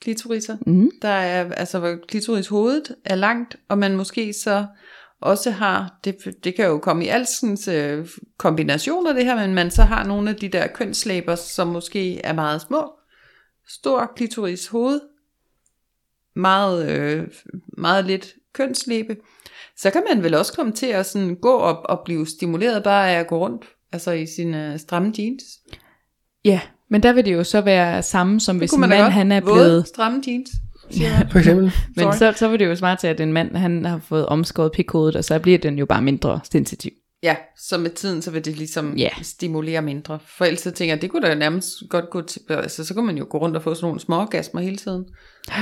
klitoriser, 0.00 0.56
Mm. 0.66 0.90
der 1.02 1.08
er, 1.08 1.52
altså 1.52 1.78
hvor 1.78 1.96
klitorishovedet 2.08 2.94
er 3.04 3.14
langt, 3.14 3.56
og 3.68 3.78
man 3.78 3.96
måske 3.96 4.32
så 4.32 4.66
også 5.20 5.50
har, 5.50 5.98
det, 6.04 6.16
det 6.44 6.54
kan 6.54 6.66
jo 6.66 6.78
komme 6.78 7.04
i 7.04 7.08
alskens 7.08 7.68
øh, 7.68 8.08
kombinationer 8.38 9.12
det 9.12 9.24
her, 9.24 9.36
men 9.36 9.54
man 9.54 9.70
så 9.70 9.82
har 9.82 10.04
nogle 10.04 10.30
af 10.30 10.36
de 10.36 10.48
der 10.48 10.66
kønslæber, 10.66 11.34
som 11.34 11.66
måske 11.68 12.20
er 12.20 12.32
meget 12.32 12.60
små. 12.60 12.92
Stor 13.68 14.12
klitoris 14.16 14.66
hoved, 14.66 15.00
meget, 16.36 16.90
øh, 16.90 17.28
meget 17.78 18.04
lidt 18.04 18.34
kønslæbe. 18.58 19.16
Så 19.76 19.90
kan 19.90 20.02
man 20.12 20.22
vel 20.22 20.34
også 20.34 20.52
komme 20.52 20.72
til 20.72 20.86
at 20.86 21.06
sådan 21.06 21.36
gå 21.36 21.56
op 21.58 21.76
og 21.84 22.00
blive 22.04 22.26
stimuleret 22.26 22.82
bare 22.82 23.10
af 23.10 23.20
at 23.20 23.26
gå 23.26 23.38
rundt, 23.38 23.64
altså 23.92 24.10
i 24.12 24.26
sine 24.26 24.72
øh, 24.72 24.78
stramme 24.78 25.12
jeans. 25.18 25.42
Ja, 26.44 26.60
men 26.90 27.02
der 27.02 27.12
vil 27.12 27.24
det 27.24 27.32
jo 27.32 27.44
så 27.44 27.60
være 27.60 28.02
samme, 28.02 28.40
som 28.40 28.58
hvis 28.58 28.70
kunne 28.70 28.84
en 28.84 28.90
mand 28.90 29.02
godt. 29.02 29.12
han 29.12 29.32
er 29.32 29.40
Våde, 29.40 29.54
blevet... 29.54 29.88
stramme 29.88 30.22
jeans. 30.26 30.50
For 31.32 31.38
eksempel. 31.38 31.72
Men 31.96 32.12
så, 32.12 32.32
så 32.36 32.48
vil 32.48 32.58
det 32.58 32.66
jo 32.66 32.76
smart 32.76 32.98
til, 32.98 33.06
at 33.06 33.20
en 33.20 33.32
mand 33.32 33.56
han 33.56 33.84
har 33.84 34.00
fået 34.08 34.26
omskåret 34.26 34.72
pikhovedet, 34.72 35.16
og 35.16 35.24
så 35.24 35.38
bliver 35.38 35.58
den 35.58 35.78
jo 35.78 35.86
bare 35.86 36.02
mindre 36.02 36.40
sensitiv. 36.52 36.90
Ja, 37.22 37.36
så 37.58 37.78
med 37.78 37.90
tiden, 37.90 38.22
så 38.22 38.30
vil 38.30 38.44
det 38.44 38.56
ligesom 38.56 38.96
Ja. 38.96 39.08
stimulere 39.22 39.82
mindre. 39.82 40.18
For 40.38 40.44
ellers 40.44 40.60
så 40.60 40.70
tænker 40.70 40.94
jeg, 40.94 41.02
det 41.02 41.10
kunne 41.10 41.28
da 41.28 41.34
nærmest 41.34 41.68
godt 41.90 42.10
gå 42.10 42.22
til, 42.22 42.40
altså 42.48 42.84
så 42.84 42.94
kunne 42.94 43.06
man 43.06 43.18
jo 43.18 43.26
gå 43.30 43.38
rundt 43.38 43.56
og 43.56 43.62
få 43.62 43.74
sådan 43.74 43.84
nogle 43.86 44.00
små 44.00 44.16
orgasmer 44.16 44.60
hele 44.60 44.76
tiden. 44.76 45.04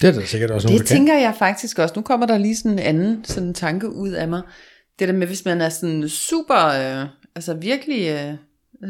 Det 0.00 0.08
er 0.08 0.12
der 0.12 0.24
sikkert 0.26 0.50
også 0.50 0.68
nogen, 0.68 0.78
Det 0.80 0.88
der 0.88 0.94
kan. 0.94 0.98
tænker 0.98 1.18
jeg 1.18 1.34
faktisk 1.38 1.78
også. 1.78 1.92
Nu 1.96 2.02
kommer 2.02 2.26
der 2.26 2.38
lige 2.38 2.56
sådan 2.56 2.72
en 2.72 2.78
anden 2.78 3.24
sådan 3.24 3.54
tanke 3.54 3.88
ud 3.94 4.10
af 4.10 4.28
mig. 4.28 4.42
Det 4.98 5.08
der 5.08 5.14
med, 5.14 5.26
hvis 5.26 5.44
man 5.44 5.60
er 5.60 5.68
sådan 5.68 6.08
super, 6.08 6.66
øh, 6.66 7.06
altså 7.34 7.54
virkelig 7.54 8.08
øh, 8.08 8.34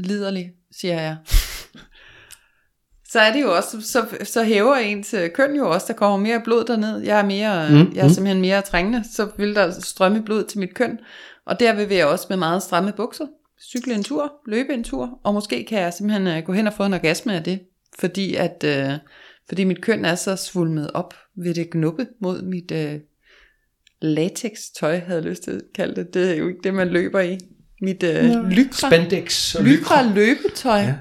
liderlig, 0.03 0.51
siger 0.81 1.01
jeg. 1.01 1.17
Så 3.09 3.21
er 3.21 3.33
det 3.33 3.43
jo 3.43 3.57
også, 3.57 3.81
så, 3.81 4.07
så 4.25 4.45
hæver 4.45 4.75
ens 4.75 5.15
øh, 5.15 5.31
køn 5.31 5.57
jo 5.57 5.71
også, 5.71 5.87
der 5.89 5.93
kommer 5.95 6.17
mere 6.19 6.41
blod 6.45 6.65
derned. 6.65 6.99
Jeg 6.99 7.19
er, 7.19 7.25
mere, 7.25 7.69
Mm, 7.71 7.75
mm, 7.77 7.93
jeg 7.95 8.01
er 8.03 8.07
mm. 8.09 8.15
simpelthen 8.15 8.41
mere 8.41 8.63
trængende, 8.63 9.05
så 9.13 9.29
vil 9.37 9.55
der 9.55 9.71
strømme 9.81 10.23
blod 10.23 10.45
til 10.45 10.59
mit 10.59 10.75
køn. 10.75 10.99
Og 11.47 11.61
derved 11.61 11.87
vil 11.87 11.97
jeg 11.97 12.07
også 12.07 12.27
med 12.29 12.37
meget 12.37 12.63
stramme 12.63 12.93
bukser 12.93 13.27
cykle 13.63 13.95
en 13.95 14.05
tur, 14.05 14.33
løbe 14.47 14.75
en 14.75 14.85
tur, 14.85 15.19
og 15.25 15.35
måske 15.35 15.65
kan 15.69 15.81
jeg 15.81 15.93
simpelthen 15.93 16.27
øh, 16.27 16.43
gå 16.45 16.53
hen 16.53 16.67
og 16.67 16.73
få 16.73 16.85
en 16.85 16.95
orgasme 16.95 17.35
af 17.35 17.45
det, 17.45 17.61
fordi 17.99 18.35
at 18.35 18.65
øh, 18.67 18.93
fordi 19.51 19.65
mit 19.65 19.81
køn 19.81 20.05
er 20.05 20.15
så 20.15 20.37
svulmet 20.37 20.91
op 20.91 21.15
ved 21.37 21.55
det 21.55 21.71
knuppe 21.71 22.07
mod 22.21 22.43
mit 22.43 22.71
øh, 22.71 23.01
latex 24.03 24.59
tøj, 24.81 24.99
havde 24.99 25.21
jeg 25.21 25.31
lyst 25.31 25.43
til 25.43 25.51
at 25.51 25.63
kalde 25.75 25.95
det. 25.97 26.15
Det 26.15 26.31
er 26.31 26.35
jo 26.35 26.49
ikke 26.49 26.61
det, 26.65 26.75
man 26.75 26.89
løber 26.89 27.21
i. 27.21 27.39
Mit 27.83 28.03
øh, 28.03 28.45
lykra, 28.51 28.89
Spandex 28.89 29.55
og 29.55 29.65
lykra 29.65 30.13
løbetøj 30.15 30.79
Ja. 30.79 30.85
ja. 30.85 30.95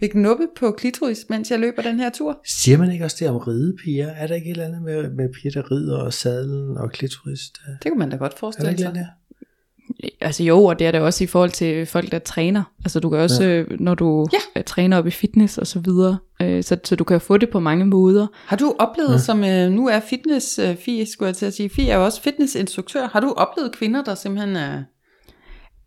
ved 0.00 0.08
knuppe 0.08 0.46
på 0.56 0.70
klitoris, 0.70 1.26
mens 1.28 1.50
jeg 1.50 1.58
løber 1.58 1.82
den 1.82 2.00
her 2.00 2.10
tur. 2.10 2.40
Siger 2.46 2.78
man 2.78 2.92
ikke 2.92 3.04
også 3.04 3.16
det 3.20 3.28
om 3.28 3.36
ridepiger? 3.36 4.06
Er 4.08 4.26
der 4.26 4.34
ikke 4.34 4.46
et 4.46 4.50
eller 4.50 4.64
andet 4.64 4.82
med, 4.82 5.10
med 5.10 5.28
piger, 5.32 5.50
der 5.50 5.70
rider 5.72 5.96
og 5.98 6.12
sadlen 6.12 6.76
og 6.76 6.92
klitoris? 6.92 7.40
Der? 7.40 7.72
Det 7.82 7.90
kunne 7.90 7.98
man 7.98 8.10
da 8.10 8.16
godt 8.16 8.32
Er 8.32 8.34
der 8.34 8.38
forestille 8.40 8.70
ikke 8.70 8.82
sig. 8.82 9.06
Altså 10.20 10.42
jo, 10.44 10.64
og 10.64 10.78
det 10.78 10.86
er 10.86 10.90
det 10.90 11.00
også 11.00 11.24
i 11.24 11.26
forhold 11.26 11.50
til 11.50 11.86
folk, 11.86 12.12
der 12.12 12.18
træner. 12.18 12.62
Altså 12.84 13.00
du 13.00 13.10
kan 13.10 13.18
også, 13.18 13.44
ja. 13.44 13.64
når 13.80 13.94
du 13.94 14.26
Ja. 14.32 14.38
ja. 14.56 14.62
træner 14.62 14.98
op 14.98 15.06
i 15.06 15.10
fitness 15.10 15.58
og 15.58 15.66
så 15.66 15.78
videre, 15.80 16.18
øh, 16.42 16.62
så, 16.64 16.76
så 16.84 16.96
du 16.96 17.04
kan 17.04 17.20
få 17.20 17.36
det 17.36 17.50
på 17.50 17.60
mange 17.60 17.86
måder. 17.86 18.26
Har 18.46 18.56
du 18.56 18.74
oplevet, 18.78 19.12
ja. 19.12 19.18
som 19.18 19.44
øh, 19.44 19.70
nu 19.70 19.88
er 19.88 20.00
fitness, 20.00 20.58
øh, 20.58 20.76
Fie, 20.76 21.06
skulle 21.06 21.26
jeg 21.26 21.36
til 21.36 21.46
at 21.46 21.54
sige, 21.54 21.68
Fie 21.68 21.90
er 21.90 21.96
jo 21.96 22.04
også 22.04 22.22
fitnessinstruktør, 22.22 23.08
har 23.12 23.20
du 23.20 23.34
oplevet 23.36 23.72
kvinder, 23.72 24.04
der 24.04 24.14
simpelthen 24.14 24.56
er, 24.56 24.82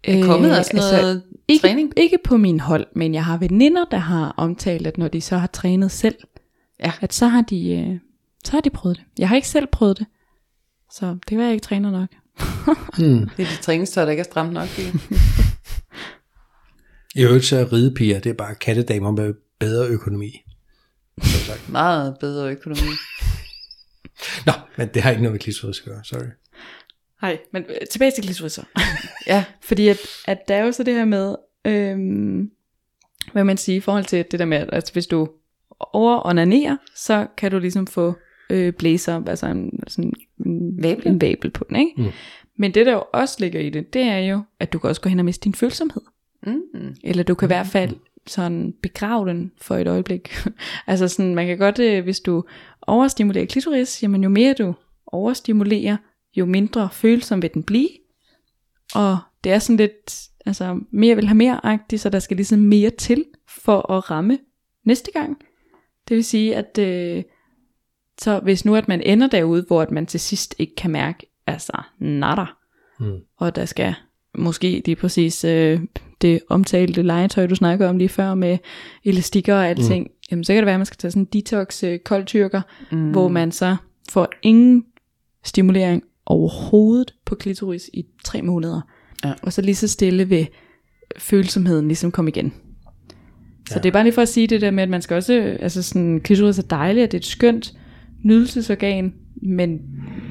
er 0.03 0.25
kommet 0.25 0.49
af 0.51 0.65
sådan 0.65 0.77
noget 0.77 0.93
altså, 0.93 1.21
ikke, 1.47 1.61
træning? 1.61 1.93
Ikke 1.97 2.17
på 2.23 2.37
min 2.37 2.59
hold, 2.59 2.87
men 2.95 3.13
jeg 3.13 3.25
har 3.25 3.37
veninder, 3.37 3.85
der 3.91 3.97
har 3.97 4.33
omtalt, 4.37 4.87
at 4.87 4.97
når 4.97 5.07
de 5.07 5.21
så 5.21 5.37
har 5.37 5.47
trænet 5.47 5.91
selv, 5.91 6.15
Ja. 6.79 6.91
at 7.01 7.13
så 7.13 7.27
har 7.27 7.41
de, 7.41 7.71
øh, 7.71 7.99
så 8.45 8.51
har 8.51 8.61
de 8.61 8.69
prøvet 8.69 8.97
det. 8.97 9.05
Jeg 9.19 9.29
har 9.29 9.35
ikke 9.35 9.47
selv 9.47 9.67
prøvet 9.67 9.99
det, 9.99 10.07
så 10.91 11.05
det 11.05 11.25
kan 11.27 11.37
være, 11.37 11.45
jeg 11.47 11.53
ikke 11.53 11.63
træner 11.65 11.91
nok. 11.91 12.07
Hmm. 12.97 13.29
Det 13.37 13.45
er 13.45 13.49
de 13.49 13.61
træningstøj, 13.61 14.03
der 14.05 14.11
ikke 14.11 14.21
er 14.21 14.25
stramt 14.25 14.53
nok. 14.53 14.67
I 17.15 17.23
øvrigt 17.23 17.45
så 17.45 17.57
er 17.57 17.73
ridepiger, 17.73 18.19
det 18.19 18.29
er 18.29 18.33
bare 18.33 18.55
kattedamer 18.55 19.11
med 19.11 19.33
bedre 19.59 19.87
økonomi. 19.87 20.41
Så 21.23 21.37
sagt. 21.45 21.69
Meget 21.69 22.17
bedre 22.19 22.51
økonomi. 22.51 22.89
Nå, 24.45 24.51
men 24.77 24.87
det 24.93 25.01
har 25.01 25.09
ikke 25.09 25.23
noget 25.23 25.33
med 25.33 25.39
klitoris 25.39 25.79
at 25.79 25.85
gøre, 25.85 26.03
sorry. 26.03 26.29
Nej, 27.21 27.37
men 27.53 27.65
øh, 27.69 27.87
tilbage 27.91 28.11
til 28.11 28.23
klitoris 28.23 28.59
Ja, 29.27 29.45
Fordi 29.67 29.87
at, 29.87 29.97
at 30.25 30.37
der 30.47 30.55
er 30.55 30.65
jo 30.65 30.71
så 30.71 30.83
det 30.83 30.93
her 30.93 31.05
med, 31.05 31.35
øhm, 31.65 32.51
hvad 33.31 33.43
man 33.43 33.57
siger 33.57 33.77
i 33.77 33.79
forhold 33.79 34.05
til 34.05 34.25
det 34.31 34.39
der 34.39 34.45
med, 34.45 34.57
at 34.57 34.69
altså, 34.71 34.93
hvis 34.93 35.07
du 35.07 35.29
overonanerer, 35.79 36.77
så 36.95 37.27
kan 37.37 37.51
du 37.51 37.59
ligesom 37.59 37.87
få 37.87 38.15
øh, 38.49 38.73
blæser, 38.73 39.23
altså 39.27 39.47
en, 39.47 39.79
sådan, 39.87 40.13
en, 40.45 40.83
Vabel. 40.83 41.07
en 41.07 41.21
vabel 41.21 41.51
på 41.51 41.65
den, 41.69 41.75
ikke? 41.75 42.01
Mm. 42.01 42.07
Men 42.57 42.73
det 42.73 42.85
der 42.85 42.93
jo 42.93 43.03
også 43.13 43.35
ligger 43.39 43.59
i 43.59 43.69
det, 43.69 43.93
det 43.93 44.01
er 44.01 44.17
jo, 44.17 44.41
at 44.59 44.73
du 44.73 44.79
kan 44.79 44.89
også 44.89 45.01
gå 45.01 45.09
hen 45.09 45.19
og 45.19 45.25
miste 45.25 45.43
din 45.43 45.53
følsomhed. 45.53 46.01
mm. 46.47 46.95
Eller 47.03 47.23
du 47.23 47.35
kan 47.35 47.45
i 47.45 47.53
hvert 47.53 47.67
fald 47.67 47.95
sådan 48.27 48.73
begrave 48.81 49.29
den 49.29 49.51
for 49.61 49.75
et 49.75 49.87
øjeblik. 49.87 50.29
altså 50.87 51.07
sådan, 51.07 51.35
man 51.35 51.47
kan 51.47 51.57
godt, 51.57 51.79
øh, 51.79 52.03
hvis 52.03 52.19
du 52.19 52.43
overstimulerer 52.81 53.45
klitoris, 53.45 54.03
jamen 54.03 54.23
jo 54.23 54.29
mere 54.29 54.53
du 54.53 54.73
overstimulerer, 55.07 55.97
jo 56.35 56.45
mindre 56.45 56.89
følsom 56.91 57.41
vil 57.41 57.53
den 57.53 57.63
blive. 57.63 57.89
Og 58.95 59.17
det 59.43 59.51
er 59.51 59.59
sådan 59.59 59.77
lidt, 59.77 60.29
altså 60.45 60.79
mere 60.91 61.15
vil 61.15 61.27
have 61.27 61.37
mere-agtigt, 61.37 62.01
så 62.01 62.09
der 62.09 62.19
skal 62.19 62.37
ligesom 62.37 62.59
mere 62.59 62.89
til 62.89 63.25
for 63.63 63.91
at 63.91 64.11
ramme 64.11 64.37
næste 64.83 65.11
gang. 65.11 65.37
Det 66.09 66.15
vil 66.15 66.23
sige, 66.23 66.55
at 66.55 66.77
øh, 66.77 67.23
så 68.21 68.39
hvis 68.39 68.65
nu 68.65 68.75
at 68.75 68.87
man 68.87 69.01
ender 69.01 69.27
derude, 69.27 69.63
hvor 69.67 69.81
at 69.81 69.91
man 69.91 70.05
til 70.05 70.19
sidst 70.19 70.55
ikke 70.59 70.75
kan 70.75 70.91
mærke, 70.91 71.31
altså 71.47 71.81
nada, 71.99 72.45
Mm. 73.01 73.17
og 73.37 73.55
der 73.55 73.65
skal 73.65 73.93
måske 74.37 74.81
lige 74.85 74.95
præcis 74.95 75.43
øh, 75.43 75.79
det 76.21 76.39
omtalte 76.49 77.01
legetøj, 77.01 77.47
du 77.47 77.55
snakker 77.55 77.89
om 77.89 77.97
lige 77.97 78.09
før, 78.09 78.33
med 78.33 78.57
elastikker 79.03 79.55
og 79.55 79.67
alting, 79.67 80.03
mm. 80.03 80.11
jamen 80.31 80.43
så 80.43 80.53
kan 80.53 80.57
det 80.57 80.65
være, 80.65 80.73
at 80.75 80.79
man 80.79 80.85
skal 80.85 80.97
tage 80.97 81.11
sådan 81.11 81.21
en 81.21 81.41
detox 81.41 81.83
øh, 81.83 81.99
koldtyrker, 81.99 82.61
mm. 82.91 83.11
hvor 83.11 83.27
man 83.27 83.51
så 83.51 83.75
får 84.09 84.27
ingen 84.41 84.83
stimulering 85.43 86.03
overhovedet 86.25 87.13
på 87.25 87.35
klitoris 87.35 87.89
i 87.93 88.05
tre 88.23 88.41
måneder. 88.41 88.81
Ja. 89.25 89.33
Og 89.43 89.53
så 89.53 89.61
lige 89.61 89.75
så 89.75 89.87
stille 89.87 90.25
vil 90.29 90.47
følsomheden 91.17 91.87
ligesom 91.87 92.11
komme 92.11 92.31
igen. 92.31 92.53
Så 93.69 93.75
Ja. 93.75 93.79
det 93.81 93.85
er 93.89 93.91
bare 93.93 94.03
lige 94.03 94.13
for 94.13 94.21
at 94.21 94.29
sige 94.29 94.47
det 94.47 94.61
der 94.61 94.71
med, 94.71 94.83
at 94.83 94.89
man 94.89 95.01
skal 95.01 95.15
også, 95.15 95.57
altså 95.59 95.83
sådan, 95.83 96.19
klitoris 96.19 96.59
er 96.59 96.63
dejligt, 96.63 97.03
at 97.03 97.11
det 97.11 97.17
er 97.17 97.19
et 97.21 97.25
skønt 97.25 97.73
nydelsesorgan, 98.23 99.13
men, 99.41 99.79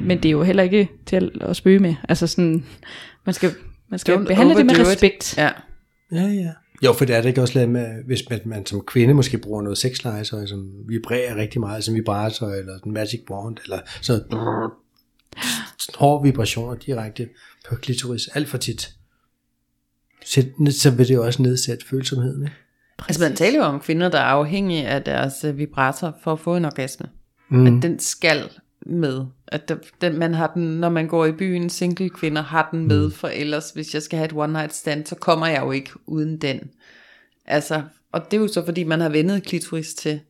men 0.01 0.19
det 0.19 0.29
er 0.29 0.33
jo 0.33 0.43
heller 0.43 0.63
ikke 0.63 0.89
til 1.07 1.31
at, 1.41 1.57
spøge 1.57 1.79
med. 1.79 1.95
Altså 2.09 2.27
sådan, 2.27 2.65
man 3.27 3.35
skal, 3.35 3.51
man 3.89 3.99
skal 3.99 4.15
Don't 4.15 4.27
behandle 4.27 4.55
det 4.55 4.67
med 4.67 4.75
overdo 4.75 4.91
it. 4.91 4.95
respekt. 4.95 5.39
Ja. 5.39 5.51
Ja, 6.13 6.23
ja. 6.23 6.51
Jo, 6.85 6.93
for 6.93 7.05
det 7.05 7.17
er 7.17 7.21
det 7.21 7.29
ikke 7.29 7.41
også 7.41 7.55
lavet 7.55 7.71
med, 7.71 8.05
hvis 8.07 8.31
man, 8.31 8.41
man 8.45 8.67
som 8.67 8.81
kvinde 8.81 9.15
måske 9.15 9.39
bruger 9.39 9.63
noget 9.63 9.79
sexlegetøj, 9.79 10.47
som 10.47 10.73
vibrerer 10.89 11.37
rigtig 11.37 11.61
meget, 11.61 11.85
som 11.85 11.95
vibrator, 11.95 12.47
eller 12.47 12.79
en 12.87 12.93
magic 12.93 13.21
wand, 13.31 13.57
eller 13.65 13.79
sådan 14.01 14.23
noget 14.31 14.71
hårde 15.95 16.23
vibrationer 16.23 16.75
direkte 16.75 17.29
på 17.69 17.77
klitoris, 17.77 18.29
alt 18.29 18.49
for 18.49 18.59
tit. 18.59 18.95
Så, 20.25 20.47
så 20.71 20.91
vil 20.91 21.09
det 21.09 21.15
jo 21.15 21.25
også 21.27 21.43
nedsætte 21.43 21.87
følsomheden, 21.87 22.43
ikke? 22.43 22.57
Altså 22.99 23.23
man 23.23 23.37
taler 23.37 23.59
jo 23.59 23.65
om 23.65 23.81
kvinder, 23.81 24.09
der 24.09 24.19
er 24.19 24.23
afhængige 24.23 24.89
af 24.89 25.03
deres 25.03 25.45
øh, 25.45 25.59
vibrator 25.59 26.17
for 26.23 26.33
at 26.33 26.41
få 26.41 26.57
en 26.57 26.65
orgasme. 26.65 27.07
Mm. 27.49 27.67
At 27.77 27.83
den 27.83 27.99
skal 27.99 28.51
med. 28.87 29.25
At 29.47 29.69
der, 29.69 29.77
den, 30.01 30.19
man 30.19 30.35
har 30.35 30.51
den, 30.55 30.63
når 30.81 30.89
man 30.89 31.09
går 31.09 31.27
i 31.27 31.33
byen, 31.33 31.71
single 31.71 32.11
kvinder 32.11 32.43
har 32.43 32.69
den 32.73 32.87
med, 32.87 33.11
for 33.11 33.29
ellers 33.29 33.71
hvis 33.71 33.95
jeg 33.95 34.03
skal 34.03 34.17
have 34.17 34.27
et 34.27 34.33
one 34.37 34.53
night 34.53 34.75
stand, 34.75 35.07
så 35.07 35.15
kommer 35.15 35.47
jeg 35.47 35.63
jo 35.63 35.71
ikke 35.71 35.91
uden 36.07 36.37
den. 36.39 36.61
Altså, 37.47 37.83
og 38.13 38.31
det 38.31 38.37
er 38.37 38.41
jo 38.41 38.49
så 38.49 38.65
fordi 38.65 38.85
man 38.85 39.01
har 39.01 39.09
vendet 39.09 39.43
klitoris 39.43 39.95
til 39.95 40.21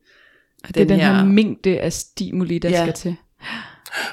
Det 0.68 0.76
er 0.76 0.84
den 0.84 1.00
her, 1.00 1.14
her 1.14 1.24
mængde 1.24 1.80
af 1.80 1.92
stimuli, 1.92 2.58
der 2.58 2.70
Ja. 2.70 2.84
skal 2.84 2.94
til. 2.94 3.16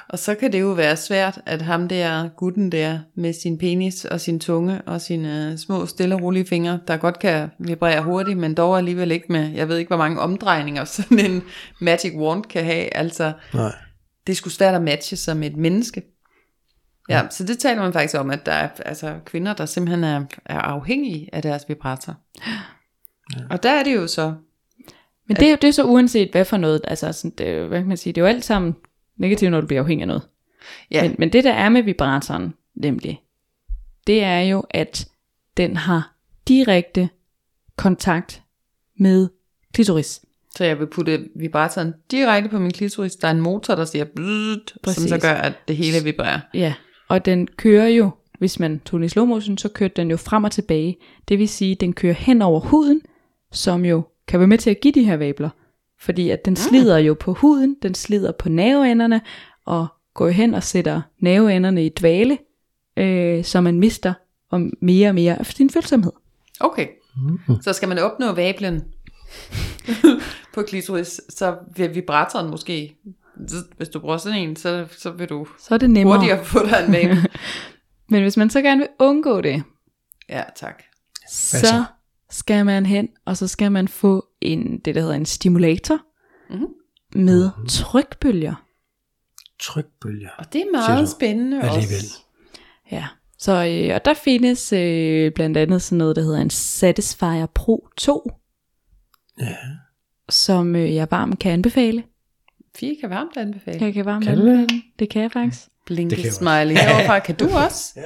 Og 0.10 0.20
så 0.20 0.36
kan 0.36 0.52
det 0.52 0.62
jo 0.62 0.68
være 0.68 0.96
svært, 0.96 1.42
at 1.46 1.62
ham 1.62 1.88
der, 1.88 2.30
gutten 2.38 2.72
der, 2.72 3.00
med 3.16 3.34
sin 3.34 3.58
penis 3.58 4.06
og 4.06 4.22
sin 4.22 4.40
tunge 4.40 4.82
og 4.82 5.02
sine 5.02 5.52
øh, 5.52 5.58
små, 5.58 5.86
stille 5.86 6.16
og 6.16 6.22
rolige 6.22 6.46
fingre, 6.46 6.80
der 6.88 6.98
godt 6.98 7.20
kan 7.20 7.50
vibrere 7.60 8.02
hurtigt, 8.04 8.38
men 8.38 8.54
dog 8.54 8.78
alligevel 8.78 9.12
ikke 9.12 9.26
med, 9.32 9.50
jeg 9.52 9.70
ved 9.70 9.78
ikke, 9.78 9.90
hvor 9.90 9.98
mange 9.98 10.20
omdrejninger 10.20 10.86
sådan 10.96 11.20
en 11.20 11.44
magic 11.82 12.14
wand 12.16 12.44
kan 12.44 12.64
have. 12.66 12.96
Altså, 12.98 13.34
Nej. 13.54 13.72
det 14.28 14.38
sgu 14.38 14.50
svært 14.50 14.76
at 14.76 14.82
matche 14.82 15.18
som 15.18 15.44
et 15.44 15.58
menneske. 15.58 16.04
Ja, 17.10 17.22
så 17.30 17.44
det 17.44 17.60
taler 17.60 17.82
man 17.82 17.94
faktisk 17.94 18.20
om, 18.20 18.32
at 18.32 18.46
der 18.46 18.52
er 18.52 18.70
altså, 18.86 19.16
kvinder, 19.26 19.54
der 19.54 19.66
simpelthen 19.66 20.04
er, 20.04 20.24
er 20.46 20.60
afhængige 20.60 21.30
af 21.34 21.42
deres 21.42 21.64
vibrator. 21.68 22.16
Ja. 23.36 23.42
Og 23.50 23.64
der 23.64 23.70
er 23.72 23.84
det 23.84 23.96
jo 23.96 24.08
så, 24.08 24.34
Men 25.28 25.38
det, 25.38 25.46
er 25.48 25.52
jo- 25.52 25.58
det 25.62 25.68
er 25.68 25.72
så 25.72 25.84
uanset 25.84 26.32
hvad 26.32 26.46
for 26.46 26.58
noget, 26.58 26.82
altså 26.84 27.12
sådan, 27.12 27.32
det, 27.38 27.68
hvad 27.68 27.80
kan 27.80 27.88
man 27.88 27.98
sige, 27.98 28.14
det 28.14 28.22
er 28.22 28.26
jo 28.26 28.30
alt 28.30 28.46
sammen 28.46 28.76
negativt, 29.18 29.52
når 29.52 29.62
du 29.62 29.68
bliver 29.68 29.82
afhængig 29.82 30.02
af 30.04 30.08
noget. 30.08 30.22
ja, 30.92 31.02
Men, 31.02 31.16
men 31.20 31.34
det 31.34 31.44
der 31.44 31.54
er 31.54 31.70
med 31.70 31.84
vibratoren, 31.84 32.54
nemlig, 32.76 33.22
det 34.08 34.24
er 34.24 34.40
jo, 34.40 34.64
at 34.70 35.08
den 35.58 35.78
har 35.78 36.14
direkte 36.48 37.10
kontakt 37.78 38.42
med 38.98 39.28
klitoris. 39.74 40.22
så 40.56 40.64
jeg 40.64 40.80
vil 40.80 40.88
putte 40.88 41.28
vibratoren 41.36 41.94
direkte 42.12 42.50
på 42.50 42.60
min 42.60 42.72
klitoris. 42.72 43.16
Der 43.16 43.28
er 43.28 43.32
en 43.32 43.42
motor, 43.42 43.76
der 43.76 43.86
siger, 43.86 44.06
bzzzt, 44.06 44.96
som 44.96 45.08
så 45.08 45.20
gør, 45.22 45.34
at 45.34 45.54
det 45.68 45.78
hele 45.78 46.04
vibrerer. 46.04 46.40
Ja, 46.54 46.74
og 47.08 47.26
den 47.26 47.48
kører 47.58 47.88
jo, 47.88 48.10
hvis 48.40 48.60
man 48.60 48.80
tog 48.80 49.00
den 49.00 49.06
i 49.06 49.10
slow 49.10 49.26
motion, 49.26 49.58
så 49.58 49.70
kørte 49.70 49.94
den 49.96 50.10
jo 50.10 50.18
frem 50.18 50.44
og 50.44 50.52
tilbage. 50.52 50.98
Det 51.28 51.40
vil 51.40 51.50
sige, 51.50 51.72
at 51.72 51.80
den 51.82 51.94
kører 51.94 52.14
hen 52.14 52.42
over 52.42 52.60
huden, 52.60 53.02
som 53.52 53.86
jo 53.86 54.04
kan 54.28 54.40
være 54.40 54.48
med 54.48 54.58
til 54.58 54.70
at 54.70 54.80
give 54.80 54.92
de 54.92 55.04
her 55.04 55.18
vabler. 55.18 55.50
Fordi 56.00 56.30
at 56.30 56.46
den 56.46 56.56
slider 56.56 56.98
jo 56.98 57.14
på 57.20 57.34
huden, 57.34 57.76
den 57.82 57.96
slider 57.96 58.32
på 58.32 58.50
nerveenderne, 58.50 59.22
og 59.66 59.88
går 60.14 60.30
hen 60.30 60.54
og 60.54 60.64
sætter 60.64 61.02
nerveenderne 61.20 61.86
i 61.86 61.90
dvale, 61.90 62.38
øh, 62.98 63.44
så 63.44 63.62
man 63.62 63.80
mister 63.80 64.14
om 64.52 64.74
mere 64.82 65.10
og 65.10 65.16
mere 65.16 65.40
af 65.40 65.46
sin 65.46 65.70
følsomhed. 65.70 66.12
Okay, 66.60 66.88
Mm. 67.18 67.40
så 67.62 67.74
skal 67.74 67.90
man 67.90 68.00
opnå 68.00 68.32
vablen, 68.32 68.84
på 70.54 70.62
klitoris, 70.62 71.22
så 71.30 71.58
vil 71.76 71.96
vibratoren 71.96 72.50
måske, 72.52 72.96
hvis 73.78 73.90
du 73.90 74.00
bruger 74.00 74.18
sådan 74.18 74.40
en, 74.40 74.56
så, 74.56 74.88
så 74.98 75.12
vil 75.12 75.30
du 75.30 75.48
Så 75.60 75.74
er 75.74 75.78
det 75.78 75.90
nemmere. 75.90 76.18
hurtigere 76.18 76.46
få 76.46 76.60
dig 76.66 76.84
en 76.88 76.94
vabel. 76.94 77.28
Men 78.10 78.22
hvis 78.22 78.38
man 78.38 78.50
så 78.50 78.62
gerne 78.62 78.80
vil 78.80 78.88
undgå 79.00 79.42
det, 79.42 79.64
ja, 80.30 80.44
tak. 80.56 80.84
så, 81.32 81.60
så? 81.60 81.84
Skal 82.38 82.66
man 82.66 82.86
hen, 82.86 83.08
og 83.26 83.38
så 83.38 83.48
skal 83.48 83.72
man 83.72 83.88
få 83.88 84.26
en, 84.42 84.80
det 84.86 84.96
der 84.96 85.02
hedder 85.02 85.16
en 85.16 85.26
stimulator, 85.26 86.00
Mhm. 86.50 86.68
med 87.16 87.50
trykbølger. 87.70 88.56
Trykbølger. 89.60 90.30
Og 90.38 90.54
det 90.54 90.62
er 90.62 90.72
meget 90.72 91.10
spændende 91.10 91.58
Alligevel. 91.62 91.96
også. 91.98 92.18
Ja, 92.92 93.08
så, 93.38 93.52
øh, 93.52 93.96
og 93.96 94.06
der 94.06 94.14
findes 94.14 94.74
øh, 94.74 95.32
blandt 95.32 95.58
andet 95.58 95.82
sådan 95.82 95.98
noget, 95.98 96.16
der 96.16 96.22
hedder 96.22 96.42
en 96.42 96.50
Satisfyer 96.50 97.46
Pro 97.46 97.88
2, 97.98 98.32
Ja. 99.40 99.56
som 100.30 100.76
øh, 100.76 100.96
jeg 100.96 101.08
varmt 101.12 101.40
kan 101.40 101.52
anbefale. 101.52 102.04
Fie 102.76 102.96
kan 103.02 103.10
varmt 103.10 103.38
anbefale. 103.38 103.86
Jeg 103.86 103.94
kan 103.94 104.06
varmt 104.06 104.24
Kan 104.26 104.34
anbefale. 104.34 104.62
Det? 104.68 104.82
det 105.00 105.10
kan 105.10 105.22
jeg 105.22 105.32
faktisk. 105.32 105.68
Blinke 105.86 106.32
smiley 106.32 106.76
heroverfra. 106.76 107.20
Kan 107.20 107.36
du 107.36 107.46
også? 107.66 108.00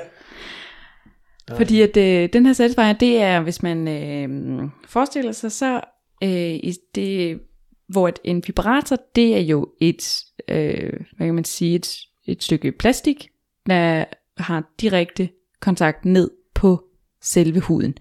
Fordi 1.57 1.81
at 1.81 1.97
øh, 1.97 2.29
den 2.33 2.45
her 2.45 2.53
satisfier, 2.53 2.93
det 2.93 3.21
er, 3.21 3.41
hvis 3.41 3.63
man 3.63 3.87
øh, 3.87 4.69
forestiller 4.87 5.31
sig, 5.31 5.51
så 5.51 5.81
øh, 6.23 6.55
i 6.55 6.75
det, 6.95 7.39
hvor 7.87 8.07
et, 8.07 8.19
en 8.23 8.43
vibrator, 8.47 8.97
det 9.15 9.35
er 9.35 9.41
jo 9.41 9.67
et, 9.81 10.23
øh, 10.47 10.93
hvad 11.17 11.27
kan 11.27 11.35
man 11.35 11.43
sige, 11.43 11.75
et, 11.75 11.97
et 12.25 12.43
stykke 12.43 12.71
plastik, 12.71 13.29
der 13.67 14.05
har 14.37 14.63
direkte 14.81 15.29
kontakt 15.59 16.05
ned 16.05 16.31
på 16.53 16.83
selve 17.21 17.59
huden. 17.59 17.97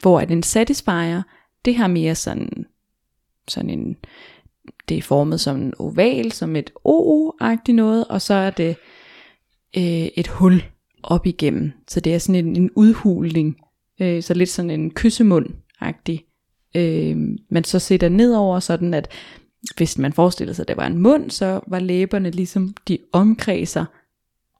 Hvor 0.00 0.20
at 0.20 0.30
en 0.30 0.42
satisfier, 0.42 1.22
det 1.64 1.76
har 1.76 1.88
mere 1.88 2.14
sådan, 2.14 2.66
sådan 3.48 3.70
en, 3.70 3.96
det 4.88 4.98
er 4.98 5.02
formet 5.02 5.40
som 5.40 5.56
en 5.56 5.74
oval, 5.78 6.32
som 6.32 6.56
et 6.56 6.72
O-agtigt 6.84 7.72
noget, 7.72 8.04
og 8.04 8.22
så 8.22 8.34
er 8.34 8.50
det 8.50 8.76
øh, 9.76 10.08
et 10.16 10.26
hul 10.28 10.62
op 11.04 11.26
igennem. 11.26 11.72
Så 11.88 12.00
det 12.00 12.14
er 12.14 12.18
sådan 12.18 12.46
en, 12.46 12.56
en 12.56 12.70
udhulning, 12.74 13.56
øh, 14.00 14.22
så 14.22 14.34
lidt 14.34 14.50
sådan 14.50 14.70
en 14.70 14.90
kyssemund-agtig. 14.90 16.18
Øh, 16.76 17.16
man 17.50 17.64
så 17.64 17.78
sætter 17.78 18.08
nedover, 18.08 18.60
sådan 18.60 18.94
at 18.94 19.08
hvis 19.76 19.98
man 19.98 20.12
forestiller 20.12 20.54
sig, 20.54 20.62
at 20.62 20.68
det 20.68 20.76
var 20.76 20.86
en 20.86 20.98
mund, 20.98 21.30
så 21.30 21.60
var 21.66 21.78
læberne 21.78 22.30
ligesom, 22.30 22.74
de 22.88 22.98
omkredser 23.12 23.84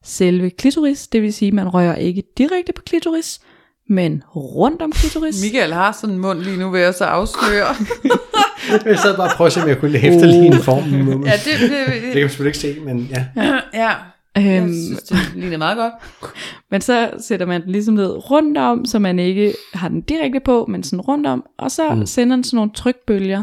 selve 0.05 0.51
klitoris, 0.51 1.09
det 1.09 1.22
vil 1.22 1.32
sige, 1.32 1.49
at 1.49 1.55
man 1.55 1.68
rører 1.68 1.97
ikke 1.97 2.22
direkte 2.38 2.72
på 2.72 2.82
klitoris, 2.86 3.40
men 3.88 4.22
rundt 4.36 4.82
om 4.82 4.92
klitoris. 4.92 5.42
Michael 5.42 5.72
har 5.72 5.92
sådan 6.01 6.14
en 6.14 6.20
mund 6.20 6.38
lige 6.38 6.57
nu, 6.57 6.70
vil 6.70 6.80
jeg 6.80 6.95
så 6.95 7.05
afsløre. 7.05 7.74
Jeg 8.84 8.99
sad 8.99 9.16
bare 9.16 9.30
og 9.30 9.36
prøvede 9.36 9.49
at 9.49 9.53
se, 9.53 9.62
om 9.62 9.68
jeg 9.68 9.78
kunne 9.78 9.97
efterligne 9.97 10.47
en 10.47 10.62
form. 10.62 10.84
ja, 11.24 11.32
det, 11.32 11.61
det, 11.61 11.70
det, 11.70 12.03
det 12.03 12.12
kan 12.12 12.20
man 12.20 12.28
selvfølgelig 12.28 12.49
ikke 12.49 12.59
se, 12.59 12.80
men 12.80 13.09
ja. 13.11 13.26
ja. 13.36 13.61
Jeg 13.72 13.97
Øhm, 14.39 14.72
synes, 14.72 15.03
det 15.03 15.18
ligner 15.35 15.57
meget 15.57 15.76
godt. 15.76 15.93
Men 16.70 16.80
så 16.80 17.11
sætter 17.18 17.47
man 17.47 17.62
den 17.62 17.70
ligesom 17.70 17.95
ned 17.95 18.30
rundt 18.30 18.59
om, 18.59 18.85
så 18.85 18.99
man 18.99 19.18
ikke 19.18 19.55
har 19.74 19.89
den 19.89 20.01
direkte 20.01 20.41
på, 20.41 20.66
men 20.66 20.82
sådan 20.82 21.01
rundt 21.01 21.26
om, 21.26 21.47
og 21.59 21.70
så 21.70 21.95
mm. 21.95 22.07
sender 22.07 22.37
den 22.37 22.45
sådan 22.45 22.57
nogle 22.57 22.72
trykbølger, 22.72 23.43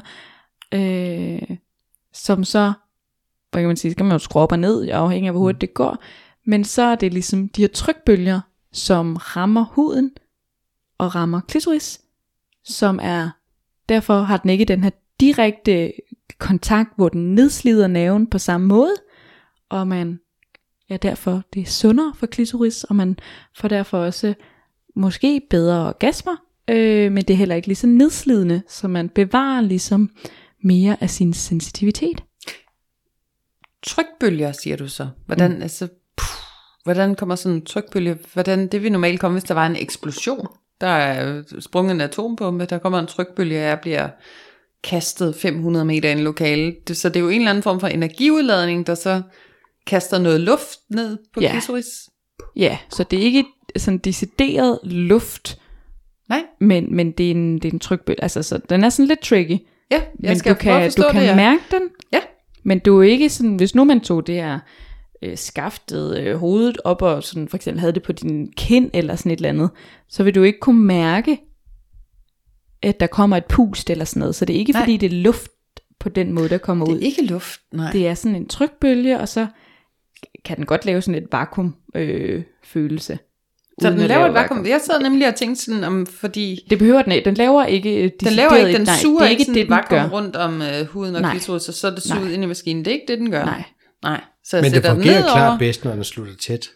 øh, 0.73 1.57
som 2.13 2.43
så, 2.43 2.73
hvad 3.51 3.61
kan 3.61 3.67
man 3.67 3.77
sige, 3.77 3.91
så 3.91 3.97
kan 3.97 4.05
man 4.05 4.13
jo 4.15 4.19
skrue 4.19 4.41
op 4.41 4.51
og 4.51 4.59
ned, 4.59 4.89
afhængig 4.89 5.27
af 5.27 5.33
hvor 5.33 5.39
hurtigt 5.39 5.61
det 5.61 5.73
går, 5.73 5.97
men 6.45 6.63
så 6.63 6.81
er 6.81 6.95
det 6.95 7.13
ligesom 7.13 7.49
de 7.49 7.61
her 7.61 7.67
trykbølger, 7.67 8.41
som 8.71 9.15
rammer 9.15 9.65
huden 9.71 10.11
og 10.97 11.15
rammer 11.15 11.41
klitoris, 11.47 12.01
som 12.63 12.99
er, 13.01 13.29
derfor 13.89 14.21
har 14.21 14.37
den 14.37 14.49
ikke 14.49 14.65
den 14.65 14.83
her 14.83 14.91
direkte 15.19 15.93
kontakt, 16.39 16.89
hvor 16.95 17.09
den 17.09 17.35
nedslider 17.35 17.87
nerven 17.87 18.27
på 18.27 18.37
samme 18.37 18.67
måde, 18.67 18.93
og 19.69 19.87
man 19.87 20.19
ja, 20.91 20.97
derfor 20.97 21.41
det 21.53 21.61
er 21.61 21.65
sundere 21.65 22.13
for 22.15 22.25
klitoris, 22.25 22.83
og 22.83 22.95
man 22.95 23.17
får 23.57 23.67
derfor 23.67 23.97
også 23.97 24.33
måske 24.95 25.41
bedre 25.49 25.87
orgasmer, 25.87 26.35
øh, 26.69 27.11
men 27.11 27.23
det 27.23 27.33
er 27.33 27.37
heller 27.37 27.55
ikke 27.55 27.67
lige 27.67 27.75
så 27.75 27.87
nedslidende, 27.87 28.61
så 28.67 28.87
man 28.87 29.09
bevarer 29.09 29.61
ligesom 29.61 30.09
mere 30.63 30.97
af 31.01 31.09
sin 31.09 31.33
sensitivitet. 31.33 32.23
Trykbølger, 33.83 34.51
siger 34.51 34.77
du 34.77 34.87
så. 34.87 35.07
Hvordan, 35.25 35.55
mm. 35.55 35.61
altså, 35.61 35.87
puh, 36.17 36.25
hvordan 36.83 37.15
kommer 37.15 37.35
sådan 37.35 37.55
en 37.55 37.65
trykbølge? 37.65 38.17
Hvordan, 38.33 38.67
det 38.67 38.83
vil 38.83 38.91
normalt 38.91 39.19
komme, 39.19 39.35
hvis 39.35 39.47
der 39.47 39.53
var 39.53 39.65
en 39.65 39.75
eksplosion. 39.75 40.47
Der 40.81 40.87
er 40.87 41.43
sprunget 41.59 41.91
en 41.91 42.01
atombombe, 42.01 42.65
der 42.65 42.77
kommer 42.77 42.99
en 42.99 43.07
trykbølge, 43.07 43.57
og 43.57 43.63
jeg 43.63 43.79
bliver 43.79 44.09
kastet 44.83 45.35
500 45.35 45.85
meter 45.85 46.09
ind 46.09 46.19
i. 46.41 46.79
Det, 46.87 46.97
så 46.97 47.09
det 47.09 47.15
er 47.15 47.19
jo 47.19 47.29
en 47.29 47.41
eller 47.41 47.49
anden 47.49 47.63
form 47.63 47.79
for 47.79 47.87
energiudladning, 47.87 48.87
der 48.87 48.95
så 48.95 49.21
kaster 49.87 50.17
noget 50.19 50.39
luft 50.41 50.79
ned 50.89 51.17
på 51.33 51.41
Ja. 51.41 51.51
klitoris. 51.51 51.87
Ja, 52.55 52.77
så 52.89 53.03
det 53.03 53.19
er 53.19 53.23
ikke 53.23 53.43
sådan 53.77 53.97
decideret 53.97 54.79
luft, 54.83 55.57
Nej, 56.29 56.43
men, 56.59 56.95
men 56.95 57.11
det, 57.11 57.27
er 57.27 57.31
en, 57.31 57.55
det 57.55 57.65
er 57.65 57.71
en 57.71 57.79
trykbølge. 57.79 58.21
Altså, 58.23 58.43
så 58.43 58.59
den 58.69 58.83
er 58.83 58.89
sådan 58.89 59.07
lidt 59.07 59.21
tricky. 59.21 59.51
ja, 59.51 59.59
jeg 59.91 60.01
men 60.19 60.39
skal 60.39 60.53
du 60.53 60.59
kan, 60.59 60.91
du 60.97 61.03
kan 61.11 61.21
det. 61.21 61.27
ja. 61.27 61.35
mærke 61.35 61.61
den, 61.71 61.81
Ja, 62.13 62.19
Men 62.63 62.79
du 62.79 62.99
er 62.99 63.03
ikke 63.03 63.29
sådan, 63.29 63.55
hvis 63.55 63.75
nu 63.75 63.83
man 63.83 63.99
tog 64.01 64.27
det 64.27 64.35
her 64.35 64.59
øh, 65.23 65.37
skaftet 65.37 66.17
øh, 66.19 66.35
hovedet 66.37 66.77
op 66.83 67.01
og 67.01 67.23
sådan 67.23 67.47
for 67.47 67.57
eksempel 67.57 67.79
havde 67.79 67.93
det 67.93 68.03
på 68.03 68.11
din 68.11 68.51
kind 68.57 68.89
eller 68.93 69.15
sådan 69.15 69.31
et 69.31 69.35
eller 69.37 69.49
andet, 69.49 69.69
så 70.09 70.23
vil 70.23 70.35
du 70.35 70.43
ikke 70.43 70.59
kunne 70.59 70.83
mærke, 70.85 71.39
at 72.81 72.99
der 72.99 73.07
kommer 73.07 73.37
et 73.37 73.45
pust 73.45 73.89
eller 73.89 74.05
sådan 74.05 74.19
noget. 74.19 74.35
Så 74.35 74.45
det 74.45 74.55
er 74.55 74.59
ikke 74.59 74.71
Nej. 74.71 74.81
fordi 74.81 74.97
det 74.97 75.13
er 75.13 75.17
luft 75.21 75.51
på 75.99 76.09
den 76.09 76.33
måde, 76.33 76.49
der 76.49 76.57
kommer 76.57 76.85
det 76.85 76.93
ud. 76.93 76.97
er 76.99 77.01
ikke 77.05 77.25
luft. 77.25 77.61
Nej. 77.73 77.91
Det 77.91 78.07
er 78.07 78.13
sådan 78.13 78.35
en 78.35 78.47
trykbølge, 78.47 79.19
og 79.19 79.29
så 79.29 79.47
kan 80.45 80.57
den 80.57 80.65
godt 80.65 80.85
lave 80.85 81.01
sådan 81.01 81.23
et 81.23 81.27
vakuum 81.31 81.75
øh, 81.95 82.43
følelse. 82.63 83.19
så 83.81 83.89
den 83.89 83.97
laver 83.97 84.07
lave 84.07 84.27
et 84.27 84.33
vakuum. 84.33 84.65
Jeg 84.65 84.81
sad 84.85 85.01
nemlig 85.01 85.27
og 85.27 85.35
tænkte 85.35 85.63
sådan, 85.65 85.83
om, 85.83 86.05
fordi 86.05 86.59
Det 86.69 86.79
behøver 86.79 87.01
den 87.01 87.11
ikke. 87.11 87.25
Den 87.25 87.33
laver 87.35 87.65
ikke 87.65 88.03
øh, 88.03 88.11
den 88.19 88.33
laver 88.33 88.55
ikke, 88.55 88.77
den 88.77 88.85
nej, 88.87 88.95
suger 88.97 89.19
det 89.19 89.25
er 89.25 89.29
ikke 89.29 89.43
sådan 89.43 89.55
det, 89.61 89.69
vakuum 89.69 89.99
gør. 89.99 90.09
rundt 90.09 90.35
om 90.35 90.61
øh, 90.61 90.85
huden 90.85 91.15
og 91.15 91.31
klitoris, 91.31 91.67
og 91.67 91.73
så 91.73 91.87
er 91.87 91.91
det 91.91 92.03
suget 92.03 92.23
Nej. 92.23 92.33
ind 92.33 92.43
i 92.43 92.45
maskinen. 92.47 92.85
Det 92.85 92.91
er 92.91 92.95
ikke 92.95 93.07
det, 93.07 93.19
den 93.19 93.31
gør. 93.31 93.45
Nej. 93.45 93.63
Nej. 94.03 94.21
Så 94.43 94.57
jeg 94.57 94.63
Men 94.63 94.71
det 94.71 94.85
fungerer 94.85 95.13
nedover. 95.15 95.33
klart 95.33 95.59
bedst, 95.59 95.85
når 95.85 95.91
den 95.91 96.03
slutter 96.03 96.33
tæt. 96.35 96.69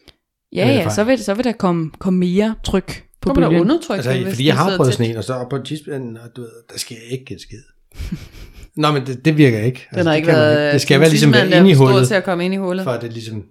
Ja, 0.54 0.68
ja, 0.68 0.90
så 0.90 1.04
vil, 1.04 1.24
så 1.24 1.34
vil 1.34 1.44
der 1.44 1.52
komme, 1.52 1.92
komme 2.00 2.20
mere 2.20 2.56
tryk 2.64 3.04
på 3.22 3.30
Kommer 3.30 3.42
der 3.42 3.50
bølgen. 3.50 3.62
undertryk? 3.62 3.96
Altså, 3.98 4.26
fordi 4.30 4.48
jeg 4.48 4.56
har 4.58 4.78
prøvet 4.78 4.94
sådan 4.94 5.12
en, 5.12 5.18
og 5.18 5.24
så 5.24 5.34
op 5.34 5.50
på 5.50 5.58
tidsplanen, 5.58 6.18
og 6.18 6.30
du 6.36 6.42
ved, 6.42 6.50
der 6.70 6.78
jeg 6.90 7.20
ikke 7.20 7.34
en 7.34 7.40
skid. 7.40 7.64
Nå, 8.78 8.92
men 8.92 9.06
det, 9.06 9.26
det 9.26 9.38
virker 9.38 9.60
ikke. 9.60 9.88
Den 9.96 10.06
har 10.06 10.12
det 10.12 10.16
ikke 10.18 10.26
kan 10.26 10.36
man 10.38 10.42
været... 10.46 10.74
Det 10.74 10.82
skal 10.82 11.00
være 11.00 11.10
ligesom 11.10 11.34
være 11.34 11.46
inde 11.58 11.70
i 11.70 11.72
er 11.72 11.76
hullet, 11.78 12.08
til 12.08 12.16
at 12.16 12.24
komme 12.24 12.46
ind 12.46 12.54
i 12.54 12.58
hullet. 12.58 12.84
for 12.84 12.92
at 12.92 13.02
det 13.02 13.14
ligesom 13.14 13.44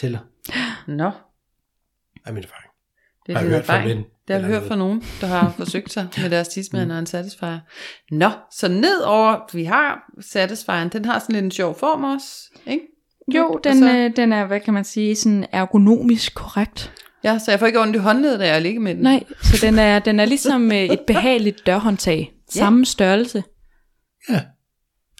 tæller. 0.00 0.18
Nå, 0.88 1.10
Er 2.26 2.32
min 2.32 2.42
erfaring. 2.44 2.70
det 3.26 3.34
Har 3.34 3.40
er 3.42 3.44
jeg 3.44 3.50
din 3.50 3.54
hørt 3.56 3.64
fra 3.66 3.74
erfaring. 3.76 3.96
ven, 3.98 4.04
Det 4.28 4.34
har 4.34 4.38
vi 4.40 4.44
eller 4.44 4.60
hørt 4.60 4.68
fra 4.68 4.76
nogen, 4.76 5.02
der 5.20 5.26
har 5.26 5.50
forsøgt 5.58 5.92
sig 5.92 6.08
med 6.22 6.30
deres 6.30 6.48
tidsmand 6.48 6.92
og 6.92 6.98
en 6.98 7.06
satisfier. 7.06 7.58
Nå, 8.10 8.30
så 8.56 8.68
nedover, 8.68 9.36
vi 9.56 9.64
har 9.64 9.98
satisfieren, 10.20 10.88
den 10.88 11.04
har 11.04 11.18
sådan 11.18 11.32
lidt 11.34 11.44
en 11.44 11.50
sjov 11.50 11.78
form 11.78 12.04
også, 12.04 12.26
ikke? 12.66 12.82
Jo, 13.34 13.60
den, 13.64 13.78
så- 13.78 13.90
øh, 13.96 14.10
den 14.16 14.32
er, 14.32 14.46
hvad 14.46 14.60
kan 14.60 14.74
man 14.74 14.84
sige, 14.84 15.16
sådan 15.16 15.46
ergonomisk 15.52 16.34
korrekt. 16.34 16.92
Ja, 17.24 17.38
så 17.38 17.50
jeg 17.50 17.58
får 17.60 17.66
ikke 17.66 17.80
ondt 17.80 17.96
i 17.96 17.98
håndledet, 17.98 18.40
da 18.40 18.46
jeg 18.48 18.62
ligger 18.62 18.80
med 18.80 18.94
den. 18.94 19.02
Nej, 19.02 19.24
så 19.42 19.66
den 19.66 19.78
er, 19.78 19.98
den 19.98 20.20
er 20.20 20.24
ligesom 20.24 20.72
øh, 20.72 20.78
et 20.78 21.00
behageligt 21.06 21.66
dørhåndtag. 21.66 22.32
Samme 22.50 22.86
størrelse. 22.86 23.42
Ja. 24.28 24.40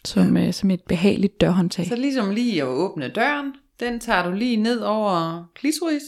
Som, 0.05 0.37
øh, 0.37 0.53
som 0.53 0.71
et 0.71 0.81
behageligt 0.89 1.41
dørhåndtag. 1.41 1.87
Så 1.89 1.97
ligesom 1.97 2.31
lige 2.31 2.63
at 2.63 2.69
åbne 2.69 3.09
døren, 3.09 3.53
den 3.81 4.01
tager 4.01 4.27
du 4.31 4.33
lige 4.37 4.57
ned 4.57 4.79
over 4.81 5.45
klitoris, 5.55 6.03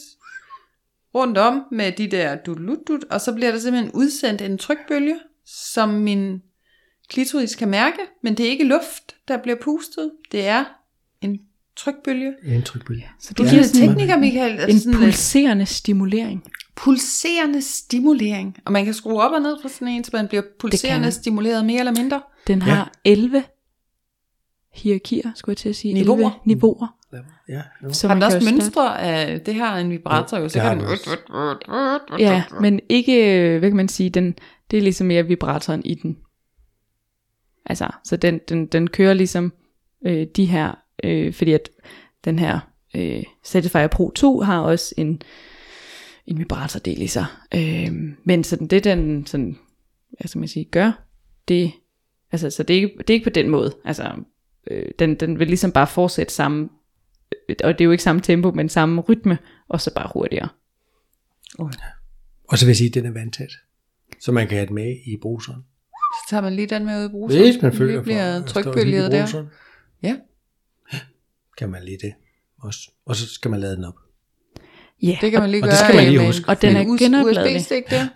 rundt 1.15 1.39
om 1.39 1.63
med 1.73 1.93
de 1.93 2.11
der 2.11 2.37
dut 2.37 3.05
og 3.11 3.21
så 3.21 3.33
bliver 3.35 3.53
der 3.53 3.59
simpelthen 3.59 3.93
udsendt 3.95 4.43
en 4.43 4.59
trykbølge, 4.59 5.17
som 5.47 5.89
min 5.89 6.43
klitoris 7.09 7.55
kan 7.55 7.69
mærke, 7.69 7.99
men 8.23 8.35
det 8.37 8.47
er 8.47 8.51
ikke 8.51 8.65
luft, 8.65 9.17
der 9.29 9.37
bliver 9.37 9.57
pustet, 9.63 10.11
det 10.33 10.47
er 10.47 10.65
en 11.21 11.39
trykbølge. 11.77 12.35
En 12.45 12.63
trykbølge. 12.63 13.09
Så 13.21 13.35
Du 13.35 13.43
det 13.43 13.53
er 13.53 13.57
lidt 13.57 13.73
tekniker, 13.73 14.17
Michael. 14.19 14.51
Altså 14.53 14.69
en 14.71 14.79
sådan 14.79 14.93
lidt 15.01 15.05
pulserende 15.05 15.67
stimulering. 15.67 16.45
pulserende 16.77 17.63
stimulering. 17.63 18.57
Og 18.65 18.73
man 18.73 18.85
kan 18.85 18.95
skrue 18.95 19.23
op 19.23 19.33
og 19.33 19.43
ned 19.43 19.57
på 19.63 19.69
sådan 19.69 19.89
en, 19.89 20.05
så 20.05 20.11
man 20.13 20.29
bliver 20.29 20.43
pulserende 20.61 21.11
stimuleret 21.13 21.65
mere 21.65 21.79
eller 21.79 21.93
mindre. 21.93 22.23
Den 22.47 22.59
Ja. 22.59 22.65
har 22.65 22.93
11 23.05 23.45
hierarkier, 24.77 25.31
skulle 25.35 25.53
jeg 25.53 25.57
til 25.57 25.69
at 25.69 25.77
sige. 25.77 25.95
Niveauer. 25.95 26.19
11 26.19 26.33
niveauer. 26.45 26.97
Ja, 27.49 27.63
jo. 27.83 27.93
Så 27.93 28.09
Har 28.09 28.15
den 28.15 28.23
også 28.23 28.53
mønstre 28.53 29.01
af, 29.03 29.41
det 29.41 29.55
her 29.55 29.67
er 29.67 29.79
en 29.79 29.91
vibrator 29.91 30.39
jo, 30.39 30.49
så 30.49 30.61
kan 30.61 30.79
den 30.79 30.87
også. 30.87 31.19
Ja, 32.19 32.45
men 32.61 32.81
ikke, 32.89 33.41
øh, 33.41 33.59
hvad 33.59 33.71
kan 33.71 33.77
man 33.77 33.89
sige, 33.89 34.11
den, 34.11 34.35
det 34.71 34.77
er 34.77 34.83
ligesom 34.83 35.07
mere 35.07 35.27
vibratoren 35.27 35.83
i 35.85 35.95
den. 35.95 36.17
Altså, 37.67 37.89
så 38.05 38.17
den, 38.17 38.41
den, 38.49 38.67
den 38.67 38.91
kører 38.91 39.15
ligesom 39.15 39.53
øh, 40.07 40.27
de 40.37 40.45
her, 40.45 40.75
øh, 41.05 41.33
fordi 41.33 41.53
at 41.53 41.71
den 42.25 42.39
her 42.39 42.61
øh, 42.97 43.23
Satisfyer 43.45 43.87
Pro 43.87 44.11
2 44.11 44.41
har 44.41 44.61
også 44.61 44.95
en, 44.99 45.23
en 46.27 46.39
vibratordel 46.39 47.03
i 47.03 47.07
sig. 47.07 47.27
Øh, 47.55 47.93
men 48.25 48.45
sådan 48.45 48.67
det 48.67 48.85
den 48.85 49.27
sådan, 49.27 49.59
hvad 50.11 50.29
skal 50.29 50.39
man 50.39 50.49
sige, 50.49 50.65
gør, 50.65 50.93
det, 51.49 51.73
Altså, 52.33 52.51
så 52.51 52.63
det 52.63 52.77
er, 52.77 52.81
ikke, 52.81 52.95
det 52.99 53.11
er 53.11 53.15
ikke 53.15 53.25
på 53.25 53.31
den 53.31 53.51
måde. 53.51 53.77
Altså, 53.85 54.13
øh, 54.71 54.87
den, 54.99 55.15
den 55.15 55.39
vil 55.39 55.47
ligesom 55.47 55.73
bare 55.73 55.87
fortsætte 55.87 56.35
samme, 56.35 56.69
øh, 57.49 57.57
og 57.65 57.73
det 57.73 57.81
er 57.81 57.85
jo 57.85 57.91
ikke 57.91 58.03
samme 58.03 58.21
tempo, 58.23 58.51
men 58.51 58.69
samme 58.69 59.01
rytme, 59.01 59.39
og 59.69 59.81
så 59.81 59.95
bare 59.95 60.11
hurtigere. 60.15 60.49
Og 62.49 62.59
så 62.59 62.65
vil 62.67 62.71
jeg 62.71 62.77
sige, 62.77 62.89
at 62.89 62.95
den 62.95 63.07
er 63.07 63.11
vandtæt. 63.11 63.51
Så 64.21 64.33
man 64.33 64.49
kan 64.49 64.57
have 64.57 64.67
den 64.67 64.75
med 64.75 64.97
i 65.07 65.17
bruseren. 65.23 65.61
Så 65.93 66.31
tager 66.31 66.41
man 66.41 66.53
lige 66.53 66.67
den 66.67 66.85
med 66.85 67.01
ud 67.05 67.09
i 67.09 67.11
bruseren. 67.11 67.43
Hvis 67.45 67.63
man 67.63 67.73
føler 67.73 67.91
Lige 67.91 67.99
for 67.99 68.05
bliver 68.05 68.37
at 68.37 68.51
stå 68.51 68.63
trykbølget 68.63 69.13
der. 69.13 69.45
Ja. 70.03 70.17
Kan 71.59 71.71
man 71.71 71.83
lige 71.83 71.99
det 72.03 72.13
også. 72.63 72.91
Og 73.07 73.17
så 73.17 73.29
skal 73.29 73.51
man 73.51 73.61
lade 73.61 73.77
den 73.77 73.85
op. 73.85 73.95
Ja, 75.03 75.19
Det 75.21 75.31
kan 75.31 75.41
man 75.41 75.51
lige 75.51 75.63
og 75.63 75.69
gøre. 75.69 75.71
det 75.71 75.79
skal 75.79 75.97
man 75.97 76.07
lige 76.07 76.27
huske. 76.27 76.49
Og 76.49 76.63
den 76.63 76.77
en 76.77 76.77
er 76.77 76.99
genopladelig. 76.99 77.67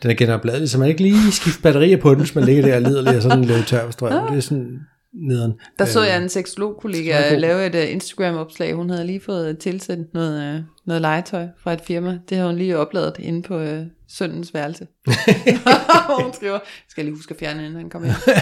Den 0.02 0.10
er 0.10 0.14
genopladelig, 0.14 0.70
så 0.70 0.78
man 0.78 0.88
ikke 0.88 1.02
lige 1.02 1.32
skifter 1.32 1.62
batterier 1.62 1.96
på 1.96 2.10
den, 2.10 2.18
hvis 2.18 2.34
man 2.34 2.44
ligger 2.44 2.62
der 2.62 2.76
og 2.76 2.82
lider 2.82 3.02
lidt 3.02 3.16
og 3.16 3.22
sådan 3.22 3.44
lidt 3.44 3.66
tør 3.66 3.86
på 3.86 3.92
strømmen. 3.92 4.32
Det 4.32 4.36
er 4.36 4.40
sådan 4.40 4.80
nederen. 5.12 5.52
Der 5.78 5.84
så 5.84 6.00
Øh, 6.00 6.06
jeg 6.06 6.22
en 6.22 6.28
Så 6.28 6.34
er 6.36 6.42
seksolog-kollega 6.42 7.36
lave 7.36 7.66
et 7.66 7.74
uh, 7.74 7.92
Instagram-opslag. 7.92 8.74
Hun 8.74 8.90
havde 8.90 9.06
lige 9.06 9.20
fået 9.20 9.58
tilsendt 9.58 10.14
noget, 10.14 10.54
uh, 10.54 10.64
noget 10.86 11.02
legetøj 11.02 11.46
fra 11.58 11.72
et 11.72 11.80
firma. 11.80 12.18
Det 12.28 12.36
havde 12.36 12.48
hun 12.48 12.58
lige 12.58 12.78
opladet 12.78 13.16
inde 13.18 13.42
på 13.42 13.62
uh, 13.62 13.78
søndens 14.08 14.54
værelse. 14.54 14.86
Hun 16.22 16.32
skriver, 16.32 16.58
skal 16.88 17.02
jeg 17.02 17.04
lige 17.04 17.16
huske 17.16 17.32
at 17.32 17.40
fjerne, 17.40 17.60
inden 17.60 17.76
han 17.76 17.90
kommer 17.90 18.08
hjem. 18.08 18.36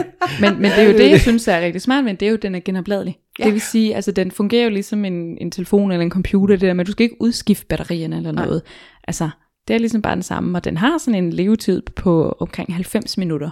Men, 0.40 0.62
men 0.62 0.70
det 0.70 0.78
er 0.78 0.82
jo 0.82 0.92
det, 0.98 1.10
jeg 1.10 1.20
synes 1.20 1.48
er 1.48 1.60
rigtig 1.60 1.82
smart, 1.82 2.04
men 2.04 2.16
det 2.16 2.26
er 2.26 2.30
jo, 2.30 2.36
at 2.36 2.42
den 2.42 2.54
er 2.54 2.60
genopladelig. 2.60 3.18
Ja. 3.38 3.44
Det 3.44 3.52
vil 3.52 3.60
sige, 3.60 3.94
altså 3.94 4.12
den 4.12 4.30
fungerer 4.30 4.64
jo 4.64 4.70
ligesom 4.70 5.04
en, 5.04 5.38
en 5.40 5.50
telefon 5.50 5.92
eller 5.92 6.04
en 6.04 6.10
computer, 6.10 6.56
det 6.56 6.74
der 6.74 6.80
at 6.80 6.86
du 6.86 6.92
skal 6.92 7.04
ikke 7.04 7.16
udskifte 7.20 7.66
batterierne 7.66 8.16
eller 8.16 8.32
Nej. 8.32 8.44
noget. 8.44 8.62
Altså, 9.08 9.30
det 9.68 9.74
er 9.74 9.78
ligesom 9.78 10.02
bare 10.02 10.14
den 10.14 10.22
samme, 10.22 10.58
og 10.58 10.64
den 10.64 10.76
har 10.76 10.98
sådan 10.98 11.24
en 11.24 11.32
levetid 11.32 11.82
på 11.96 12.36
omkring 12.40 12.74
90 12.74 13.18
minutter. 13.18 13.50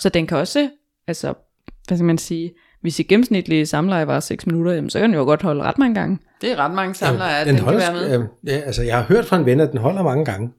Så 0.00 0.08
den 0.08 0.26
kan 0.26 0.38
også, 0.38 0.70
altså, 1.06 1.34
hvad 1.88 1.98
skal 1.98 2.04
man 2.04 2.18
sige, 2.18 2.52
hvis 2.82 2.98
i 2.98 3.02
gennemsnitlige 3.02 3.66
samleje 3.66 4.06
var 4.06 4.20
6 4.20 4.46
minutter, 4.46 4.72
jamen, 4.72 4.90
så 4.90 4.98
kan 4.98 5.08
den 5.10 5.18
jo 5.18 5.24
godt 5.24 5.42
holde 5.42 5.62
ret 5.62 5.78
mange 5.78 5.94
gange. 5.94 6.18
Det 6.40 6.50
er 6.52 6.56
ret 6.56 6.74
mange 6.74 6.94
samlere, 6.94 7.40
at 7.40 7.46
den 7.46 7.54
den, 7.54 7.64
kan 7.64 7.72
holder, 7.72 7.92
være 7.92 8.18
med. 8.18 8.26
ja, 8.46 8.56
altså 8.56 8.82
jeg 8.82 8.96
har 8.96 9.04
hørt 9.04 9.24
fra 9.24 9.36
en 9.36 9.46
ven, 9.46 9.60
at 9.60 9.70
den 9.70 9.78
holder 9.78 10.02
mange 10.02 10.24
gange. 10.24 10.50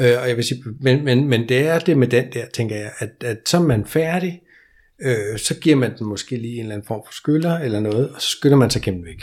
Øh, 0.00 0.12
og 0.22 0.28
jeg 0.28 0.36
vil 0.36 0.44
sige, 0.44 0.62
men, 0.80 1.04
men, 1.04 1.28
men 1.28 1.48
det 1.48 1.68
er 1.68 1.78
det 1.78 1.98
med 1.98 2.06
den 2.08 2.24
der, 2.32 2.44
tænker 2.54 2.76
jeg, 2.76 2.90
at, 2.98 3.10
at 3.24 3.36
så 3.46 3.56
er 3.56 3.60
man 3.62 3.84
færdig, 3.86 4.40
øh, 5.02 5.38
så 5.38 5.54
giver 5.60 5.76
man 5.76 5.98
den 5.98 6.06
måske 6.06 6.36
lige 6.36 6.54
en 6.54 6.60
eller 6.60 6.74
anden 6.74 6.86
form 6.86 7.00
for 7.06 7.12
skyller 7.12 7.58
eller 7.58 7.80
noget, 7.80 8.08
og 8.10 8.20
så 8.22 8.28
skyller 8.28 8.56
man 8.56 8.70
sig 8.70 8.82
gennem 8.82 9.04
væk. 9.04 9.22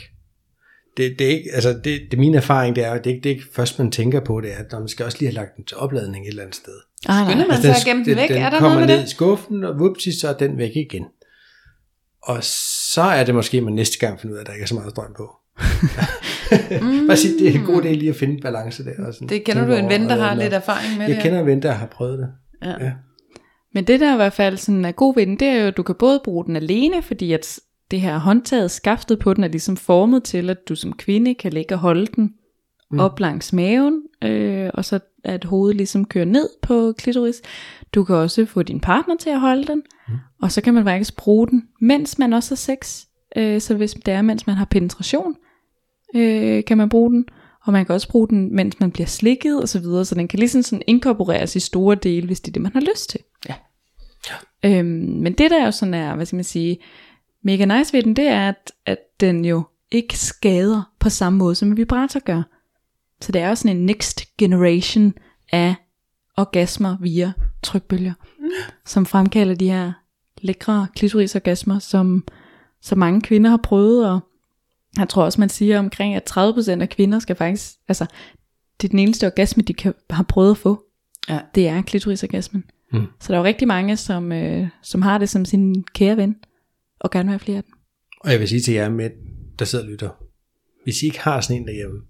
Det, 0.97 1.19
det 1.19 1.27
er 1.27 1.31
ikke, 1.31 1.49
altså 1.53 1.79
det, 1.83 2.01
det, 2.11 2.19
min 2.19 2.35
erfaring, 2.35 2.75
det 2.75 2.85
er, 2.85 2.93
det 2.97 3.07
er, 3.07 3.13
ikke, 3.15 3.23
det 3.23 3.29
er 3.29 3.33
ikke 3.35 3.47
først, 3.53 3.79
man 3.79 3.91
tænker 3.91 4.19
på 4.19 4.41
det, 4.41 4.51
er, 4.53 4.57
at 4.57 4.71
man 4.79 4.87
skal 4.87 5.05
også 5.05 5.17
lige 5.19 5.29
have 5.29 5.35
lagt 5.35 5.55
den 5.57 5.65
til 5.65 5.77
opladning 5.77 6.25
et 6.25 6.29
eller 6.29 6.43
andet 6.43 6.55
sted. 6.55 6.73
Ah, 7.09 7.29
Skynder 7.29 7.47
man 7.47 7.61
sig 7.61 7.69
at 7.69 7.81
gemme 7.85 8.05
den 8.05 8.15
væk? 8.17 8.29
den 8.29 8.37
Er 8.37 8.49
der 8.49 8.59
kommer 8.59 8.75
noget 8.75 8.87
med 8.87 8.95
ned 8.95 9.03
det? 9.03 9.09
i 9.09 9.15
skuffen, 9.15 9.63
og 9.63 9.79
vupti, 9.79 10.19
så 10.19 10.27
er 10.29 10.33
den 10.33 10.57
væk 10.57 10.71
igen. 10.75 11.03
Og 12.25 12.43
så 12.95 13.01
er 13.01 13.23
det 13.23 13.35
måske, 13.35 13.61
man 13.61 13.73
næste 13.73 13.99
gang 13.99 14.19
finder 14.19 14.33
ud 14.33 14.37
af, 14.37 14.41
at 14.41 14.47
der 14.47 14.53
ikke 14.53 14.63
er 14.63 14.67
så 14.67 14.75
meget 14.75 14.89
strøm 14.89 15.13
på. 15.17 15.31
Bare 17.07 17.17
sige, 17.17 17.39
det 17.39 17.47
er 17.55 17.59
en 17.59 17.65
god 17.65 17.81
idé 17.81 17.87
lige 17.87 18.09
at 18.09 18.15
finde 18.15 18.41
balance 18.41 18.85
der. 18.85 19.07
Og 19.07 19.13
sådan, 19.13 19.29
Det 19.29 19.43
kender 19.43 19.65
du 19.67 19.73
en 19.73 19.89
ven, 19.89 20.01
der 20.09 20.15
har 20.15 20.29
den 20.29 20.39
lidt 20.39 20.53
erfaring 20.53 20.97
med 20.97 21.07
Jeg 21.07 21.15
det. 21.15 21.23
kender 21.23 21.39
en 21.39 21.45
ven, 21.45 21.61
der 21.61 21.71
har 21.71 21.85
prøvet 21.85 22.19
det. 22.19 22.27
Ja. 22.63 22.85
Ja. 22.85 22.91
Men 23.73 23.83
det 23.83 23.99
der 23.99 24.13
i 24.13 24.15
hvert 24.15 24.33
fald 24.33 24.57
sådan 24.57 24.85
er 24.85 24.91
god 24.91 25.15
ved 25.15 25.25
den, 25.25 25.39
det 25.39 25.47
er 25.47 25.61
jo, 25.61 25.67
at 25.67 25.77
du 25.77 25.83
kan 25.83 25.95
både 25.95 26.21
bruge 26.23 26.45
den 26.45 26.55
alene, 26.55 27.01
fordi 27.01 27.33
at 27.33 27.59
det 27.91 28.01
her 28.01 28.17
håndtaget, 28.17 28.71
skaftet 28.71 29.19
på 29.19 29.33
den, 29.33 29.43
er 29.43 29.47
ligesom 29.47 29.77
formet 29.77 30.23
til, 30.23 30.49
at 30.49 30.57
du 30.69 30.75
som 30.75 30.93
kvinde 30.93 31.33
kan 31.33 31.53
ligge 31.53 31.75
og 31.75 31.79
holde 31.79 32.05
den 32.05 32.33
mm. 32.91 32.99
op 32.99 33.19
langs 33.19 33.53
maven, 33.53 34.01
øh, 34.23 34.69
og 34.73 34.85
så 34.85 34.99
at 35.23 35.43
hovedet 35.43 35.77
ligesom 35.77 36.05
kører 36.05 36.25
ned 36.25 36.49
på 36.61 36.93
klitoris. 36.97 37.41
Du 37.95 38.03
kan 38.03 38.15
også 38.15 38.45
få 38.45 38.63
din 38.63 38.79
partner 38.79 39.15
til 39.19 39.29
at 39.29 39.39
holde 39.39 39.63
den, 39.67 39.81
mm. 40.07 40.15
og 40.41 40.51
så 40.51 40.61
kan 40.61 40.73
man 40.73 40.83
faktisk 40.83 41.15
bruge 41.15 41.47
den, 41.47 41.67
mens 41.81 42.19
man 42.19 42.33
også 42.33 42.51
har 42.51 42.55
sex. 42.55 43.05
Øh, 43.35 43.61
så 43.61 43.75
hvis 43.75 43.93
det 43.93 44.13
er, 44.13 44.21
mens 44.21 44.47
man 44.47 44.55
har 44.55 44.65
penetration, 44.65 45.35
øh, 46.15 46.65
kan 46.65 46.77
man 46.77 46.89
bruge 46.89 47.11
den. 47.11 47.25
Og 47.65 47.73
man 47.73 47.85
kan 47.85 47.95
også 47.95 48.09
bruge 48.09 48.27
den, 48.27 48.55
mens 48.55 48.79
man 48.79 48.91
bliver 48.91 49.07
slikket 49.07 49.61
og 49.61 49.69
så 49.69 49.79
videre, 49.79 50.05
så 50.05 50.15
den 50.15 50.27
kan 50.27 50.39
ligesom 50.39 50.61
sådan 50.61 50.83
inkorporeres 50.87 51.55
i 51.55 51.59
store 51.59 51.95
dele, 51.95 52.27
hvis 52.27 52.41
det 52.41 52.47
er 52.47 52.53
det, 52.53 52.61
man 52.61 52.71
har 52.73 52.81
lyst 52.81 53.09
til. 53.09 53.19
Ja. 53.49 53.55
Øhm, 54.63 54.87
men 55.21 55.33
det 55.33 55.51
der 55.51 55.65
jo 55.65 55.71
sådan 55.71 55.93
er, 55.93 56.15
hvad 56.15 56.25
skal 56.25 56.37
man 56.37 56.43
sige, 56.43 56.77
mega 57.43 57.65
nice 57.65 57.93
ved 57.93 58.03
den, 58.03 58.15
det 58.15 58.27
er, 58.27 58.49
at, 58.49 58.71
at 58.85 58.97
den 59.19 59.45
jo 59.45 59.63
ikke 59.91 60.19
skader 60.19 60.91
på 60.99 61.09
samme 61.09 61.39
måde, 61.39 61.55
som 61.55 61.67
en 61.67 61.77
vibrator 61.77 62.19
gør. 62.19 62.43
Så 63.21 63.31
det 63.31 63.41
er 63.41 63.49
jo 63.49 63.55
sådan 63.55 63.77
en 63.77 63.85
next 63.85 64.37
generation 64.37 65.13
af 65.51 65.75
orgasmer 66.37 66.97
via 67.01 67.33
trykbølger. 67.63 68.13
Som 68.85 69.05
fremkalder 69.05 69.55
de 69.55 69.69
her 69.69 69.93
lækre 70.41 70.87
klitorisorgasmer, 70.95 71.79
som, 71.79 72.27
som 72.81 72.97
mange 72.97 73.21
kvinder 73.21 73.49
har 73.49 73.59
prøvet, 73.63 74.09
og 74.09 74.19
jeg 74.97 75.09
tror 75.09 75.23
også, 75.23 75.41
man 75.41 75.49
siger 75.49 75.79
omkring, 75.79 76.15
at 76.15 76.31
30% 76.31 76.81
af 76.81 76.89
kvinder 76.89 77.19
skal 77.19 77.35
faktisk, 77.35 77.71
altså, 77.87 78.05
det 78.81 78.87
er 78.87 78.91
den 78.91 78.99
eneste 78.99 79.25
orgasme, 79.25 79.63
de 79.63 79.73
kan, 79.73 79.93
har 80.09 80.23
prøvet 80.23 80.51
at 80.51 80.57
få. 80.57 80.83
Ja. 81.29 81.39
Det 81.55 81.67
er 81.67 81.81
klitorisorgasmen. 81.81 82.63
Mm. 82.93 83.05
Så 83.19 83.27
der 83.27 83.33
er 83.33 83.37
jo 83.37 83.45
rigtig 83.45 83.67
mange, 83.67 83.97
som, 83.97 84.31
øh, 84.31 84.67
som 84.81 85.01
har 85.01 85.17
det 85.17 85.29
som 85.29 85.45
sin 85.45 85.83
kære 85.83 86.17
ven, 86.17 86.35
og 86.99 87.11
gerne 87.11 87.27
vil 87.27 87.31
have 87.31 87.39
flere 87.39 87.57
af 87.57 87.63
dem. 87.63 87.73
Og 88.21 88.31
jeg 88.31 88.39
vil 88.39 88.47
sige 88.47 88.61
til 88.61 88.73
jer 88.73 88.89
mænd, 88.89 89.13
der 89.59 89.65
sidder 89.65 89.85
og 89.85 89.91
lytter, 89.91 90.09
hvis 90.83 91.03
I 91.03 91.05
ikke 91.05 91.19
har 91.19 91.41
sådan 91.41 91.61
en 91.61 91.67
derhjemme, 91.67 92.01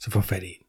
så 0.00 0.10
få 0.10 0.20
fat 0.20 0.42
i 0.42 0.46
en. 0.46 0.65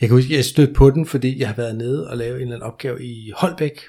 Jeg 0.00 0.08
kan 0.08 0.16
huske, 0.16 0.36
jeg 0.36 0.44
stødte 0.44 0.72
på 0.72 0.90
den, 0.90 1.06
fordi 1.06 1.40
jeg 1.40 1.48
har 1.48 1.54
været 1.54 1.76
nede 1.76 2.10
og 2.10 2.16
lavet 2.16 2.34
en 2.34 2.40
eller 2.42 2.54
anden 2.54 2.68
opgave 2.68 3.04
i 3.04 3.32
Holbæk, 3.36 3.80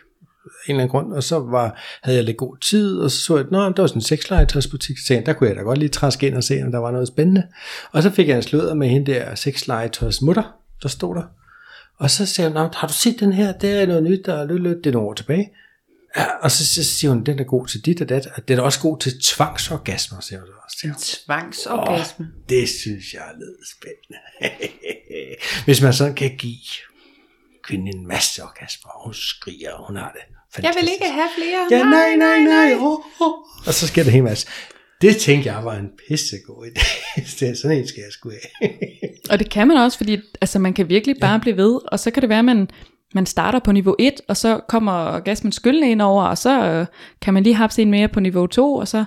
en 0.44 0.50
eller 0.68 0.84
anden 0.84 0.90
grund, 0.90 1.14
og 1.14 1.24
så 1.24 1.40
var, 1.40 1.80
havde 2.04 2.18
jeg 2.18 2.26
lidt 2.26 2.38
god 2.38 2.58
tid, 2.58 3.00
og 3.00 3.12
så 3.12 3.18
så 3.18 3.38
jeg, 3.38 3.46
at 3.46 3.52
der 3.52 3.82
var 3.82 3.88
sådan 3.88 3.98
en 3.98 4.02
sexlegetøjsbutik, 4.02 4.98
så 4.98 5.22
der 5.26 5.34
kunne 5.34 5.50
jeg 5.50 5.56
da 5.56 5.62
godt 5.62 5.78
lige 5.78 5.90
træske 5.90 6.28
ind 6.28 6.36
og 6.36 6.44
se, 6.44 6.62
om 6.66 6.72
der 6.72 6.80
var 6.80 6.92
noget 6.92 7.08
spændende. 7.08 7.44
Og 7.92 8.04
så 8.04 8.10
fik 8.10 8.28
jeg 8.28 8.36
en 8.36 8.44
sløder 8.44 8.74
med 8.74 8.88
hende 8.88 9.12
der 9.12 9.36
sexlegetøjs 9.36 10.22
mutter, 10.22 10.56
der 10.84 10.90
stod 10.90 11.16
der. 11.16 11.24
Og 11.98 12.10
så 12.10 12.26
sagde 12.26 12.52
hun, 12.52 12.58
har 12.74 12.88
du 12.88 12.94
set 12.94 13.20
den 13.20 13.34
her? 13.34 13.52
Det 13.52 13.82
er 13.82 13.86
noget 13.86 14.04
nyt, 14.04 14.26
der 14.26 14.34
er 14.34 14.46
lidt, 14.46 14.64
lidt, 14.64 14.78
det 14.78 14.88
er 14.88 14.94
nogle 14.94 15.10
år 15.10 15.14
tilbage. 15.14 15.50
Ja, 16.18 16.26
og 16.26 16.52
så, 16.52 16.66
så 16.68 16.84
siger 16.84 17.12
hun, 17.12 17.24
den 17.24 17.40
er 17.40 17.44
god 17.44 17.68
til 17.68 17.86
dit 17.86 18.02
og 18.02 18.10
dat, 18.10 18.28
og 18.36 18.48
den 18.48 18.60
er 18.60 18.64
også 18.64 18.80
god 18.80 19.00
til 19.00 19.22
tvangsorgasmer, 19.22 20.20
siger 20.20 20.40
hun 20.40 20.48
så 20.48 20.54
også 20.66 20.78
til 20.78 21.24
tvangsorgasme. 21.26 22.26
Åh, 22.26 22.50
det 22.50 22.70
synes 22.70 23.14
jeg 23.14 23.22
er 23.22 23.34
lidt 23.38 23.70
spændende. 23.76 24.20
Hvis 25.66 25.82
man 25.82 25.94
sådan 25.94 26.16
kan 26.16 26.38
give 26.38 26.58
kvinden 27.64 27.88
en 27.98 28.08
masse 28.08 28.44
orgasmer, 28.44 28.92
og 28.92 29.04
hun 29.04 29.14
skriger, 29.14 29.72
og 29.72 29.88
hun 29.88 29.96
har 29.96 30.12
det 30.12 30.22
Jeg 30.22 30.36
fantastisk. 30.56 30.84
vil 30.84 30.92
ikke 30.94 31.14
have 31.14 31.30
flere. 31.38 31.68
Ja, 31.72 31.84
nej, 31.84 32.16
nej, 32.16 32.40
nej. 32.40 32.74
Oh, 32.76 33.00
oh. 33.20 33.34
Og 33.68 33.74
så 33.74 33.88
sker 33.88 34.04
det 34.04 34.16
en 34.16 34.24
masse. 34.24 34.48
Det 35.02 35.18
tænkte 35.18 35.54
jeg 35.54 35.66
var 35.66 35.76
en 35.76 35.90
pissegod 36.08 36.68
idé. 36.68 36.86
Sådan 37.62 37.78
en 37.78 37.88
skal 37.88 38.02
jeg 38.02 38.12
sgu 38.12 38.30
af. 38.30 38.70
Og 39.30 39.40
det 39.40 39.50
kan 39.50 39.68
man 39.68 39.78
også, 39.78 39.98
fordi 39.98 40.18
altså, 40.42 40.60
man 40.60 40.74
kan 40.74 40.90
virkelig 40.90 41.16
bare 41.22 41.32
ja. 41.32 41.38
blive 41.38 41.58
ved, 41.58 41.80
og 41.92 42.00
så 42.00 42.12
kan 42.12 42.22
det 42.22 42.30
være, 42.30 42.40
at 42.40 42.46
man, 42.46 42.70
man 43.14 43.26
starter 43.26 43.60
på 43.60 43.72
niveau 43.72 43.96
1, 44.00 44.22
og 44.28 44.38
så 44.38 44.60
kommer 44.68 44.92
orgasmen 44.92 45.52
skyldende 45.52 45.92
ind 45.92 46.02
over, 46.02 46.24
og 46.24 46.38
så 46.38 46.66
øh, 46.66 46.86
kan 47.22 47.34
man 47.34 47.44
lige 47.44 47.56
hapse 47.56 47.82
en 47.82 47.92
mere 47.92 48.08
på 48.08 48.20
niveau 48.20 48.48
2, 48.48 48.76
og 48.76 48.88
så 48.88 49.06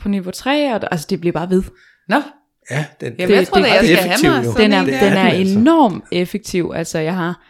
på 0.00 0.08
niveau 0.08 0.30
3, 0.30 0.74
og 0.74 0.92
altså 0.92 1.06
det 1.10 1.20
bliver 1.20 1.32
bare 1.32 1.50
ved. 1.50 1.62
Nå, 2.08 2.22
Ja, 2.70 2.86
den, 3.00 3.14
Jamen, 3.18 3.36
jeg 3.36 3.46
tror 3.46 3.60
det 3.60 3.70
er 3.70 3.74
jeg 3.74 3.84
skal 3.84 3.98
effektiv, 3.98 4.30
have 4.30 4.44
mig 4.44 4.56
Den 4.56 4.72
er, 4.72 4.84
den 4.84 4.94
er 4.94 5.30
den 5.30 5.40
altså. 5.40 5.58
enormt 5.58 6.04
effektiv, 6.12 6.72
altså 6.74 6.98
jeg 6.98 7.16
har, 7.16 7.42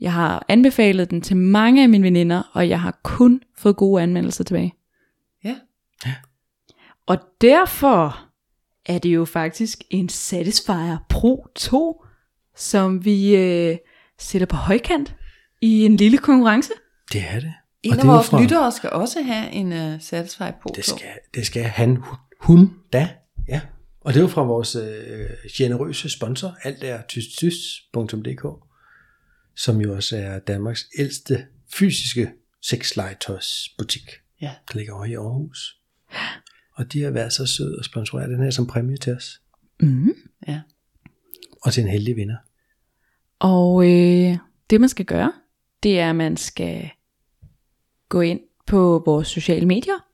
jeg 0.00 0.12
har 0.12 0.44
anbefalet 0.48 1.10
den 1.10 1.20
til 1.20 1.36
mange 1.36 1.82
af 1.82 1.88
mine 1.88 2.04
veninder, 2.04 2.42
og 2.52 2.68
jeg 2.68 2.80
har 2.80 3.00
kun 3.02 3.40
fået 3.58 3.76
gode 3.76 4.02
anmeldelser 4.02 4.44
tilbage. 4.44 4.74
Ja. 5.44 5.56
Og 7.06 7.18
derfor 7.40 8.18
er 8.86 8.98
det 8.98 9.08
jo 9.08 9.24
faktisk 9.24 9.78
en 9.90 10.08
Satisfyer 10.08 10.98
Pro 11.08 11.46
2, 11.54 12.04
som 12.56 13.04
vi 13.04 13.36
øh, 13.36 13.76
sætter 14.18 14.46
på 14.46 14.56
højkant 14.56 15.14
i 15.60 15.84
en 15.84 15.96
lille 15.96 16.18
konkurrence. 16.18 16.70
Det 17.12 17.22
er 17.30 17.40
det. 17.40 17.54
En 17.82 17.92
Og 17.92 17.98
af 17.98 18.02
er 18.02 18.06
vores 18.06 18.28
fra- 18.28 18.42
lyttere 18.42 18.72
skal 18.72 18.90
også 18.90 19.22
have 19.22 19.50
en 19.50 19.72
uh, 19.94 20.00
Satisfy 20.00 20.42
på. 20.62 20.72
Det 20.76 20.84
skal, 20.84 21.08
det 21.34 21.46
skal 21.46 21.62
han, 21.62 21.96
hun, 21.96 22.16
hun 22.40 22.70
da. 22.92 23.08
Ja. 23.48 23.60
Og 24.00 24.12
det 24.14 24.18
er 24.20 24.22
jo 24.22 24.28
fra 24.28 24.42
vores 24.42 24.76
øh, 24.76 25.26
generøse 25.56 26.08
sponsor, 26.10 26.56
alt 26.62 26.84
er 26.84 27.02
tystys.dk, 27.08 28.44
som 29.56 29.80
jo 29.80 29.94
også 29.94 30.16
er 30.16 30.38
Danmarks 30.38 30.86
ældste 30.98 31.46
fysiske 31.74 32.32
sexlegetøjsbutik. 32.62 34.10
Ja. 34.40 34.50
Der 34.72 34.78
ligger 34.78 34.94
over 34.94 35.04
i 35.04 35.14
Aarhus. 35.14 35.76
Og 36.74 36.92
de 36.92 37.02
har 37.02 37.10
været 37.10 37.32
så 37.32 37.46
søde 37.46 37.76
at 37.78 37.84
sponsorere 37.84 38.28
den 38.28 38.42
her 38.42 38.50
som 38.50 38.66
præmie 38.66 38.96
til 38.96 39.12
os. 39.14 39.40
Mm. 39.80 40.12
Ja. 40.48 40.60
Og 41.62 41.72
til 41.72 41.82
en 41.82 41.88
heldig 41.90 42.16
vinder. 42.16 42.36
Og 43.38 43.84
øh, 43.84 44.36
det 44.70 44.80
man 44.80 44.88
skal 44.88 45.04
gøre, 45.04 45.32
det 45.82 46.00
er, 46.00 46.10
at 46.10 46.16
man 46.16 46.36
skal 46.36 46.90
gå 48.08 48.20
ind 48.20 48.40
på 48.66 49.02
vores 49.06 49.28
sociale 49.28 49.66
medier, 49.66 50.06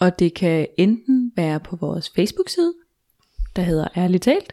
og 0.00 0.18
det 0.18 0.34
kan 0.34 0.66
enten 0.78 1.32
være 1.36 1.60
på 1.60 1.76
vores 1.76 2.10
Facebook-side, 2.10 2.74
der 3.56 3.62
hedder 3.62 3.88
Ærligt 3.96 4.22
Talt, 4.22 4.52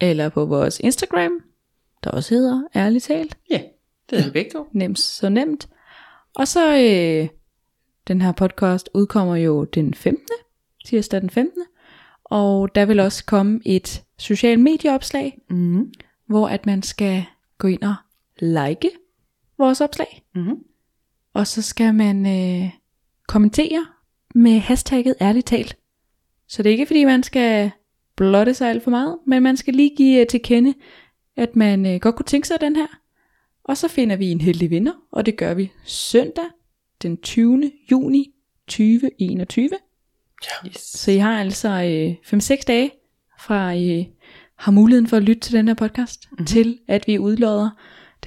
eller 0.00 0.28
på 0.28 0.44
vores 0.44 0.80
Instagram, 0.80 1.32
der 2.04 2.10
også 2.10 2.34
hedder 2.34 2.62
Ærligt 2.76 3.04
Talt. 3.04 3.38
Ja, 3.50 3.60
det 4.10 4.18
er 4.26 4.32
begge 4.32 4.50
to. 4.50 4.66
Nemt 4.72 4.98
så 4.98 5.28
nemt. 5.28 5.68
Og 6.34 6.48
så 6.48 6.76
øh, 6.76 7.28
Den 8.08 8.20
her 8.22 8.32
podcast 8.32 8.88
udkommer 8.94 9.36
jo 9.36 9.64
den 9.64 9.94
15. 9.94 10.26
tirsdag 10.84 11.20
den 11.20 11.30
15. 11.30 11.62
Og 12.24 12.74
der 12.74 12.84
vil 12.84 13.00
også 13.00 13.24
komme 13.24 13.60
et 13.64 14.02
social 14.18 14.60
medieopslag, 14.60 15.38
Mm-hmm. 15.50 15.92
hvor 16.26 16.48
at 16.48 16.66
man 16.66 16.82
skal 16.82 17.24
gå 17.58 17.68
ind 17.68 17.82
og 17.82 17.94
like 18.38 18.90
vores 19.58 19.80
opslag. 19.80 20.22
Mm-hmm. 20.34 20.56
Og 21.34 21.46
så 21.46 21.62
skal 21.62 21.94
man 21.94 22.26
øh, 22.26 22.70
kommentere 23.26 23.86
med 24.34 24.58
hashtagget 24.58 25.14
ærligt 25.20 25.46
talt. 25.46 25.76
Så 26.48 26.62
det 26.62 26.68
er 26.70 26.72
ikke 26.72 26.86
fordi 26.86 27.04
man 27.04 27.22
skal 27.22 27.70
blotte 28.16 28.54
sig 28.54 28.70
alt 28.70 28.84
for 28.84 28.90
meget, 28.90 29.18
men 29.26 29.42
man 29.42 29.56
skal 29.56 29.74
lige 29.74 29.96
give 29.96 30.20
øh, 30.20 30.26
til 30.26 30.40
kende, 30.42 30.74
at 31.36 31.56
man 31.56 31.86
øh, 31.86 32.00
godt 32.00 32.16
kunne 32.16 32.26
tænke 32.26 32.48
sig 32.48 32.60
den 32.60 32.76
her. 32.76 32.86
Og 33.64 33.76
så 33.76 33.88
finder 33.88 34.16
vi 34.16 34.26
en 34.26 34.40
heldig 34.40 34.70
vinder, 34.70 34.92
og 35.12 35.26
det 35.26 35.36
gør 35.36 35.54
vi 35.54 35.72
søndag 35.84 36.44
den 37.02 37.16
20. 37.16 37.72
juni 37.90 38.34
2021. 38.66 39.70
Yes. 40.66 40.80
Så 40.80 41.10
I 41.10 41.16
har 41.16 41.40
altså 41.40 41.68
øh, 41.68 42.38
5-6 42.40 42.62
dage 42.66 42.90
fra 43.40 43.72
I 43.72 44.08
har 44.56 44.72
muligheden 44.72 45.06
for 45.06 45.16
at 45.16 45.22
lytte 45.22 45.40
til 45.40 45.52
den 45.52 45.68
her 45.68 45.74
podcast, 45.74 46.28
mm-hmm. 46.30 46.46
til 46.46 46.78
at 46.88 47.06
vi 47.06 47.18
udlodder 47.18 47.70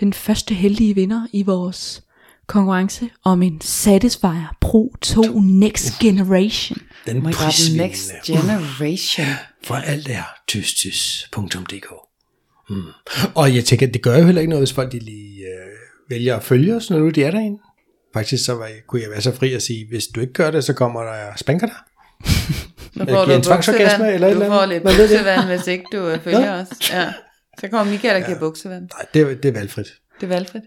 den 0.01 0.13
første 0.13 0.53
heldige 0.53 0.95
vinder 0.95 1.27
i 1.33 1.43
vores 1.43 2.03
konkurrence 2.47 3.09
om 3.23 3.41
en 3.41 3.61
Satisfyer 3.61 4.55
Pro 4.61 4.95
2 5.01 5.21
Next 5.39 5.99
Generation. 5.99 6.77
Den 7.05 7.17
Oh 7.17 7.23
god, 7.23 7.77
next 7.77 8.11
generation. 8.25 9.25
for 9.63 9.75
alt 9.75 10.07
er 10.09 10.23
tystys.dk. 10.47 11.85
Mm. 12.69 12.81
Og 13.35 13.55
jeg 13.55 13.65
tænker, 13.65 13.87
det 13.87 14.01
gør 14.01 14.17
jo 14.17 14.25
heller 14.25 14.41
ikke 14.41 14.49
noget, 14.49 14.61
hvis 14.61 14.73
folk 14.73 14.91
de 14.91 14.99
lige 14.99 15.39
øh, 15.41 15.69
vælger 16.09 16.35
at 16.35 16.43
følge 16.43 16.75
os, 16.75 16.89
når 16.89 16.99
nu 16.99 17.09
de 17.09 17.23
er 17.23 17.31
derinde. 17.31 17.57
Faktisk 18.13 18.45
så 18.45 18.53
var, 18.55 18.69
kunne 18.87 19.01
jeg 19.01 19.09
være 19.09 19.21
så 19.21 19.35
fri 19.35 19.53
at 19.53 19.61
sige, 19.61 19.87
hvis 19.89 20.07
du 20.07 20.19
ikke 20.21 20.33
gør 20.33 20.51
det, 20.51 20.63
så 20.63 20.73
kommer 20.73 21.01
der 21.01 21.31
spanker 21.35 21.67
der. 21.67 21.73
Nu 22.95 23.05
får 23.05 23.25
du 23.25 23.35
buksevand. 23.55 24.01
eller 24.13 24.33
Du 24.33 24.39
får 24.45 24.65
lidt 24.65 24.83
Man 24.83 24.93
ved 24.97 25.01
det. 25.09 25.09
buksevand, 25.09 25.47
hvis 25.47 25.67
ikke 25.67 25.83
du 25.91 25.97
øh, 25.97 26.19
følger 26.23 26.61
os. 26.61 26.67
Ja. 26.91 27.13
Så 27.59 27.67
kommer 27.67 27.91
Michael 27.91 28.21
og 28.23 28.27
giver 28.27 28.39
buksevand. 28.39 28.81
Nej, 28.81 29.05
det, 29.13 29.21
er- 29.21 29.35
det 29.35 29.45
er 29.45 29.51
valgfrit. 29.53 29.87
Det 30.21 30.23
er 30.23 30.27
valgfrit. 30.27 30.61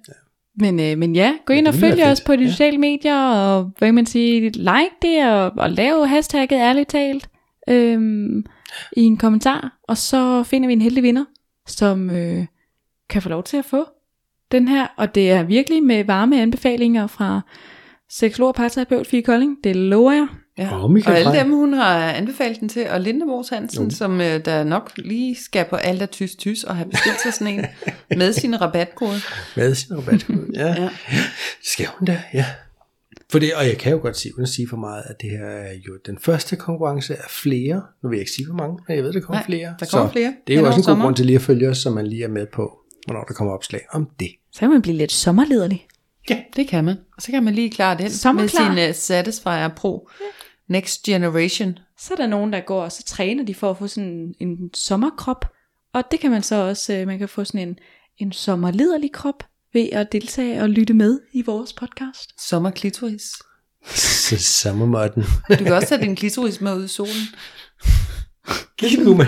Men, 0.61 0.80
øh, 0.80 0.99
men 0.99 1.16
ja, 1.16 1.35
gå 1.47 1.53
ind 1.53 1.66
Ja, 1.66 1.72
og 1.72 1.74
følg 1.74 2.03
os 2.05 2.20
på 2.20 2.37
de 2.37 2.43
Ja. 2.43 2.51
sociale 2.51 2.78
medier, 2.78 3.18
og 3.28 3.62
hvad 3.78 3.89
kan 3.89 3.95
man 3.95 4.07
sige, 4.07 4.51
like 4.51 4.91
det, 5.03 5.26
og, 5.32 5.53
og 5.57 5.70
lave 5.70 6.09
hashtagget 6.09 6.57
ærligt 6.59 6.89
talt 6.91 7.28
øhm, 7.68 8.39
i 8.97 9.01
en 9.01 9.16
kommentar, 9.16 9.78
og 9.82 9.97
så 9.99 10.43
finder 10.43 10.66
vi 10.66 10.72
en 10.72 10.82
heldig 10.82 11.03
vinder, 11.03 11.24
som 11.66 12.11
øh, 12.11 12.47
kan 13.11 13.22
få 13.22 13.28
lov 13.28 13.43
til 13.45 13.57
at 13.57 13.64
få 13.64 13.85
den 14.53 14.68
her, 14.68 14.87
og 14.97 15.14
det 15.14 15.30
er 15.30 15.43
virkelig 15.43 15.82
med 15.82 16.05
varme 16.05 16.41
anbefalinger 16.43 17.07
fra 17.07 17.41
seksolog 18.11 18.49
og 18.49 18.55
parterapeut 18.55 19.07
Fie 19.07 19.22
Kolding, 19.22 19.57
det 19.64 19.76
lover 19.76 20.12
jeg. 20.12 20.26
Ja. 20.59 20.76
Og 20.82 20.90
Michael 20.92 21.12
og 21.14 21.18
alle 21.18 21.30
Frey. 21.30 21.38
dem, 21.44 21.52
hun 21.52 21.72
har 21.72 22.12
anbefalet 22.12 22.61
den 22.61 22.68
til, 22.68 22.86
og 22.90 23.00
Linde 23.00 23.26
Mors 23.26 23.48
Hansen, 23.48 23.84
Jo. 23.84 23.90
som 23.90 24.20
øh, 24.20 24.44
der 24.44 24.64
nok 24.64 24.92
lige 24.96 25.36
skal 25.44 25.64
på 25.70 25.76
alt 25.76 26.02
af 26.02 26.09
tys 26.09 26.36
tys, 26.36 26.64
og 26.64 26.76
have 26.76 26.90
bestilt 26.90 27.20
sig 27.22 27.32
sådan 27.34 27.59
en 27.59 27.66
med 28.18 28.32
sin 28.32 28.61
rabatkode. 28.61 29.20
Med 29.57 29.74
sin 29.74 29.96
rabatkode. 29.98 30.46
Ja. 30.55 30.66
Ja. 30.66 30.82
Det 30.82 30.90
skal 31.62 31.86
hun 31.98 32.07
da, 32.07 32.22
ja. 32.34 32.44
For 33.32 33.38
det, 33.38 33.55
og 33.55 33.66
jeg 33.66 33.78
kan 33.78 33.92
jo 33.92 33.98
godt 33.98 34.16
sige, 34.16 34.32
uden 34.34 34.42
at 34.42 34.48
sige 34.48 34.68
for 34.68 34.76
meget, 34.76 35.02
at 35.07 35.16
det 35.20 35.30
her 35.30 35.46
er 35.46 35.72
jo 35.86 35.92
den 36.07 36.18
første 36.18 36.57
konkurrence 36.57 37.14
af 37.16 37.24
flere. 37.30 37.82
Nu 38.02 38.09
vil 38.09 38.16
jeg 38.16 38.20
ikke 38.22 38.32
sige 38.32 38.46
for 38.46 38.55
mange, 38.55 38.78
men 38.88 38.96
jeg 38.96 39.05
ved, 39.05 39.12
der 39.12 39.20
kommer 39.20 39.38
Nej, 39.40 39.46
flere. 39.46 39.74
der 39.80 39.86
kommer 39.92 40.09
så 40.09 40.12
flere 40.12 40.34
Det 40.46 40.55
er 40.57 40.61
jo 40.61 40.66
også 40.66 40.76
en 40.76 40.80
god 40.80 40.84
sommeren. 40.84 41.07
grund 41.07 41.16
til 41.16 41.26
lige 41.26 41.36
at 41.36 41.42
følge 41.42 41.68
os, 41.68 41.78
så 41.78 41.90
man 41.90 42.07
lige 42.07 42.24
er 42.24 42.28
med 42.28 42.46
på, 42.46 42.78
hvornår 43.07 43.24
der 43.24 43.34
kommer 43.34 43.52
opslag 43.55 43.80
om 43.92 44.09
det. 44.20 44.28
Så 44.52 44.61
kan 44.61 44.70
man 44.70 44.82
blive 44.82 44.96
lidt 44.96 45.12
sommerlederlig. 45.12 45.86
Det 46.29 46.68
kan 46.68 46.85
man. 46.85 46.97
Og 47.16 47.22
så 47.22 47.31
kan 47.31 47.45
man 47.45 47.55
lige 47.55 47.70
klare 47.70 47.99
den 47.99 48.11
Sommerklar. 48.11 48.72
med 48.72 48.77
sin 48.77 48.91
uh, 48.91 48.95
Satisfyer 48.95 49.68
Pro 49.68 50.09
Next 50.68 51.03
Generation. 51.03 51.79
Så 51.99 52.12
er 52.14 52.16
der 52.16 52.27
nogen, 52.27 52.53
der 52.53 52.61
går, 52.61 52.83
og 52.83 52.93
så 52.93 53.03
træner 53.03 53.45
de 53.45 53.55
for 53.55 53.70
at 53.70 53.79
få 53.79 53.89
sådan 53.89 54.35
en 54.41 54.70
sommerkrop. 54.75 55.45
Og 55.95 56.03
det 56.11 56.20
kan 56.20 56.31
man 56.31 56.43
så 56.43 56.55
også, 56.57 56.93
øh, 56.93 57.07
man 57.07 57.18
kan 57.18 57.29
få 57.29 57.45
sådan 57.45 57.68
en, 57.68 57.79
en 58.18 58.33
sommerlederlig 58.33 59.12
krop 59.12 59.43
ved 59.72 59.89
at 59.93 60.12
deltage 60.12 60.62
og 60.62 60.68
lytte 60.68 60.95
med 60.95 61.20
i 61.33 61.43
vores 61.43 61.72
podcast. 61.72 62.49
Sommerklitoris. 62.49 63.33
Så 63.95 64.37
sommermåtten. 64.39 65.25
Du 65.49 65.64
kan 65.64 65.72
også 65.72 65.89
tage 65.89 66.01
din 66.01 66.16
klitoris 66.16 66.61
med 66.61 66.77
ud 66.77 66.85
i 66.85 66.89
solen. 66.89 67.12
det 68.81 68.99
kunne 69.05 69.18
man. 69.18 69.27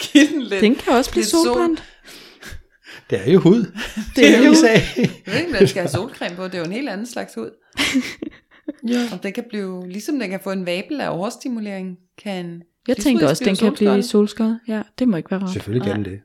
Giv 0.00 0.26
den 0.28 0.42
lidt. 0.42 0.60
Den 0.60 0.74
kan 0.74 0.92
også 0.92 1.10
blive 1.10 1.22
Lidt 1.22 1.30
sol. 1.30 1.78
Det 3.12 3.28
er 3.28 3.32
jo 3.32 3.40
hud. 3.40 3.64
Det 4.16 4.28
er 4.38 4.46
jo- 4.46 4.54
sagde. 4.54 4.80
Jeg 4.96 5.10
ved 5.34 5.40
ikke, 5.40 5.58
den 5.58 5.66
skal 5.68 5.82
have 5.82 5.90
solcreme 5.90 6.36
på. 6.36 6.44
Det 6.44 6.54
er 6.54 6.58
jo 6.58 6.64
en 6.64 6.72
helt 6.72 6.88
anden 6.88 7.06
slags 7.06 7.34
hud. 7.34 7.50
ja. 8.92 9.08
Og 9.12 9.22
den 9.22 9.32
kan 9.32 9.44
blive, 9.48 9.88
ligesom 9.88 10.18
den 10.20 10.30
kan 10.30 10.40
få 10.44 10.50
en 10.50 10.66
vabel 10.66 11.00
af 11.00 11.10
overstimulering, 11.18 11.96
kan 12.18 12.62
Jeg 12.88 12.96
tænker 12.96 13.28
også, 13.28 13.44
den 13.44 13.56
kan 13.56 13.72
blive 13.74 14.02
solskåret. 14.02 14.60
Ja, 14.68 14.82
det 14.98 15.08
må 15.08 15.16
ikke 15.16 15.30
være 15.30 15.40
rart. 15.40 15.50
Selvfølgelig 15.52 15.92
kan 15.92 16.04
det. 16.04 16.20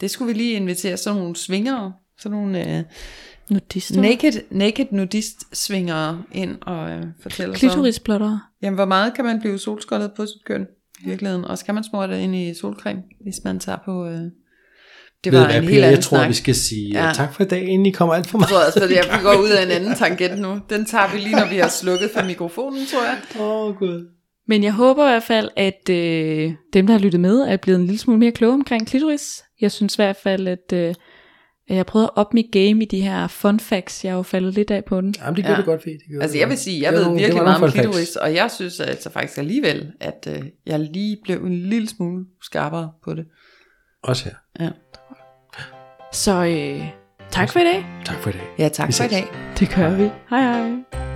Det 0.00 0.10
skulle 0.10 0.32
vi 0.32 0.38
lige 0.38 0.52
invitere 0.52 0.96
sådan 0.96 1.20
nogle 1.20 1.36
svingere, 1.36 1.92
sådan 2.18 2.38
nogle 2.38 2.84
uh, 3.48 3.54
Nudister. 3.54 4.00
naked, 4.00 4.32
naked 4.50 4.86
nudist 4.90 5.56
svingere 5.56 6.22
ind 6.32 6.56
og 6.62 6.96
uh, 6.98 7.02
fortælle 7.20 7.54
Klitorisplotter. 7.54 8.38
jamen, 8.62 8.74
hvor 8.74 8.84
meget 8.86 9.14
kan 9.14 9.24
man 9.24 9.40
blive 9.40 9.58
solskoldet 9.58 10.12
på 10.16 10.26
sit 10.26 10.44
køn 10.46 10.66
i 11.04 11.08
virkeligheden. 11.08 11.44
Og 11.44 11.58
så 11.58 11.64
kan 11.64 11.74
man 11.74 11.84
smøre 11.84 12.08
det 12.08 12.20
ind 12.20 12.36
i 12.36 12.54
solcreme, 12.54 13.02
hvis 13.20 13.44
man 13.44 13.60
tager 13.60 13.78
på... 13.84 14.08
Uh, 14.10 14.18
det 15.24 15.32
Ved 15.32 15.38
var 15.38 15.46
du 15.46 15.52
hvad, 15.52 15.62
en 15.62 15.68
helt 15.68 15.84
anden 15.84 15.96
jeg 15.96 16.04
tror, 16.04 16.16
snak. 16.16 16.28
vi 16.28 16.34
skal 16.34 16.54
sige 16.54 16.88
Ja. 17.06 17.12
tak 17.14 17.34
for 17.34 17.42
i 17.42 17.46
dag, 17.46 17.62
inden 17.68 17.86
I 17.86 17.90
kommer 17.90 18.14
alt 18.14 18.26
for 18.26 18.38
Jeg 18.38 18.40
meget. 18.40 18.48
tror 18.50 18.66
også, 18.66 18.84
at 18.84 18.90
jeg 19.10 19.20
går 19.22 19.42
ud 19.42 19.48
af 19.50 19.62
en 19.64 19.70
anden 19.70 19.94
tangent 20.04 20.38
nu. 20.40 20.60
Den 20.70 20.84
tager 20.86 21.12
vi 21.12 21.18
lige, 21.18 21.36
når 21.36 21.48
vi 21.50 21.56
har 21.56 21.68
slukket 21.68 22.10
for 22.16 22.24
mikrofonen, 22.24 22.86
tror 22.86 23.04
jeg. 23.04 23.18
Åh, 23.40 23.66
oh, 23.68 23.76
Gud. 23.76 24.08
Men 24.48 24.64
jeg 24.64 24.72
håber 24.72 25.06
i 25.06 25.10
hvert 25.10 25.22
fald, 25.22 25.48
at 25.56 25.88
øh, 25.90 26.52
dem, 26.72 26.86
der 26.86 26.92
har 26.94 27.00
lyttet 27.00 27.20
med, 27.20 27.38
er 27.40 27.56
blevet 27.56 27.78
en 27.80 27.86
lille 27.86 27.98
smule 27.98 28.18
mere 28.18 28.32
kloge 28.32 28.54
omkring 28.54 28.86
klitoris. 28.86 29.42
Jeg 29.60 29.72
synes 29.72 29.94
i 29.94 29.98
hvert 29.98 30.16
fald, 30.16 30.48
at, 30.48 30.72
øh, 30.74 30.94
jeg 31.68 31.86
prøvet 31.86 32.04
at 32.04 32.10
op 32.16 32.34
mit 32.34 32.46
game 32.52 32.82
i 32.82 32.84
de 32.84 33.00
her 33.00 33.26
fun 33.26 33.60
facts. 33.60 34.04
Jeg 34.04 34.12
har 34.12 34.16
jo 34.16 34.22
faldet 34.22 34.54
lidt 34.54 34.70
af 34.70 34.84
på 34.84 35.00
den. 35.00 35.14
Jamen, 35.20 35.36
det 35.36 35.44
gør 35.44 35.50
Ja. 35.50 35.56
det 35.56 35.64
godt, 35.64 35.82
Fie. 35.82 35.92
Det 35.92 36.02
gør 36.14 36.22
Altså 36.22 36.38
jeg 36.38 36.48
vil 36.48 36.58
sige, 36.58 36.82
jeg 36.82 36.92
ved 36.92 37.04
nogle- 37.04 37.18
virkelig 37.18 37.42
meget 37.42 37.56
om 37.56 37.60
facts. 37.70 37.74
klitoris, 37.74 38.16
og 38.16 38.34
jeg 38.34 38.50
synes 38.50 38.80
altså 38.80 39.10
faktisk 39.10 39.38
alligevel, 39.38 39.92
at 40.00 40.28
øh, 40.36 40.42
jeg 40.66 40.80
lige 40.80 41.16
blev 41.24 41.44
en 41.44 41.58
lille 41.62 41.88
smule 41.88 42.24
skarpere 42.42 42.90
på 43.04 43.14
det. 43.14 43.24
Også 44.02 44.24
her. 44.24 44.64
Ja, 44.64 44.70
Så 46.12 46.44
øh, 46.44 46.86
tak 47.30 47.48
for 47.52 47.60
i 47.60 47.64
dag. 47.64 47.86
Tak 48.04 48.16
for 48.16 48.30
i 48.30 48.32
dag. 48.32 48.42
ja 48.58 48.68
tak 48.68 48.88
Vi 48.88 48.92
for 48.92 49.04
i 49.04 49.08
ses. 49.08 49.10
dag. 49.10 49.24
Det 49.58 49.74
gør 49.76 49.90
vi. 49.90 50.10
Hej 50.30 50.40
hej. 50.42 51.11